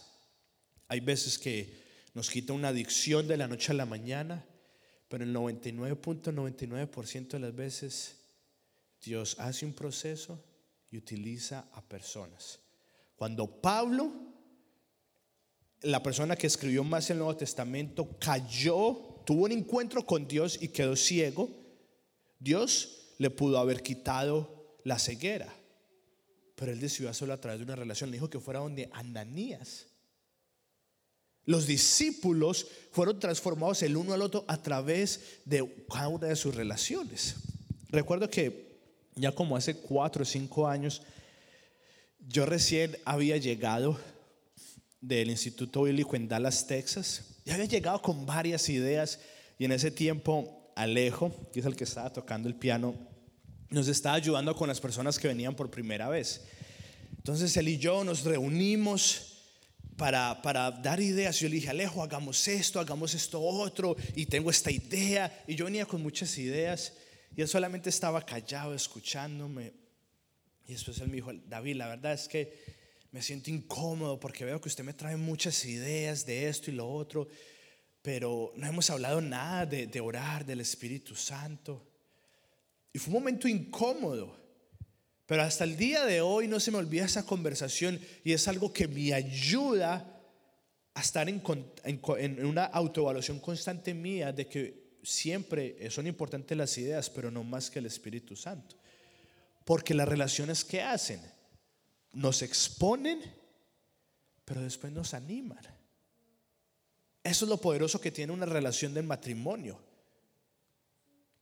hay 0.86 1.00
veces 1.00 1.38
que 1.38 1.80
nos 2.14 2.30
quita 2.30 2.52
una 2.52 2.68
adicción 2.68 3.26
de 3.26 3.36
la 3.36 3.48
noche 3.48 3.72
a 3.72 3.74
la 3.74 3.86
mañana, 3.86 4.44
pero 5.08 5.24
el 5.24 5.34
99.99% 5.34 7.28
de 7.30 7.38
las 7.40 7.54
veces 7.54 8.19
Dios 9.02 9.36
hace 9.38 9.64
un 9.64 9.72
proceso 9.72 10.42
y 10.90 10.96
utiliza 10.96 11.68
a 11.72 11.82
personas. 11.82 12.60
Cuando 13.16 13.60
Pablo, 13.60 14.12
la 15.82 16.02
persona 16.02 16.36
que 16.36 16.46
escribió 16.46 16.84
más 16.84 17.10
el 17.10 17.18
Nuevo 17.18 17.36
Testamento, 17.36 18.18
cayó 18.18 19.10
tuvo 19.24 19.44
un 19.44 19.52
encuentro 19.52 20.04
con 20.04 20.26
Dios 20.26 20.58
y 20.60 20.68
quedó 20.68 20.96
ciego, 20.96 21.48
Dios 22.38 23.14
le 23.18 23.30
pudo 23.30 23.58
haber 23.58 23.82
quitado 23.82 24.78
la 24.84 24.98
ceguera. 24.98 25.54
Pero 26.56 26.72
él 26.72 26.80
decidió 26.80 27.10
hacerlo 27.10 27.34
a 27.34 27.40
través 27.40 27.60
de 27.60 27.64
una 27.64 27.76
relación. 27.76 28.10
Le 28.10 28.16
dijo 28.16 28.28
que 28.28 28.40
fuera 28.40 28.60
donde 28.60 28.90
Ananías. 28.92 29.86
Los 31.44 31.66
discípulos 31.66 32.66
fueron 32.92 33.18
transformados 33.18 33.82
el 33.82 33.96
uno 33.96 34.12
al 34.12 34.22
otro 34.22 34.44
a 34.46 34.60
través 34.62 35.40
de 35.44 35.86
cada 35.88 36.08
una 36.08 36.26
de 36.26 36.36
sus 36.36 36.54
relaciones. 36.54 37.36
Recuerdo 37.88 38.28
que 38.28 38.69
ya 39.20 39.32
como 39.32 39.56
hace 39.56 39.76
cuatro 39.76 40.22
o 40.22 40.26
cinco 40.26 40.66
años, 40.66 41.02
yo 42.28 42.46
recién 42.46 42.96
había 43.04 43.36
llegado 43.36 43.98
del 45.00 45.30
Instituto 45.30 45.82
Bíblico 45.82 46.16
en 46.16 46.28
Dallas, 46.28 46.66
Texas. 46.66 47.36
Ya 47.44 47.54
había 47.54 47.66
llegado 47.66 48.00
con 48.02 48.26
varias 48.26 48.68
ideas 48.68 49.20
y 49.58 49.64
en 49.64 49.72
ese 49.72 49.90
tiempo 49.90 50.72
Alejo, 50.74 51.32
que 51.52 51.60
es 51.60 51.66
el 51.66 51.76
que 51.76 51.84
estaba 51.84 52.12
tocando 52.12 52.48
el 52.48 52.54
piano, 52.54 52.94
nos 53.70 53.88
estaba 53.88 54.16
ayudando 54.16 54.54
con 54.54 54.68
las 54.68 54.80
personas 54.80 55.18
que 55.18 55.28
venían 55.28 55.54
por 55.54 55.70
primera 55.70 56.08
vez. 56.08 56.42
Entonces 57.16 57.56
él 57.56 57.68
y 57.68 57.78
yo 57.78 58.02
nos 58.04 58.24
reunimos 58.24 59.30
para, 59.96 60.40
para 60.42 60.70
dar 60.70 61.00
ideas. 61.00 61.38
Yo 61.38 61.48
le 61.48 61.56
dije, 61.56 61.68
Alejo, 61.68 62.02
hagamos 62.02 62.48
esto, 62.48 62.80
hagamos 62.80 63.14
esto 63.14 63.40
otro, 63.40 63.96
y 64.14 64.26
tengo 64.26 64.50
esta 64.50 64.70
idea. 64.70 65.44
Y 65.46 65.54
yo 65.54 65.66
venía 65.66 65.84
con 65.84 66.02
muchas 66.02 66.36
ideas 66.38 66.94
y 67.36 67.42
él 67.42 67.48
solamente 67.48 67.90
estaba 67.90 68.24
callado 68.24 68.74
escuchándome. 68.74 69.72
Y 70.66 70.72
después 70.72 70.98
él 71.00 71.08
me 71.08 71.16
dijo, 71.16 71.32
David, 71.46 71.76
la 71.76 71.88
verdad 71.88 72.12
es 72.12 72.28
que 72.28 72.80
me 73.12 73.22
siento 73.22 73.50
incómodo 73.50 74.20
porque 74.20 74.44
veo 74.44 74.60
que 74.60 74.68
usted 74.68 74.84
me 74.84 74.94
trae 74.94 75.16
muchas 75.16 75.64
ideas 75.64 76.26
de 76.26 76.48
esto 76.48 76.70
y 76.70 76.74
lo 76.74 76.88
otro, 76.88 77.28
pero 78.02 78.52
no 78.56 78.66
hemos 78.66 78.88
hablado 78.90 79.20
nada 79.20 79.66
de, 79.66 80.00
orar, 80.00 80.44
del 80.44 80.60
Espíritu 80.60 81.14
Santo. 81.16 81.86
Y 82.92 82.98
fue 82.98 83.08
un 83.08 83.20
momento 83.20 83.48
incómodo, 83.48 84.36
pero 85.26 85.42
hasta 85.42 85.64
el 85.64 85.76
día 85.76 86.04
de 86.04 86.20
hoy 86.20 86.48
no 86.48 86.58
se 86.58 86.70
me 86.70 86.78
olvida 86.78 87.04
esa 87.04 87.26
conversación 87.26 88.00
y 88.24 88.32
es 88.32 88.48
algo 88.48 88.72
que 88.72 88.88
me 88.88 89.12
ayuda 89.12 90.20
a 90.94 91.00
estar 91.00 91.28
en, 91.28 91.42
una 92.44 92.64
autoevaluación 92.64 93.38
constante 93.38 93.94
mía 93.94 94.32
de 94.32 94.46
que 94.48 94.79
siempre 95.02 95.90
son 95.90 96.06
importantes 96.06 96.56
las 96.56 96.76
ideas, 96.78 97.10
pero 97.10 97.30
no 97.30 97.44
más 97.44 97.70
que 97.70 97.78
el 97.78 97.86
Espíritu 97.86 98.36
Santo. 98.36 98.76
Porque 99.64 99.94
las 99.94 100.08
relaciones 100.08 100.64
que 100.64 100.82
hacen 100.82 101.20
nos 102.12 102.42
exponen, 102.42 103.20
pero 104.44 104.62
después 104.62 104.92
nos 104.92 105.14
animan. 105.14 105.64
Eso 107.22 107.44
es 107.44 107.48
lo 107.48 107.58
poderoso 107.58 108.00
que 108.00 108.10
tiene 108.10 108.32
una 108.32 108.46
relación 108.46 108.94
de 108.94 109.02
matrimonio. 109.02 109.78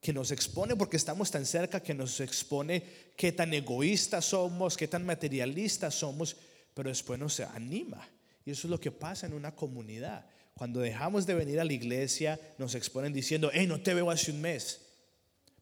Que 0.01 0.13
nos 0.13 0.31
expone 0.31 0.77
porque 0.77 0.97
estamos 0.97 1.31
tan 1.31 1.47
cerca, 1.47 1.83
que 1.83 1.95
nos 1.95 2.21
expone 2.21 3.13
qué 3.17 3.33
tan 3.33 3.53
egoístas 3.55 4.27
somos, 4.27 4.77
qué 4.77 4.87
tan 4.89 5.05
materialistas 5.07 5.95
somos, 5.95 6.37
pero 6.75 6.89
después 6.89 7.19
nos 7.19 7.41
anima. 7.41 8.07
Y 8.45 8.51
eso 8.51 8.67
es 8.67 8.71
lo 8.71 8.81
que 8.81 8.93
pasa 8.93 9.27
en 9.27 9.35
una 9.35 9.55
comunidad. 9.55 10.27
Cuando 10.59 10.81
dejamos 10.81 11.25
de 11.25 11.37
venir 11.37 11.61
a 11.61 11.65
la 11.65 11.73
iglesia, 11.73 12.41
nos 12.59 12.75
exponen 12.75 13.13
diciendo, 13.13 13.49
hey, 13.55 13.69
no 13.69 13.81
te 13.81 13.95
veo 13.95 14.11
hace 14.11 14.33
un 14.33 14.41
mes, 14.41 14.81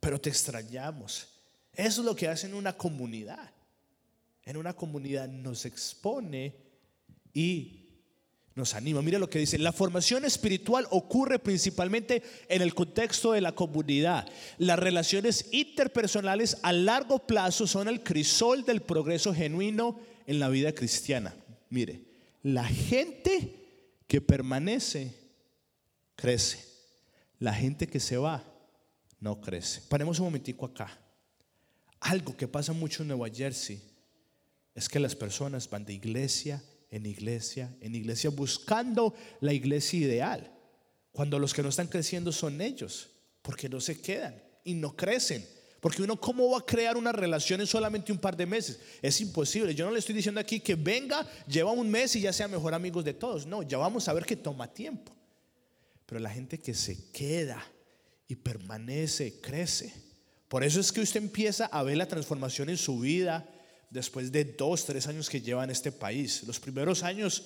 pero 0.01 0.19
te 0.19 0.31
extrañamos. 0.31 1.29
Eso 1.75 2.01
es 2.01 2.07
lo 2.07 2.17
que 2.17 2.29
hace 2.29 2.47
en 2.47 2.55
una 2.55 2.73
comunidad. 2.79 3.51
En 4.43 4.57
una 4.57 4.73
comunidad 4.73 5.29
nos 5.29 5.67
expone 5.67 6.55
y 7.35 7.91
nos 8.55 8.75
anima. 8.75 9.03
Mira 9.03 9.19
lo 9.19 9.29
que 9.29 9.39
dice, 9.39 9.59
la 9.59 9.71
formación 9.73 10.25
espiritual 10.25 10.87
ocurre 10.89 11.39
principalmente 11.39 12.23
en 12.49 12.63
el 12.63 12.73
contexto 12.73 13.33
de 13.33 13.43
la 13.43 13.53
comunidad. 13.53 14.27
Las 14.57 14.79
relaciones 14.79 15.51
interpersonales 15.53 16.57
a 16.63 16.73
largo 16.73 17.19
plazo 17.19 17.67
son 17.67 17.89
el 17.89 18.03
crisol 18.03 18.65
del 18.65 18.81
progreso 18.81 19.35
genuino 19.35 20.01
en 20.27 20.39
la 20.39 20.49
vida 20.49 20.73
cristiana. 20.73 21.37
Mire, 21.69 22.01
la 22.43 22.65
gente 22.65 23.66
que 24.07 24.21
permanece 24.21 25.15
crece. 26.15 26.65
La 27.39 27.53
gente 27.53 27.87
que 27.87 28.01
se 28.01 28.17
va 28.17 28.45
no 29.21 29.41
crece. 29.41 29.83
Paremos 29.89 30.19
un 30.19 30.27
momentico 30.27 30.67
acá. 30.67 30.99
Algo 32.01 32.37
que 32.37 32.49
pasa 32.49 32.73
mucho 32.73 33.03
en 33.03 33.09
Nueva 33.09 33.29
Jersey 33.29 33.81
es 34.75 34.89
que 34.89 35.01
las 35.01 35.15
personas 35.15 35.69
van 35.69 35.85
de 35.85 35.95
iglesia 35.95 36.63
en 36.91 37.07
iglesia, 37.07 37.75
en 37.81 37.95
iglesia, 37.95 38.31
buscando 38.31 39.15
la 39.41 39.53
iglesia 39.53 40.01
ideal, 40.01 40.53
cuando 41.13 41.39
los 41.39 41.53
que 41.53 41.63
no 41.63 41.69
están 41.69 41.89
creciendo 41.89 42.33
son 42.33 42.61
ellos, 42.61 43.11
porque 43.43 43.69
no 43.69 43.81
se 43.81 44.01
quedan 44.01 44.43
y 44.65 44.75
no 44.75 44.95
crecen. 44.95 45.47
Porque 45.81 46.03
uno, 46.03 46.21
¿cómo 46.21 46.51
va 46.51 46.59
a 46.59 46.67
crear 46.67 46.97
una 46.97 47.13
relación 47.13 47.61
en 47.61 47.67
solamente 47.67 48.13
un 48.13 48.19
par 48.19 48.37
de 48.37 48.47
meses? 48.47 48.81
Es 49.03 49.21
imposible. 49.21 49.75
Yo 49.75 49.85
no 49.85 49.93
le 49.93 49.99
estoy 49.99 50.15
diciendo 50.15 50.41
aquí 50.41 50.61
que 50.61 50.75
venga, 50.75 51.27
lleva 51.47 51.71
un 51.71 51.91
mes 51.91 52.17
y 52.17 52.23
ya 52.23 52.33
sea 52.33 52.49
mejor 52.49 52.75
amigos 52.75 53.05
de 53.05 53.15
todos. 53.15 53.47
No, 53.47 53.63
ya 53.63 53.79
vamos 53.79 54.09
a 54.09 54.13
ver 54.13 54.25
que 54.25 54.37
toma 54.37 54.73
tiempo. 54.73 55.13
Pero 56.07 56.21
la 56.21 56.31
gente 56.31 56.59
que 56.59 56.75
se 56.75 57.11
queda 57.11 57.65
y 58.29 58.37
permanece, 58.37 59.41
crece. 59.41 59.93
Por 60.49 60.65
eso 60.65 60.81
es 60.81 60.93
que 60.93 61.01
usted 61.01 61.21
empieza 61.21 61.67
a 61.67 61.83
ver 61.83 61.97
la 61.97 62.07
transformación 62.07 62.71
en 62.71 62.77
su 62.77 63.01
vida, 63.01 63.49
después 63.91 64.33
de 64.33 64.45
dos, 64.45 64.85
tres 64.85 65.07
años 65.07 65.29
que 65.29 65.41
lleva 65.41 65.65
en 65.65 65.71
este 65.71 65.93
país. 65.93 66.43
Los 66.45 66.61
primeros 66.61 67.03
años 67.03 67.45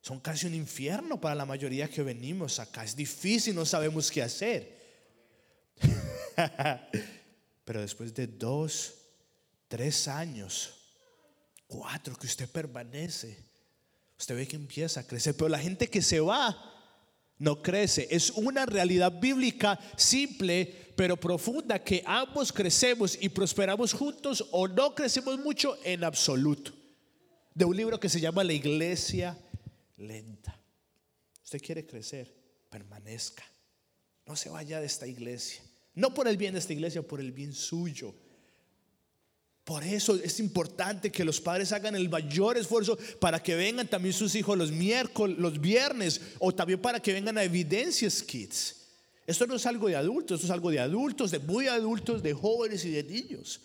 son 0.00 0.20
casi 0.20 0.46
un 0.46 0.54
infierno 0.54 1.20
para 1.20 1.34
la 1.34 1.46
mayoría 1.46 1.88
que 1.88 2.02
venimos 2.02 2.58
acá. 2.58 2.84
Es 2.84 2.94
difícil, 2.94 3.54
no 3.54 3.64
sabemos 3.64 4.10
qué 4.10 4.22
hacer. 4.22 4.84
Pero 7.64 7.80
después 7.80 8.14
de 8.14 8.26
dos, 8.26 8.94
tres 9.68 10.08
años, 10.08 10.74
cuatro 11.66 12.16
que 12.16 12.26
usted 12.26 12.48
permanece, 12.48 13.38
usted 14.18 14.36
ve 14.36 14.46
que 14.46 14.56
empieza 14.56 15.00
a 15.00 15.06
crecer. 15.06 15.34
Pero 15.36 15.48
la 15.48 15.58
gente 15.58 15.88
que 15.88 16.02
se 16.02 16.20
va, 16.20 16.70
no 17.38 17.62
crece. 17.62 18.06
Es 18.10 18.30
una 18.30 18.66
realidad 18.66 19.12
bíblica 19.20 19.78
simple 19.96 20.84
pero 20.96 21.18
profunda 21.18 21.82
que 21.82 22.02
ambos 22.06 22.52
crecemos 22.52 23.18
y 23.20 23.28
prosperamos 23.28 23.92
juntos 23.92 24.46
o 24.52 24.68
no 24.68 24.94
crecemos 24.94 25.38
mucho 25.38 25.76
en 25.84 26.04
absoluto. 26.04 26.72
De 27.52 27.64
un 27.64 27.76
libro 27.76 27.98
que 27.98 28.08
se 28.08 28.20
llama 28.20 28.44
La 28.44 28.52
iglesia 28.52 29.38
lenta. 29.96 30.58
Usted 31.42 31.60
quiere 31.60 31.86
crecer, 31.86 32.32
permanezca. 32.70 33.44
No 34.26 34.36
se 34.36 34.48
vaya 34.48 34.80
de 34.80 34.86
esta 34.86 35.06
iglesia. 35.06 35.62
No 35.94 36.12
por 36.12 36.28
el 36.28 36.36
bien 36.36 36.54
de 36.54 36.60
esta 36.60 36.72
iglesia, 36.72 37.02
por 37.02 37.20
el 37.20 37.32
bien 37.32 37.52
suyo. 37.52 38.14
Por 39.64 39.82
eso 39.82 40.16
es 40.16 40.40
importante 40.40 41.10
que 41.10 41.24
los 41.24 41.40
padres 41.40 41.72
hagan 41.72 41.96
el 41.96 42.10
mayor 42.10 42.58
esfuerzo 42.58 42.98
para 43.18 43.42
que 43.42 43.54
vengan 43.54 43.88
también 43.88 44.12
sus 44.12 44.34
hijos 44.34 44.58
los 44.58 44.70
miércoles, 44.70 45.38
los 45.38 45.58
viernes 45.58 46.20
o 46.38 46.52
también 46.52 46.82
para 46.82 47.00
que 47.00 47.14
vengan 47.14 47.38
a 47.38 47.44
Evidencias 47.44 48.22
Kids. 48.22 48.82
Esto 49.26 49.46
no 49.46 49.54
es 49.54 49.64
algo 49.64 49.88
de 49.88 49.96
adultos, 49.96 50.36
esto 50.36 50.46
es 50.46 50.50
algo 50.50 50.70
de 50.70 50.80
adultos, 50.80 51.30
de 51.30 51.38
muy 51.38 51.66
adultos, 51.66 52.22
de 52.22 52.34
jóvenes 52.34 52.84
y 52.84 52.90
de 52.90 53.04
niños. 53.04 53.62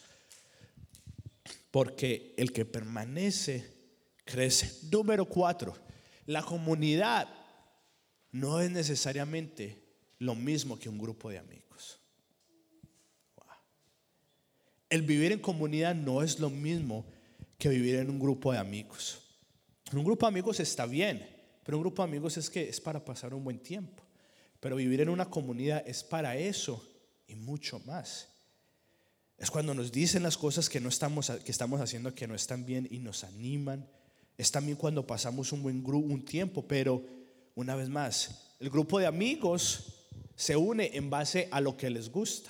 Porque 1.70 2.34
el 2.38 2.54
que 2.54 2.64
permanece 2.64 3.70
crece. 4.24 4.88
Número 4.90 5.26
cuatro, 5.26 5.76
la 6.28 6.44
comunidad 6.44 7.28
no 8.32 8.62
es 8.62 8.72
necesariamente 8.72 9.84
lo 10.20 10.34
mismo 10.34 10.80
que 10.80 10.88
un 10.88 10.98
grupo 10.98 11.30
de 11.30 11.40
amigos. 11.40 11.69
El 14.90 15.04
vivir 15.04 15.32
en 15.32 15.40
comunidad 15.40 15.94
no 15.94 16.24
es 16.24 16.40
lo 16.40 16.50
mismo 16.50 17.06
que 17.58 17.70
vivir 17.70 17.96
en 17.96 18.10
un 18.10 18.20
grupo 18.20 18.52
de 18.52 18.58
amigos. 18.58 19.20
un 19.94 20.04
grupo 20.04 20.26
de 20.26 20.32
amigos 20.32 20.60
está 20.60 20.86
bien, 20.86 21.28
pero 21.64 21.78
un 21.78 21.84
grupo 21.84 22.02
de 22.02 22.10
amigos 22.10 22.38
es 22.38 22.50
que 22.50 22.68
es 22.68 22.82
para 22.82 23.04
pasar 23.04 23.34
un 23.34 23.44
buen 23.44 23.60
tiempo. 23.60 24.04
Pero 24.60 24.76
vivir 24.76 25.02
en 25.02 25.10
una 25.10 25.30
comunidad 25.30 25.84
es 25.88 26.04
para 26.04 26.36
eso 26.36 26.84
y 27.28 27.36
mucho 27.36 27.80
más. 27.86 28.28
Es 29.38 29.52
cuando 29.52 29.74
nos 29.74 29.92
dicen 29.92 30.24
las 30.24 30.38
cosas 30.38 30.68
que 30.68 30.82
no 30.82 30.90
estamos 30.90 31.30
que 31.30 31.52
estamos 31.52 31.80
haciendo 31.80 32.14
que 32.14 32.28
no 32.28 32.36
están 32.36 32.66
bien 32.66 32.88
y 32.90 33.00
nos 33.00 33.24
animan. 33.24 33.88
Es 34.38 34.52
también 34.52 34.78
cuando 34.78 35.06
pasamos 35.06 35.52
un 35.52 35.62
buen 35.62 35.84
grupo, 35.84 36.08
un 36.08 36.26
tiempo, 36.26 36.68
pero 36.68 37.06
una 37.56 37.76
vez 37.76 37.90
más, 37.90 38.56
el 38.60 38.70
grupo 38.70 39.00
de 39.00 39.06
amigos 39.06 40.08
se 40.36 40.56
une 40.56 40.92
en 40.94 41.10
base 41.10 41.48
a 41.52 41.62
lo 41.62 41.78
que 41.78 41.90
les 41.90 42.10
gusta. 42.10 42.50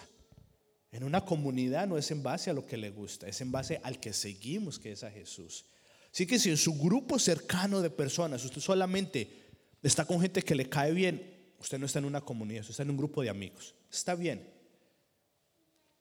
En 0.92 1.04
una 1.04 1.24
comunidad 1.24 1.88
no 1.88 1.98
es 1.98 2.10
en 2.12 2.24
base 2.24 2.50
a 2.50 2.54
lo 2.54 2.66
que 2.66 2.78
le 2.78 2.90
gusta, 2.90 3.28
es 3.28 3.42
en 3.42 3.52
base 3.52 3.80
al 3.84 4.00
que 4.00 4.12
seguimos, 4.12 4.80
que 4.80 4.92
es 4.92 5.04
a 5.04 5.12
Jesús. 5.12 5.66
Así 6.12 6.26
que 6.26 6.40
si 6.40 6.50
en 6.50 6.58
su 6.58 6.74
grupo 6.80 7.20
cercano 7.20 7.82
de 7.82 7.92
personas 7.92 8.44
usted 8.44 8.62
solamente 8.62 9.50
está 9.84 10.06
con 10.06 10.20
gente 10.20 10.42
que 10.42 10.56
le 10.56 10.68
cae 10.68 10.92
bien, 10.92 11.54
usted 11.60 11.78
no 11.78 11.86
está 11.86 12.00
en 12.00 12.06
una 12.06 12.22
comunidad, 12.22 12.62
usted 12.62 12.72
está 12.72 12.84
en 12.84 12.90
un 12.90 12.98
grupo 12.98 13.22
de 13.22 13.30
amigos. 13.30 13.76
Está 13.92 14.16
bien. 14.16 14.50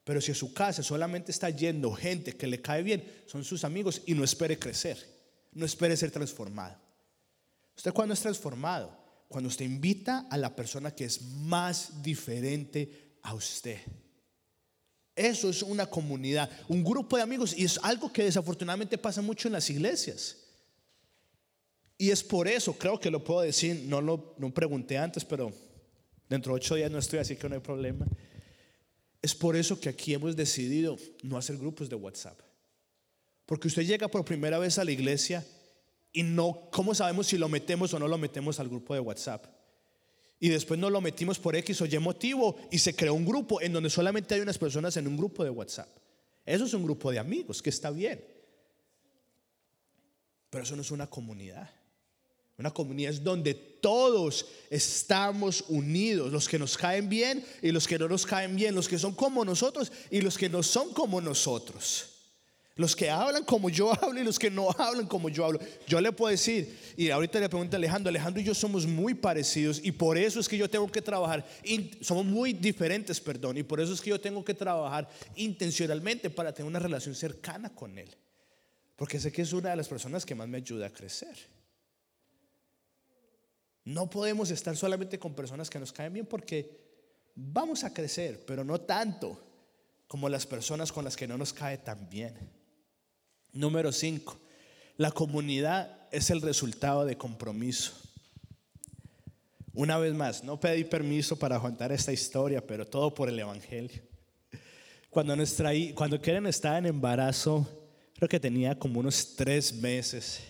Pero 0.03 0.21
si 0.21 0.31
en 0.31 0.35
su 0.35 0.53
casa 0.53 0.81
solamente 0.81 1.31
está 1.31 1.51
yendo 1.51 1.91
gente 1.93 2.35
que 2.35 2.47
le 2.47 2.61
cae 2.61 2.81
bien, 2.81 3.03
son 3.27 3.43
sus 3.43 3.63
amigos 3.63 4.01
y 4.07 4.15
no 4.15 4.23
espere 4.23 4.57
crecer, 4.57 4.97
no 5.51 5.65
espere 5.65 5.95
ser 5.95 6.09
transformado. 6.09 6.77
¿Usted 7.77 7.93
cuando 7.93 8.15
es 8.15 8.19
transformado? 8.19 8.97
Cuando 9.27 9.49
usted 9.49 9.65
invita 9.65 10.25
a 10.31 10.37
la 10.37 10.55
persona 10.55 10.95
que 10.95 11.05
es 11.05 11.21
más 11.21 12.01
diferente 12.01 13.19
a 13.21 13.35
usted. 13.35 13.77
Eso 15.15 15.49
es 15.49 15.63
una 15.63 15.85
comunidad, 15.85 16.49
un 16.67 16.83
grupo 16.83 17.17
de 17.17 17.23
amigos 17.23 17.53
y 17.57 17.65
es 17.65 17.79
algo 17.83 18.11
que 18.11 18.23
desafortunadamente 18.23 18.97
pasa 18.97 19.21
mucho 19.21 19.47
en 19.47 19.53
las 19.53 19.69
iglesias. 19.69 20.37
Y 21.97 22.11
es 22.11 22.23
por 22.23 22.47
eso, 22.47 22.73
creo 22.77 22.99
que 22.99 23.11
lo 23.11 23.23
puedo 23.23 23.41
decir, 23.41 23.83
no 23.85 23.99
lo 23.99 24.35
no 24.37 24.53
pregunté 24.53 24.97
antes, 24.97 25.25
pero 25.25 25.51
dentro 26.29 26.53
de 26.53 26.57
ocho 26.57 26.75
días 26.75 26.89
no 26.89 26.97
estoy, 26.97 27.19
así 27.19 27.35
que 27.35 27.49
no 27.49 27.55
hay 27.55 27.61
problema. 27.61 28.07
Es 29.21 29.35
por 29.35 29.57
eso 29.57 29.79
que 29.79 29.89
aquí 29.89 30.13
hemos 30.13 30.35
decidido 30.35 30.97
no 31.23 31.37
hacer 31.37 31.57
grupos 31.57 31.89
de 31.89 31.95
WhatsApp. 31.95 32.39
Porque 33.45 33.67
usted 33.67 33.83
llega 33.83 34.07
por 34.07 34.23
primera 34.23 34.59
vez 34.59 34.77
a 34.77 34.85
la 34.85 34.91
iglesia 34.91 35.45
y 36.13 36.23
no, 36.23 36.69
¿cómo 36.71 36.95
sabemos 36.95 37.27
si 37.27 37.37
lo 37.37 37.49
metemos 37.49 37.93
o 37.93 37.99
no 37.99 38.07
lo 38.07 38.17
metemos 38.17 38.59
al 38.59 38.69
grupo 38.69 38.93
de 38.93 39.01
WhatsApp? 39.01 39.58
Y 40.39 40.49
después 40.49 40.79
nos 40.79 40.91
lo 40.91 41.01
metimos 41.01 41.37
por 41.37 41.55
X 41.55 41.81
o 41.81 41.85
Y 41.85 41.99
motivo 41.99 42.55
y 42.71 42.79
se 42.79 42.95
creó 42.95 43.13
un 43.13 43.25
grupo 43.25 43.61
en 43.61 43.73
donde 43.73 43.89
solamente 43.89 44.35
hay 44.35 44.41
unas 44.41 44.57
personas 44.57 44.95
en 44.97 45.07
un 45.07 45.17
grupo 45.17 45.43
de 45.43 45.49
WhatsApp. 45.49 45.89
Eso 46.45 46.65
es 46.65 46.73
un 46.73 46.83
grupo 46.83 47.11
de 47.11 47.19
amigos, 47.19 47.61
que 47.61 47.69
está 47.69 47.91
bien. 47.91 48.23
Pero 50.49 50.63
eso 50.63 50.75
no 50.75 50.81
es 50.81 50.91
una 50.91 51.07
comunidad. 51.07 51.69
Una 52.57 52.71
comunidad 52.71 53.11
es 53.13 53.23
donde 53.23 53.53
todos 53.53 54.45
estamos 54.69 55.63
unidos, 55.69 56.31
los 56.31 56.49
que 56.49 56.59
nos 56.59 56.77
caen 56.77 57.07
bien 57.07 57.45
y 57.61 57.71
los 57.71 57.87
que 57.87 57.97
no 57.97 58.09
nos 58.09 58.25
caen 58.25 58.55
bien, 58.55 58.75
los 58.75 58.89
que 58.89 58.99
son 58.99 59.15
como 59.15 59.45
nosotros 59.45 59.91
y 60.09 60.21
los 60.21 60.37
que 60.37 60.49
no 60.49 60.63
son 60.63 60.93
como 60.93 61.21
nosotros. 61.21 62.18
Los 62.79 62.95
que 62.95 63.09
hablan 63.09 63.43
como 63.43 63.69
yo 63.69 63.91
hablo 64.01 64.21
y 64.21 64.23
los 64.23 64.39
que 64.39 64.49
no 64.49 64.69
hablan 64.77 65.05
como 65.05 65.27
yo 65.27 65.43
hablo. 65.43 65.59
Yo 65.85 65.99
le 65.99 66.13
puedo 66.13 66.31
decir, 66.31 66.79
y 66.95 67.09
ahorita 67.09 67.37
le 67.37 67.49
pregunto 67.49 67.75
a 67.75 67.77
Alejandro, 67.77 68.07
Alejandro 68.07 68.41
y 68.41 68.45
yo 68.45 68.55
somos 68.55 68.87
muy 68.87 69.13
parecidos 69.13 69.81
y 69.83 69.91
por 69.91 70.17
eso 70.17 70.39
es 70.39 70.47
que 70.47 70.57
yo 70.57 70.69
tengo 70.69 70.89
que 70.89 71.01
trabajar, 71.01 71.45
somos 71.99 72.23
muy 72.23 72.53
diferentes, 72.53 73.19
perdón, 73.19 73.57
y 73.57 73.63
por 73.63 73.81
eso 73.81 73.91
es 73.91 73.99
que 73.99 74.11
yo 74.11 74.21
tengo 74.21 74.45
que 74.45 74.53
trabajar 74.53 75.09
intencionalmente 75.35 76.29
para 76.29 76.53
tener 76.53 76.69
una 76.69 76.79
relación 76.79 77.13
cercana 77.15 77.75
con 77.75 77.99
él. 77.99 78.15
Porque 78.95 79.19
sé 79.19 79.29
que 79.29 79.41
es 79.41 79.51
una 79.51 79.71
de 79.71 79.75
las 79.75 79.89
personas 79.89 80.25
que 80.25 80.33
más 80.33 80.47
me 80.47 80.55
ayuda 80.55 80.85
a 80.85 80.89
crecer. 80.89 81.35
No 83.83 84.09
podemos 84.09 84.51
estar 84.51 84.77
solamente 84.77 85.19
con 85.19 85.35
personas 85.35 85.69
que 85.69 85.79
nos 85.79 85.91
caen 85.91 86.13
bien 86.13 86.27
porque 86.27 86.79
vamos 87.35 87.83
a 87.83 87.93
crecer, 87.93 88.45
pero 88.47 88.63
no 88.63 88.79
tanto 88.79 89.37
como 90.07 90.29
las 90.29 90.47
personas 90.47 90.93
con 90.93 91.03
las 91.03 91.17
que 91.17 91.27
no 91.27 91.37
nos 91.37 91.51
cae 91.51 91.77
tan 91.79 92.09
bien. 92.09 92.58
Número 93.53 93.91
5. 93.91 94.37
La 94.97 95.11
comunidad 95.11 96.07
es 96.11 96.29
el 96.29 96.41
resultado 96.41 97.05
de 97.05 97.17
compromiso. 97.17 97.93
Una 99.73 99.97
vez 99.97 100.13
más, 100.13 100.43
no 100.43 100.59
pedí 100.59 100.83
permiso 100.83 101.37
para 101.37 101.59
contar 101.59 101.91
esta 101.91 102.11
historia, 102.11 102.65
pero 102.65 102.85
todo 102.85 103.13
por 103.13 103.29
el 103.29 103.39
Evangelio. 103.39 104.01
Cuando, 105.09 105.35
nuestra, 105.35 105.71
cuando 105.95 106.21
Keren 106.21 106.45
estaba 106.47 106.77
en 106.77 106.85
embarazo, 106.85 107.67
creo 108.15 108.27
que 108.27 108.39
tenía 108.39 108.77
como 108.77 108.99
unos 108.99 109.35
tres 109.35 109.73
meses. 109.73 110.41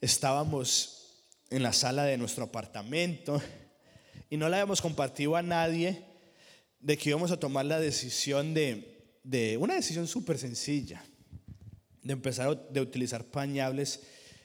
estábamos 0.00 1.24
en 1.50 1.62
la 1.62 1.72
sala 1.72 2.04
de 2.04 2.16
nuestro 2.18 2.44
apartamento 2.44 3.40
y 4.30 4.36
no 4.36 4.48
le 4.48 4.56
habíamos 4.56 4.80
compartido 4.80 5.36
a 5.36 5.42
nadie 5.42 6.02
de 6.80 6.96
que 6.96 7.10
íbamos 7.10 7.30
a 7.30 7.38
tomar 7.38 7.64
la 7.66 7.80
decisión 7.80 8.54
de, 8.54 9.18
de 9.22 9.56
una 9.56 9.74
decisión 9.74 10.06
súper 10.06 10.38
sencilla, 10.38 11.02
de 12.08 12.14
empezar 12.14 12.70
de 12.70 12.80
utilizar 12.80 13.22
pañables 13.22 14.00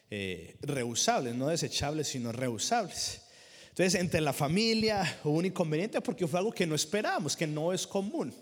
eh, 0.09 0.57
reusables, 0.61 1.33
no 1.33 1.47
desechables, 1.47 2.09
sino 2.09 2.33
reusables. 2.33 3.21
Entonces, 3.69 3.95
entre 3.95 4.19
la 4.19 4.33
familia 4.33 5.21
hubo 5.23 5.37
un 5.37 5.45
inconveniente 5.45 6.01
porque 6.01 6.27
fue 6.27 6.39
algo 6.39 6.51
que 6.51 6.67
no 6.67 6.75
esperábamos, 6.75 7.37
que 7.37 7.47
no 7.47 7.71
es 7.71 7.87
común. 7.87 8.35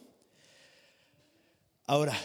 Ahora, 1.86 2.18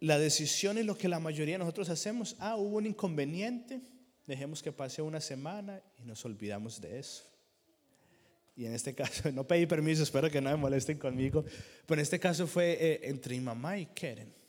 la 0.00 0.18
decisión 0.18 0.78
es 0.78 0.86
lo 0.86 0.96
que 0.96 1.06
la 1.06 1.20
mayoría 1.20 1.56
de 1.56 1.58
nosotros 1.58 1.90
hacemos. 1.90 2.34
Ah, 2.38 2.56
hubo 2.56 2.78
un 2.78 2.86
inconveniente, 2.86 3.82
dejemos 4.26 4.62
que 4.62 4.72
pase 4.72 5.02
una 5.02 5.20
semana 5.20 5.82
y 5.98 6.04
nos 6.04 6.24
olvidamos 6.24 6.80
de 6.80 6.98
eso. 6.98 7.24
Y 8.56 8.64
en 8.64 8.72
este 8.72 8.94
caso, 8.94 9.30
no 9.32 9.46
pedí 9.46 9.66
permiso, 9.66 10.02
espero 10.02 10.30
que 10.30 10.40
no 10.40 10.48
me 10.48 10.56
molesten 10.56 10.96
conmigo, 10.96 11.44
pero 11.84 12.00
en 12.00 12.04
este 12.04 12.18
caso 12.18 12.46
fue 12.46 12.78
eh, 12.80 13.00
entre 13.02 13.34
mi 13.34 13.42
mamá 13.42 13.76
y 13.78 13.84
Keren. 13.84 14.39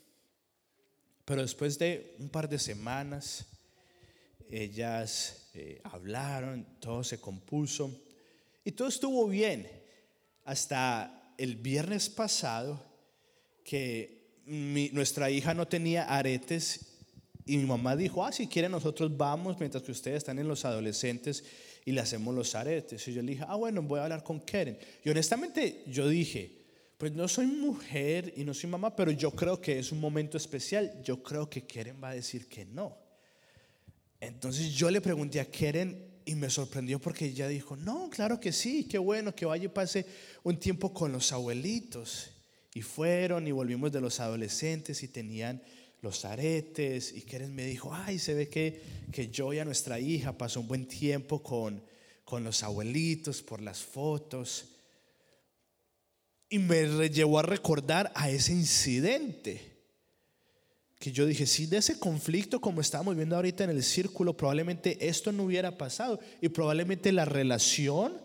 Pero 1.24 1.42
después 1.42 1.78
de 1.78 2.16
un 2.18 2.28
par 2.28 2.48
de 2.48 2.58
semanas, 2.58 3.46
ellas 4.50 5.48
eh, 5.54 5.80
hablaron, 5.84 6.66
todo 6.80 7.04
se 7.04 7.20
compuso 7.20 7.90
y 8.64 8.72
todo 8.72 8.88
estuvo 8.88 9.28
bien 9.28 9.68
hasta 10.44 11.34
el 11.38 11.56
viernes 11.56 12.08
pasado 12.08 12.84
que 13.64 14.40
nuestra 14.46 15.30
hija 15.30 15.54
no 15.54 15.68
tenía 15.68 16.04
aretes 16.04 16.92
y 17.44 17.56
mi 17.56 17.64
mamá 17.64 17.96
dijo, 17.96 18.24
ah, 18.24 18.32
si 18.32 18.46
quieren 18.46 18.72
nosotros 18.72 19.16
vamos 19.16 19.58
mientras 19.58 19.82
que 19.82 19.92
ustedes 19.92 20.18
están 20.18 20.38
en 20.38 20.48
los 20.48 20.64
adolescentes 20.64 21.44
y 21.84 21.92
le 21.92 22.00
hacemos 22.00 22.34
los 22.34 22.54
aretes. 22.54 23.06
Y 23.08 23.14
yo 23.14 23.22
le 23.22 23.32
dije, 23.32 23.44
ah, 23.48 23.56
bueno, 23.56 23.82
voy 23.82 23.98
a 24.00 24.04
hablar 24.04 24.22
con 24.22 24.40
Keren. 24.40 24.78
Y 25.04 25.10
honestamente 25.10 25.82
yo 25.86 26.08
dije, 26.08 26.61
pues 27.02 27.14
no 27.14 27.26
soy 27.26 27.48
mujer 27.48 28.32
y 28.36 28.44
no 28.44 28.54
soy 28.54 28.70
mamá, 28.70 28.94
pero 28.94 29.10
yo 29.10 29.32
creo 29.32 29.60
que 29.60 29.76
es 29.76 29.90
un 29.90 29.98
momento 29.98 30.36
especial. 30.36 31.02
Yo 31.02 31.20
creo 31.20 31.50
que 31.50 31.64
Keren 31.66 31.96
va 32.00 32.10
a 32.10 32.14
decir 32.14 32.46
que 32.46 32.64
no. 32.64 32.96
Entonces 34.20 34.72
yo 34.72 34.88
le 34.88 35.00
pregunté 35.00 35.40
a 35.40 35.50
Keren 35.50 36.00
y 36.24 36.36
me 36.36 36.48
sorprendió 36.48 37.00
porque 37.00 37.24
ella 37.24 37.48
dijo, 37.48 37.74
no, 37.74 38.08
claro 38.08 38.38
que 38.38 38.52
sí, 38.52 38.84
qué 38.84 38.98
bueno 38.98 39.34
que 39.34 39.44
vaya 39.44 39.64
y 39.64 39.68
pase 39.68 40.06
un 40.44 40.60
tiempo 40.60 40.94
con 40.94 41.10
los 41.10 41.32
abuelitos. 41.32 42.30
Y 42.72 42.82
fueron 42.82 43.48
y 43.48 43.50
volvimos 43.50 43.90
de 43.90 44.00
los 44.00 44.20
adolescentes 44.20 45.02
y 45.02 45.08
tenían 45.08 45.60
los 46.02 46.24
aretes. 46.24 47.12
Y 47.16 47.22
Keren 47.22 47.52
me 47.52 47.66
dijo, 47.66 47.92
ay, 47.92 48.20
se 48.20 48.32
ve 48.32 48.48
que, 48.48 48.80
que 49.10 49.26
yo 49.26 49.52
y 49.52 49.58
a 49.58 49.64
nuestra 49.64 49.98
hija 49.98 50.38
pasó 50.38 50.60
un 50.60 50.68
buen 50.68 50.86
tiempo 50.86 51.42
con, 51.42 51.82
con 52.24 52.44
los 52.44 52.62
abuelitos 52.62 53.42
por 53.42 53.60
las 53.60 53.82
fotos. 53.82 54.71
Y 56.52 56.58
me 56.58 57.08
llevó 57.08 57.38
a 57.38 57.42
recordar 57.42 58.12
a 58.14 58.28
ese 58.28 58.52
incidente. 58.52 59.72
Que 60.98 61.10
yo 61.10 61.24
dije, 61.24 61.46
si 61.46 61.64
de 61.64 61.78
ese 61.78 61.98
conflicto 61.98 62.60
como 62.60 62.82
estamos 62.82 63.16
viendo 63.16 63.36
ahorita 63.36 63.64
en 63.64 63.70
el 63.70 63.82
círculo, 63.82 64.36
probablemente 64.36 65.08
esto 65.08 65.32
no 65.32 65.44
hubiera 65.44 65.78
pasado. 65.78 66.20
Y 66.42 66.50
probablemente 66.50 67.10
la 67.10 67.24
relación 67.24 68.20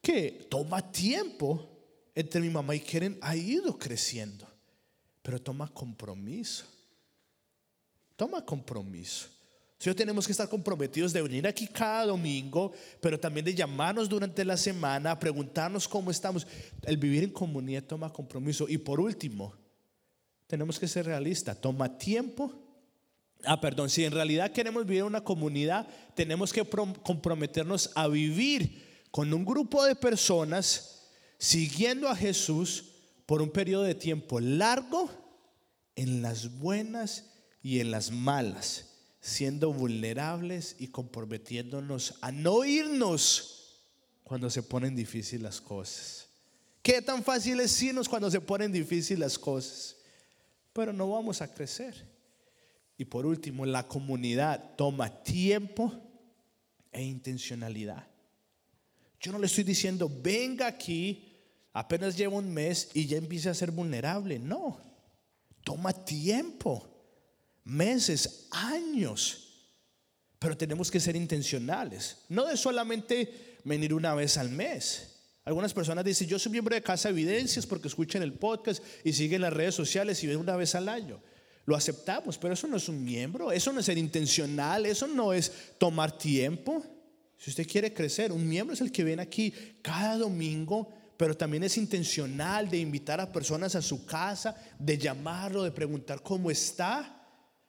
que 0.00 0.46
toma 0.48 0.92
tiempo 0.92 1.68
entre 2.14 2.40
mi 2.40 2.48
mamá 2.48 2.76
y 2.76 2.80
Keren 2.80 3.18
ha 3.22 3.34
ido 3.34 3.76
creciendo, 3.76 4.48
pero 5.20 5.42
toma 5.42 5.66
compromiso. 5.66 6.64
Toma 8.14 8.44
compromiso. 8.44 9.26
Si 9.78 9.94
tenemos 9.94 10.26
que 10.26 10.32
estar 10.32 10.48
comprometidos 10.48 11.12
de 11.12 11.22
venir 11.22 11.46
aquí 11.46 11.68
cada 11.68 12.06
domingo, 12.06 12.72
pero 13.00 13.18
también 13.18 13.46
de 13.46 13.54
llamarnos 13.54 14.08
durante 14.08 14.44
la 14.44 14.56
semana, 14.56 15.18
preguntarnos 15.18 15.86
cómo 15.86 16.10
estamos. 16.10 16.46
El 16.82 16.96
vivir 16.96 17.22
en 17.22 17.30
comunidad 17.30 17.84
toma 17.84 18.12
compromiso. 18.12 18.68
Y 18.68 18.78
por 18.78 18.98
último, 18.98 19.54
tenemos 20.48 20.80
que 20.80 20.88
ser 20.88 21.06
realistas. 21.06 21.60
Toma 21.60 21.96
tiempo. 21.96 22.52
Ah, 23.44 23.60
perdón, 23.60 23.88
si 23.88 24.04
en 24.04 24.12
realidad 24.12 24.50
queremos 24.50 24.84
vivir 24.84 25.00
en 25.00 25.06
una 25.06 25.22
comunidad, 25.22 25.86
tenemos 26.16 26.52
que 26.52 26.64
comprometernos 26.64 27.92
a 27.94 28.08
vivir 28.08 29.04
con 29.12 29.32
un 29.32 29.44
grupo 29.44 29.84
de 29.84 29.94
personas 29.94 31.06
siguiendo 31.38 32.08
a 32.08 32.16
Jesús 32.16 32.84
por 33.26 33.42
un 33.42 33.50
periodo 33.50 33.84
de 33.84 33.94
tiempo 33.94 34.40
largo 34.40 35.08
en 35.94 36.22
las 36.22 36.58
buenas 36.58 37.30
y 37.62 37.80
en 37.80 37.90
las 37.90 38.10
malas, 38.10 38.87
siendo 39.20 39.72
vulnerables 39.72 40.76
y 40.78 40.88
comprometiéndonos 40.88 42.14
a 42.20 42.32
no 42.32 42.64
irnos 42.64 43.84
cuando 44.24 44.50
se 44.50 44.62
ponen 44.62 44.94
difíciles 44.94 45.42
las 45.42 45.60
cosas. 45.60 46.28
Qué 46.82 47.02
tan 47.02 47.22
fácil 47.22 47.60
es 47.60 47.82
irnos 47.82 48.08
cuando 48.08 48.30
se 48.30 48.40
ponen 48.40 48.72
difíciles 48.72 49.18
las 49.18 49.38
cosas, 49.38 49.96
pero 50.72 50.92
no 50.92 51.10
vamos 51.10 51.42
a 51.42 51.52
crecer. 51.52 52.06
Y 52.96 53.04
por 53.04 53.26
último, 53.26 53.64
la 53.66 53.86
comunidad 53.86 54.74
toma 54.76 55.22
tiempo 55.22 55.92
e 56.92 57.02
intencionalidad. 57.02 58.06
Yo 59.20 59.32
no 59.32 59.38
le 59.38 59.46
estoy 59.46 59.64
diciendo, 59.64 60.10
venga 60.22 60.66
aquí 60.66 61.28
apenas 61.72 62.16
lleva 62.16 62.36
un 62.36 62.52
mes 62.52 62.90
y 62.94 63.06
ya 63.06 63.18
empieza 63.18 63.50
a 63.50 63.54
ser 63.54 63.70
vulnerable. 63.70 64.38
No, 64.38 64.80
toma 65.62 65.92
tiempo, 65.92 66.97
meses, 67.68 68.48
años. 68.50 69.44
Pero 70.38 70.56
tenemos 70.56 70.90
que 70.90 71.00
ser 71.00 71.16
intencionales, 71.16 72.18
no 72.28 72.46
de 72.46 72.56
solamente 72.56 73.58
venir 73.64 73.92
una 73.92 74.14
vez 74.14 74.36
al 74.36 74.50
mes. 74.50 75.14
Algunas 75.44 75.72
personas 75.72 76.04
dicen, 76.04 76.28
yo 76.28 76.38
soy 76.38 76.52
miembro 76.52 76.74
de 76.74 76.82
Casa 76.82 77.08
Evidencias 77.08 77.66
porque 77.66 77.88
escuchan 77.88 78.22
el 78.22 78.34
podcast 78.34 78.82
y 79.02 79.12
siguen 79.12 79.40
las 79.40 79.52
redes 79.52 79.74
sociales 79.74 80.22
y 80.22 80.26
ven 80.26 80.36
una 80.36 80.56
vez 80.56 80.74
al 80.74 80.88
año. 80.88 81.20
Lo 81.64 81.74
aceptamos, 81.74 82.38
pero 82.38 82.54
eso 82.54 82.66
no 82.66 82.76
es 82.76 82.88
un 82.88 83.04
miembro, 83.04 83.50
eso 83.50 83.72
no 83.72 83.80
es 83.80 83.86
ser 83.86 83.98
intencional, 83.98 84.86
eso 84.86 85.06
no 85.06 85.32
es 85.32 85.52
tomar 85.78 86.16
tiempo. 86.16 86.84
Si 87.36 87.50
usted 87.50 87.66
quiere 87.66 87.92
crecer, 87.92 88.32
un 88.32 88.46
miembro 88.48 88.74
es 88.74 88.80
el 88.80 88.92
que 88.92 89.04
viene 89.04 89.22
aquí 89.22 89.52
cada 89.82 90.16
domingo 90.16 90.92
pero 91.18 91.36
también 91.36 91.64
es 91.64 91.76
intencional 91.76 92.70
de 92.70 92.78
invitar 92.78 93.20
a 93.20 93.32
personas 93.32 93.74
a 93.74 93.82
su 93.82 94.06
casa, 94.06 94.56
de 94.78 94.96
llamarlo, 94.96 95.64
de 95.64 95.72
preguntar 95.72 96.22
cómo 96.22 96.48
está, 96.48 97.17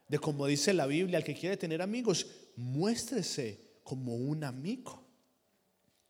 de 0.09 0.19
como 0.19 0.45
dice 0.45 0.73
la 0.73 0.85
Biblia, 0.85 1.17
al 1.17 1.23
que 1.23 1.33
quiere 1.33 1.55
tener 1.55 1.81
amigos, 1.81 2.27
muéstrese 2.57 3.79
como 3.83 4.15
un 4.15 4.43
amigo. 4.43 5.07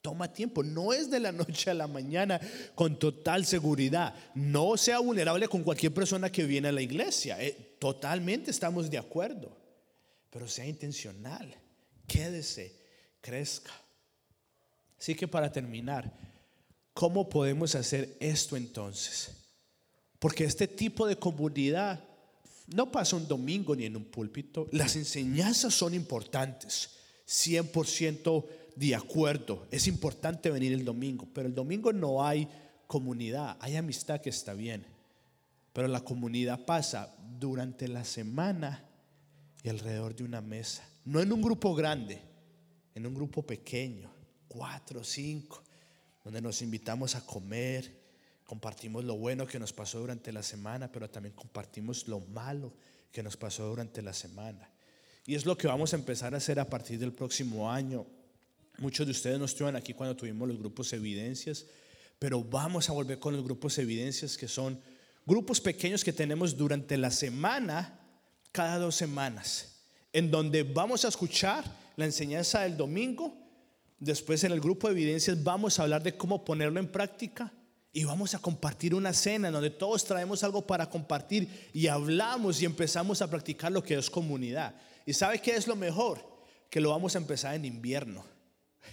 Toma 0.02 0.34
tiempo, 0.34 0.64
no 0.64 0.92
es 0.92 1.12
de 1.12 1.20
la 1.20 1.32
noche 1.34 1.70
a 1.70 1.76
la 1.76 1.86
mañana 1.86 2.42
con 2.74 2.98
total 2.98 3.46
seguridad. 3.46 4.16
No 4.34 4.76
sea 4.76 4.98
vulnerable 4.98 5.48
con 5.48 5.62
cualquier 5.62 5.94
persona 5.94 6.32
que 6.32 6.46
viene 6.46 6.70
a 6.70 6.72
la 6.72 6.82
iglesia. 6.82 7.40
Eh, 7.40 7.76
totalmente 7.78 8.50
estamos 8.50 8.90
de 8.90 8.98
acuerdo. 8.98 9.56
Pero 10.32 10.48
sea 10.48 10.66
intencional. 10.66 11.54
Quédese, 12.08 12.76
crezca. 13.22 13.74
Así 14.98 15.14
que 15.14 15.28
para 15.28 15.52
terminar, 15.52 16.12
¿Cómo 17.00 17.30
podemos 17.30 17.76
hacer 17.76 18.18
esto 18.20 18.58
entonces? 18.58 19.32
Porque 20.20 20.44
este 20.44 20.68
tipo 20.68 21.08
de 21.08 21.16
comunidad 21.16 22.04
no 22.74 22.92
pasa 22.92 23.16
un 23.16 23.28
domingo 23.28 23.76
ni 23.76 23.86
en 23.86 23.96
un 23.96 24.06
púlpito. 24.06 24.68
Las 24.72 24.96
enseñanzas 24.96 25.74
son 25.74 25.94
importantes, 25.94 26.92
100% 27.28 28.46
de 28.76 28.96
acuerdo. 28.96 29.68
Es 29.72 29.88
importante 29.88 30.50
venir 30.50 30.74
el 30.74 30.86
domingo, 30.86 31.28
pero 31.34 31.48
el 31.48 31.56
domingo 31.56 31.92
no 31.94 32.26
hay 32.26 32.48
comunidad, 32.88 33.58
hay 33.60 33.76
amistad 33.76 34.22
que 34.22 34.30
está 34.30 34.54
bien. 34.54 34.86
Pero 35.74 35.88
la 35.88 36.02
comunidad 36.02 36.66
pasa 36.66 37.16
durante 37.40 37.88
la 37.88 38.04
semana 38.04 38.86
y 39.64 39.70
alrededor 39.70 40.16
de 40.16 40.24
una 40.24 40.42
mesa. 40.42 40.88
No 41.06 41.20
en 41.20 41.32
un 41.32 41.42
grupo 41.42 41.76
grande, 41.76 42.22
en 42.96 43.06
un 43.06 43.14
grupo 43.14 43.44
pequeño, 43.44 44.12
cuatro, 44.48 45.04
cinco 45.04 45.64
donde 46.24 46.42
nos 46.42 46.62
invitamos 46.62 47.16
a 47.16 47.26
comer, 47.26 47.99
compartimos 48.50 49.06
lo 49.06 49.16
bueno 49.16 49.46
que 49.46 49.60
nos 49.60 49.72
pasó 49.72 50.00
durante 50.00 50.32
la 50.32 50.42
semana, 50.42 50.92
pero 50.92 51.08
también 51.08 51.36
compartimos 51.36 52.08
lo 52.08 52.20
malo 52.20 52.74
que 53.12 53.22
nos 53.22 53.38
pasó 53.38 53.68
durante 53.68 54.02
la 54.02 54.12
semana. 54.12 54.68
Y 55.28 55.36
es 55.36 55.46
lo 55.46 55.56
que 55.56 55.68
vamos 55.68 55.94
a 55.94 55.98
empezar 55.98 56.34
a 56.34 56.38
hacer 56.38 56.60
a 56.60 56.68
partir 56.68 56.98
del 56.98 57.14
próximo 57.14 57.72
año. 57.72 58.08
Muchos 58.80 59.06
de 59.06 59.12
ustedes 59.12 59.38
no 59.38 59.46
estuvieron 59.46 59.76
aquí 59.76 59.94
cuando 59.94 60.16
tuvimos 60.16 60.48
los 60.48 60.58
grupos 60.58 60.92
evidencias, 60.94 61.68
pero 62.18 62.44
vamos 62.44 62.90
a 62.90 62.94
volver 62.94 63.20
con 63.20 63.36
los 63.36 63.44
grupos 63.44 63.78
evidencias 63.78 64.36
que 64.36 64.48
son 64.48 64.82
grupos 65.28 65.62
pequeños 65.62 66.04
que 66.04 66.12
tenemos 66.12 66.58
durante 66.58 66.98
la 66.98 67.12
semana, 67.12 68.00
cada 68.52 68.80
dos 68.80 68.96
semanas, 68.96 69.76
en 70.12 70.32
donde 70.32 70.64
vamos 70.64 71.06
a 71.06 71.10
escuchar 71.10 71.64
la 71.98 72.06
enseñanza 72.06 72.62
del 72.62 72.76
domingo 72.76 73.38
Después 74.00 74.46
en 74.46 74.54
el 74.54 74.62
grupo 74.62 74.88
de 74.88 74.94
evidencias 74.94 75.44
vamos 75.44 75.78
a 75.78 75.84
hablar 75.84 76.02
de 76.02 76.16
cómo 76.16 76.46
ponerlo 76.46 76.80
en 76.80 76.88
práctica 76.88 77.52
y 77.92 78.04
vamos 78.04 78.34
a 78.36 78.40
compartir 78.40 78.94
una 78.94 79.14
cena 79.14 79.48
en 79.48 79.54
donde 79.54 79.72
todos 79.72 80.06
traemos 80.06 80.44
algo 80.44 80.66
para 80.66 80.90
compartir 80.90 81.70
y 81.74 81.88
hablamos 81.88 82.62
y 82.62 82.66
empezamos 82.66 83.22
a 83.22 83.30
practicar 83.30 83.72
lo 83.72 83.84
que 83.84 83.96
es 83.96 84.10
comunidad. 84.10 84.76
¿Y 85.06 85.14
sabe 85.14 85.40
qué 85.40 85.56
es 85.56 85.68
lo 85.68 85.76
mejor? 85.76 86.30
que 86.70 86.80
lo 86.80 86.92
vamos 86.92 87.16
a 87.16 87.18
empezar 87.18 87.56
en 87.56 87.66
invierno. 87.66 88.24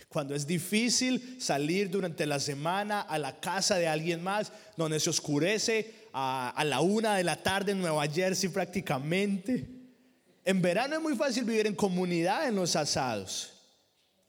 Cuando 0.08 0.34
es 0.34 0.46
difícil 0.46 1.40
salir 1.40 1.90
durante 1.90 2.26
la 2.26 2.40
semana 2.40 3.02
a 3.02 3.18
la 3.18 3.38
casa 3.38 3.76
de 3.76 3.86
alguien 3.86 4.22
más, 4.22 4.52
donde 4.76 5.00
se 5.00 5.10
oscurece 5.10 6.06
a 6.12 6.62
la 6.64 6.80
una 6.80 7.16
de 7.16 7.24
la 7.24 7.42
tarde 7.42 7.72
en 7.72 7.80
Nueva 7.80 8.06
Jersey 8.06 8.48
prácticamente. 8.48 9.66
En 10.44 10.62
verano 10.62 10.96
es 10.96 11.02
muy 11.02 11.16
fácil 11.16 11.44
vivir 11.44 11.66
en 11.66 11.74
comunidad 11.74 12.48
en 12.48 12.54
los 12.54 12.76
asados. 12.76 13.52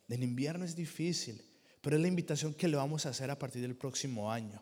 En 0.09 0.23
invierno 0.23 0.65
es 0.65 0.75
difícil, 0.75 1.41
pero 1.87 1.95
es 1.95 2.01
la 2.01 2.09
invitación 2.09 2.53
que 2.53 2.67
le 2.67 2.75
vamos 2.75 3.05
a 3.05 3.11
hacer 3.11 3.31
a 3.31 3.39
partir 3.39 3.61
del 3.61 3.77
próximo 3.77 4.29
año. 4.29 4.61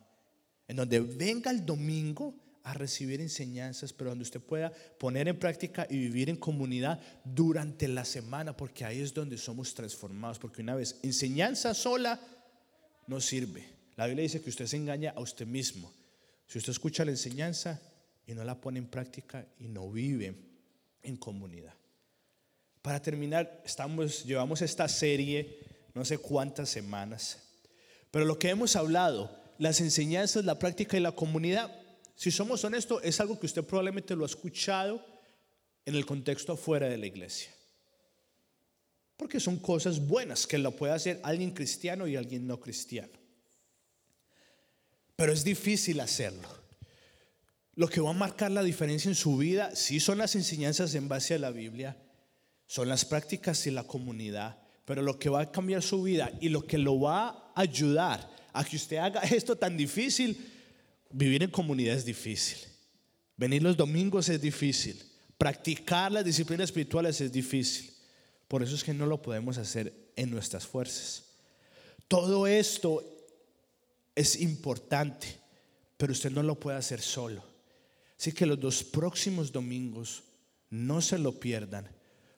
En 0.67 0.75
donde 0.75 0.99
venga 0.99 1.49
el 1.49 1.65
domingo 1.65 2.35
a 2.61 2.75
recibir 2.75 3.19
enseñanzas, 3.19 3.93
pero 3.93 4.11
donde 4.11 4.21
usted 4.21 4.39
pueda 4.39 4.71
poner 4.99 5.27
en 5.27 5.39
práctica 5.39 5.87
y 5.89 5.97
vivir 5.97 6.29
en 6.29 6.35
comunidad 6.35 7.01
durante 7.23 7.87
la 7.87 8.05
semana, 8.05 8.55
porque 8.55 8.85
ahí 8.85 9.01
es 9.01 9.11
donde 9.11 9.39
somos 9.39 9.73
transformados, 9.73 10.37
porque 10.37 10.61
una 10.61 10.75
vez 10.75 10.99
enseñanza 11.01 11.73
sola 11.73 12.21
no 13.07 13.19
sirve. 13.19 13.69
La 13.95 14.05
Biblia 14.05 14.21
dice 14.21 14.43
que 14.43 14.51
usted 14.51 14.67
se 14.67 14.77
engaña 14.77 15.11
a 15.15 15.19
usted 15.19 15.47
mismo. 15.47 15.91
Si 16.45 16.59
usted 16.59 16.73
escucha 16.73 17.05
la 17.05 17.09
enseñanza 17.09 17.81
y 18.27 18.35
no 18.35 18.43
la 18.43 18.61
pone 18.61 18.77
en 18.77 18.85
práctica 18.85 19.47
y 19.57 19.67
no 19.67 19.89
vive 19.89 20.35
en 21.01 21.17
comunidad. 21.17 21.73
Para 22.83 23.01
terminar, 23.01 23.63
estamos, 23.65 24.23
llevamos 24.25 24.61
esta 24.61 24.87
serie 24.87 25.64
no 25.95 26.05
sé 26.05 26.19
cuántas 26.19 26.69
semanas, 26.69 27.39
pero 28.11 28.25
lo 28.25 28.37
que 28.37 28.49
hemos 28.49 28.75
hablado, 28.75 29.35
las 29.57 29.81
enseñanzas, 29.81 30.45
la 30.45 30.59
práctica 30.59 30.97
y 30.97 30.99
la 30.99 31.13
comunidad, 31.13 31.73
si 32.15 32.31
somos 32.31 32.63
honestos, 32.63 33.01
es 33.03 33.19
algo 33.19 33.39
que 33.39 33.45
usted 33.45 33.63
probablemente 33.63 34.15
lo 34.15 34.23
ha 34.23 34.27
escuchado 34.27 35.05
en 35.85 35.95
el 35.95 36.05
contexto 36.05 36.53
afuera 36.53 36.87
de 36.87 36.97
la 36.97 37.07
iglesia. 37.07 37.51
Porque 39.17 39.39
son 39.39 39.57
cosas 39.57 40.05
buenas 40.05 40.45
que 40.45 40.57
lo 40.57 40.75
puede 40.75 40.93
hacer 40.93 41.19
alguien 41.23 41.51
cristiano 41.51 42.07
y 42.07 42.15
alguien 42.15 42.45
no 42.47 42.59
cristiano. 42.59 43.13
Pero 45.15 45.31
es 45.31 45.43
difícil 45.43 45.99
hacerlo. 46.01 46.47
Lo 47.75 47.87
que 47.87 48.01
va 48.01 48.09
a 48.09 48.13
marcar 48.13 48.51
la 48.51 48.63
diferencia 48.63 49.09
en 49.09 49.15
su 49.15 49.37
vida, 49.37 49.75
sí 49.75 49.99
son 49.99 50.17
las 50.17 50.35
enseñanzas 50.35 50.95
en 50.95 51.07
base 51.07 51.35
a 51.35 51.39
la 51.39 51.51
Biblia, 51.51 51.97
son 52.65 52.89
las 52.89 53.05
prácticas 53.05 53.67
y 53.67 53.71
la 53.71 53.83
comunidad, 53.83 54.64
pero 54.85 55.01
lo 55.01 55.19
que 55.19 55.29
va 55.29 55.41
a 55.41 55.51
cambiar 55.51 55.81
su 55.81 56.03
vida 56.03 56.31
y 56.39 56.49
lo 56.49 56.65
que 56.65 56.77
lo 56.77 56.99
va 56.99 57.27
a 57.27 57.61
ayudar 57.61 58.29
a 58.53 58.63
que 58.63 58.77
usted 58.77 58.97
haga 58.97 59.21
esto 59.23 59.55
tan 59.55 59.75
difícil 59.75 60.53
Vivir 61.17 61.43
en 61.43 61.49
comunidad 61.49 61.95
es 61.95 62.03
difícil. 62.03 62.57
Venir 63.37 63.63
los 63.63 63.77
domingos 63.77 64.27
es 64.27 64.41
difícil. 64.41 65.01
Practicar 65.37 66.11
las 66.11 66.25
disciplinas 66.25 66.65
espirituales 66.65 67.21
es 67.21 67.31
difícil. 67.31 67.93
Por 68.49 68.61
eso 68.61 68.75
es 68.75 68.83
que 68.83 68.93
no 68.93 69.05
lo 69.05 69.21
podemos 69.21 69.57
hacer 69.57 70.11
en 70.17 70.29
nuestras 70.29 70.67
fuerzas. 70.67 71.23
Todo 72.09 72.47
esto 72.47 73.01
es 74.13 74.41
importante, 74.41 75.39
pero 75.95 76.11
usted 76.11 76.31
no 76.31 76.43
lo 76.43 76.59
puede 76.59 76.77
hacer 76.77 76.99
solo. 76.99 77.45
Así 78.19 78.33
que 78.33 78.45
los 78.45 78.59
dos 78.59 78.83
próximos 78.83 79.53
domingos 79.53 80.23
no 80.69 81.01
se 81.01 81.17
lo 81.17 81.39
pierdan 81.39 81.89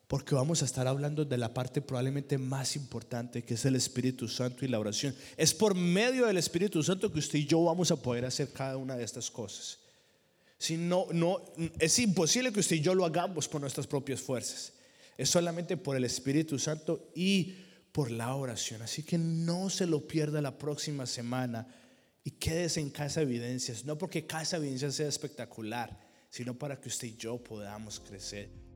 porque 0.07 0.35
vamos 0.35 0.61
a 0.61 0.65
estar 0.65 0.87
hablando 0.87 1.25
de 1.25 1.37
la 1.37 1.53
parte 1.53 1.81
probablemente 1.81 2.37
más 2.37 2.77
importante 2.77 3.43
que 3.43 3.55
es 3.55 3.65
el 3.65 3.75
Espíritu 3.75 4.27
Santo 4.27 4.63
y 4.63 4.69
la 4.69 4.79
oración. 4.79 5.13
Es 5.35 5.53
por 5.53 5.75
medio 5.75 6.25
del 6.25 6.37
Espíritu 6.37 6.81
Santo 6.81 7.11
que 7.11 7.19
usted 7.19 7.39
y 7.39 7.45
yo 7.45 7.63
vamos 7.63 7.91
a 7.91 8.01
poder 8.01 8.23
hacer 8.23 8.53
cada 8.53 8.77
una 8.77 8.95
de 8.95 9.03
estas 9.03 9.29
cosas. 9.29 9.79
Si 10.57 10.77
no, 10.77 11.07
no, 11.11 11.41
es 11.77 11.99
imposible 11.99 12.53
que 12.53 12.61
usted 12.61 12.77
y 12.77 12.81
yo 12.81 12.95
lo 12.95 13.05
hagamos 13.05 13.47
por 13.49 13.59
nuestras 13.59 13.85
propias 13.85 14.21
fuerzas. 14.21 14.73
Es 15.17 15.29
solamente 15.29 15.75
por 15.75 15.97
el 15.97 16.05
Espíritu 16.05 16.57
Santo 16.57 17.09
y 17.13 17.55
por 17.91 18.09
la 18.09 18.33
oración. 18.33 18.81
Así 18.81 19.03
que 19.03 19.17
no 19.17 19.69
se 19.69 19.85
lo 19.85 20.07
pierda 20.07 20.41
la 20.41 20.57
próxima 20.57 21.05
semana 21.05 21.67
y 22.23 22.31
quédese 22.31 22.79
en 22.79 22.91
Casa 22.91 23.21
Evidencias. 23.21 23.83
No 23.83 23.97
porque 23.97 24.25
Casa 24.25 24.55
Evidencias 24.55 24.95
sea 24.95 25.07
espectacular, 25.09 25.99
sino 26.29 26.57
para 26.57 26.79
que 26.79 26.87
usted 26.87 27.09
y 27.09 27.17
yo 27.17 27.43
podamos 27.43 27.99
crecer. 27.99 28.66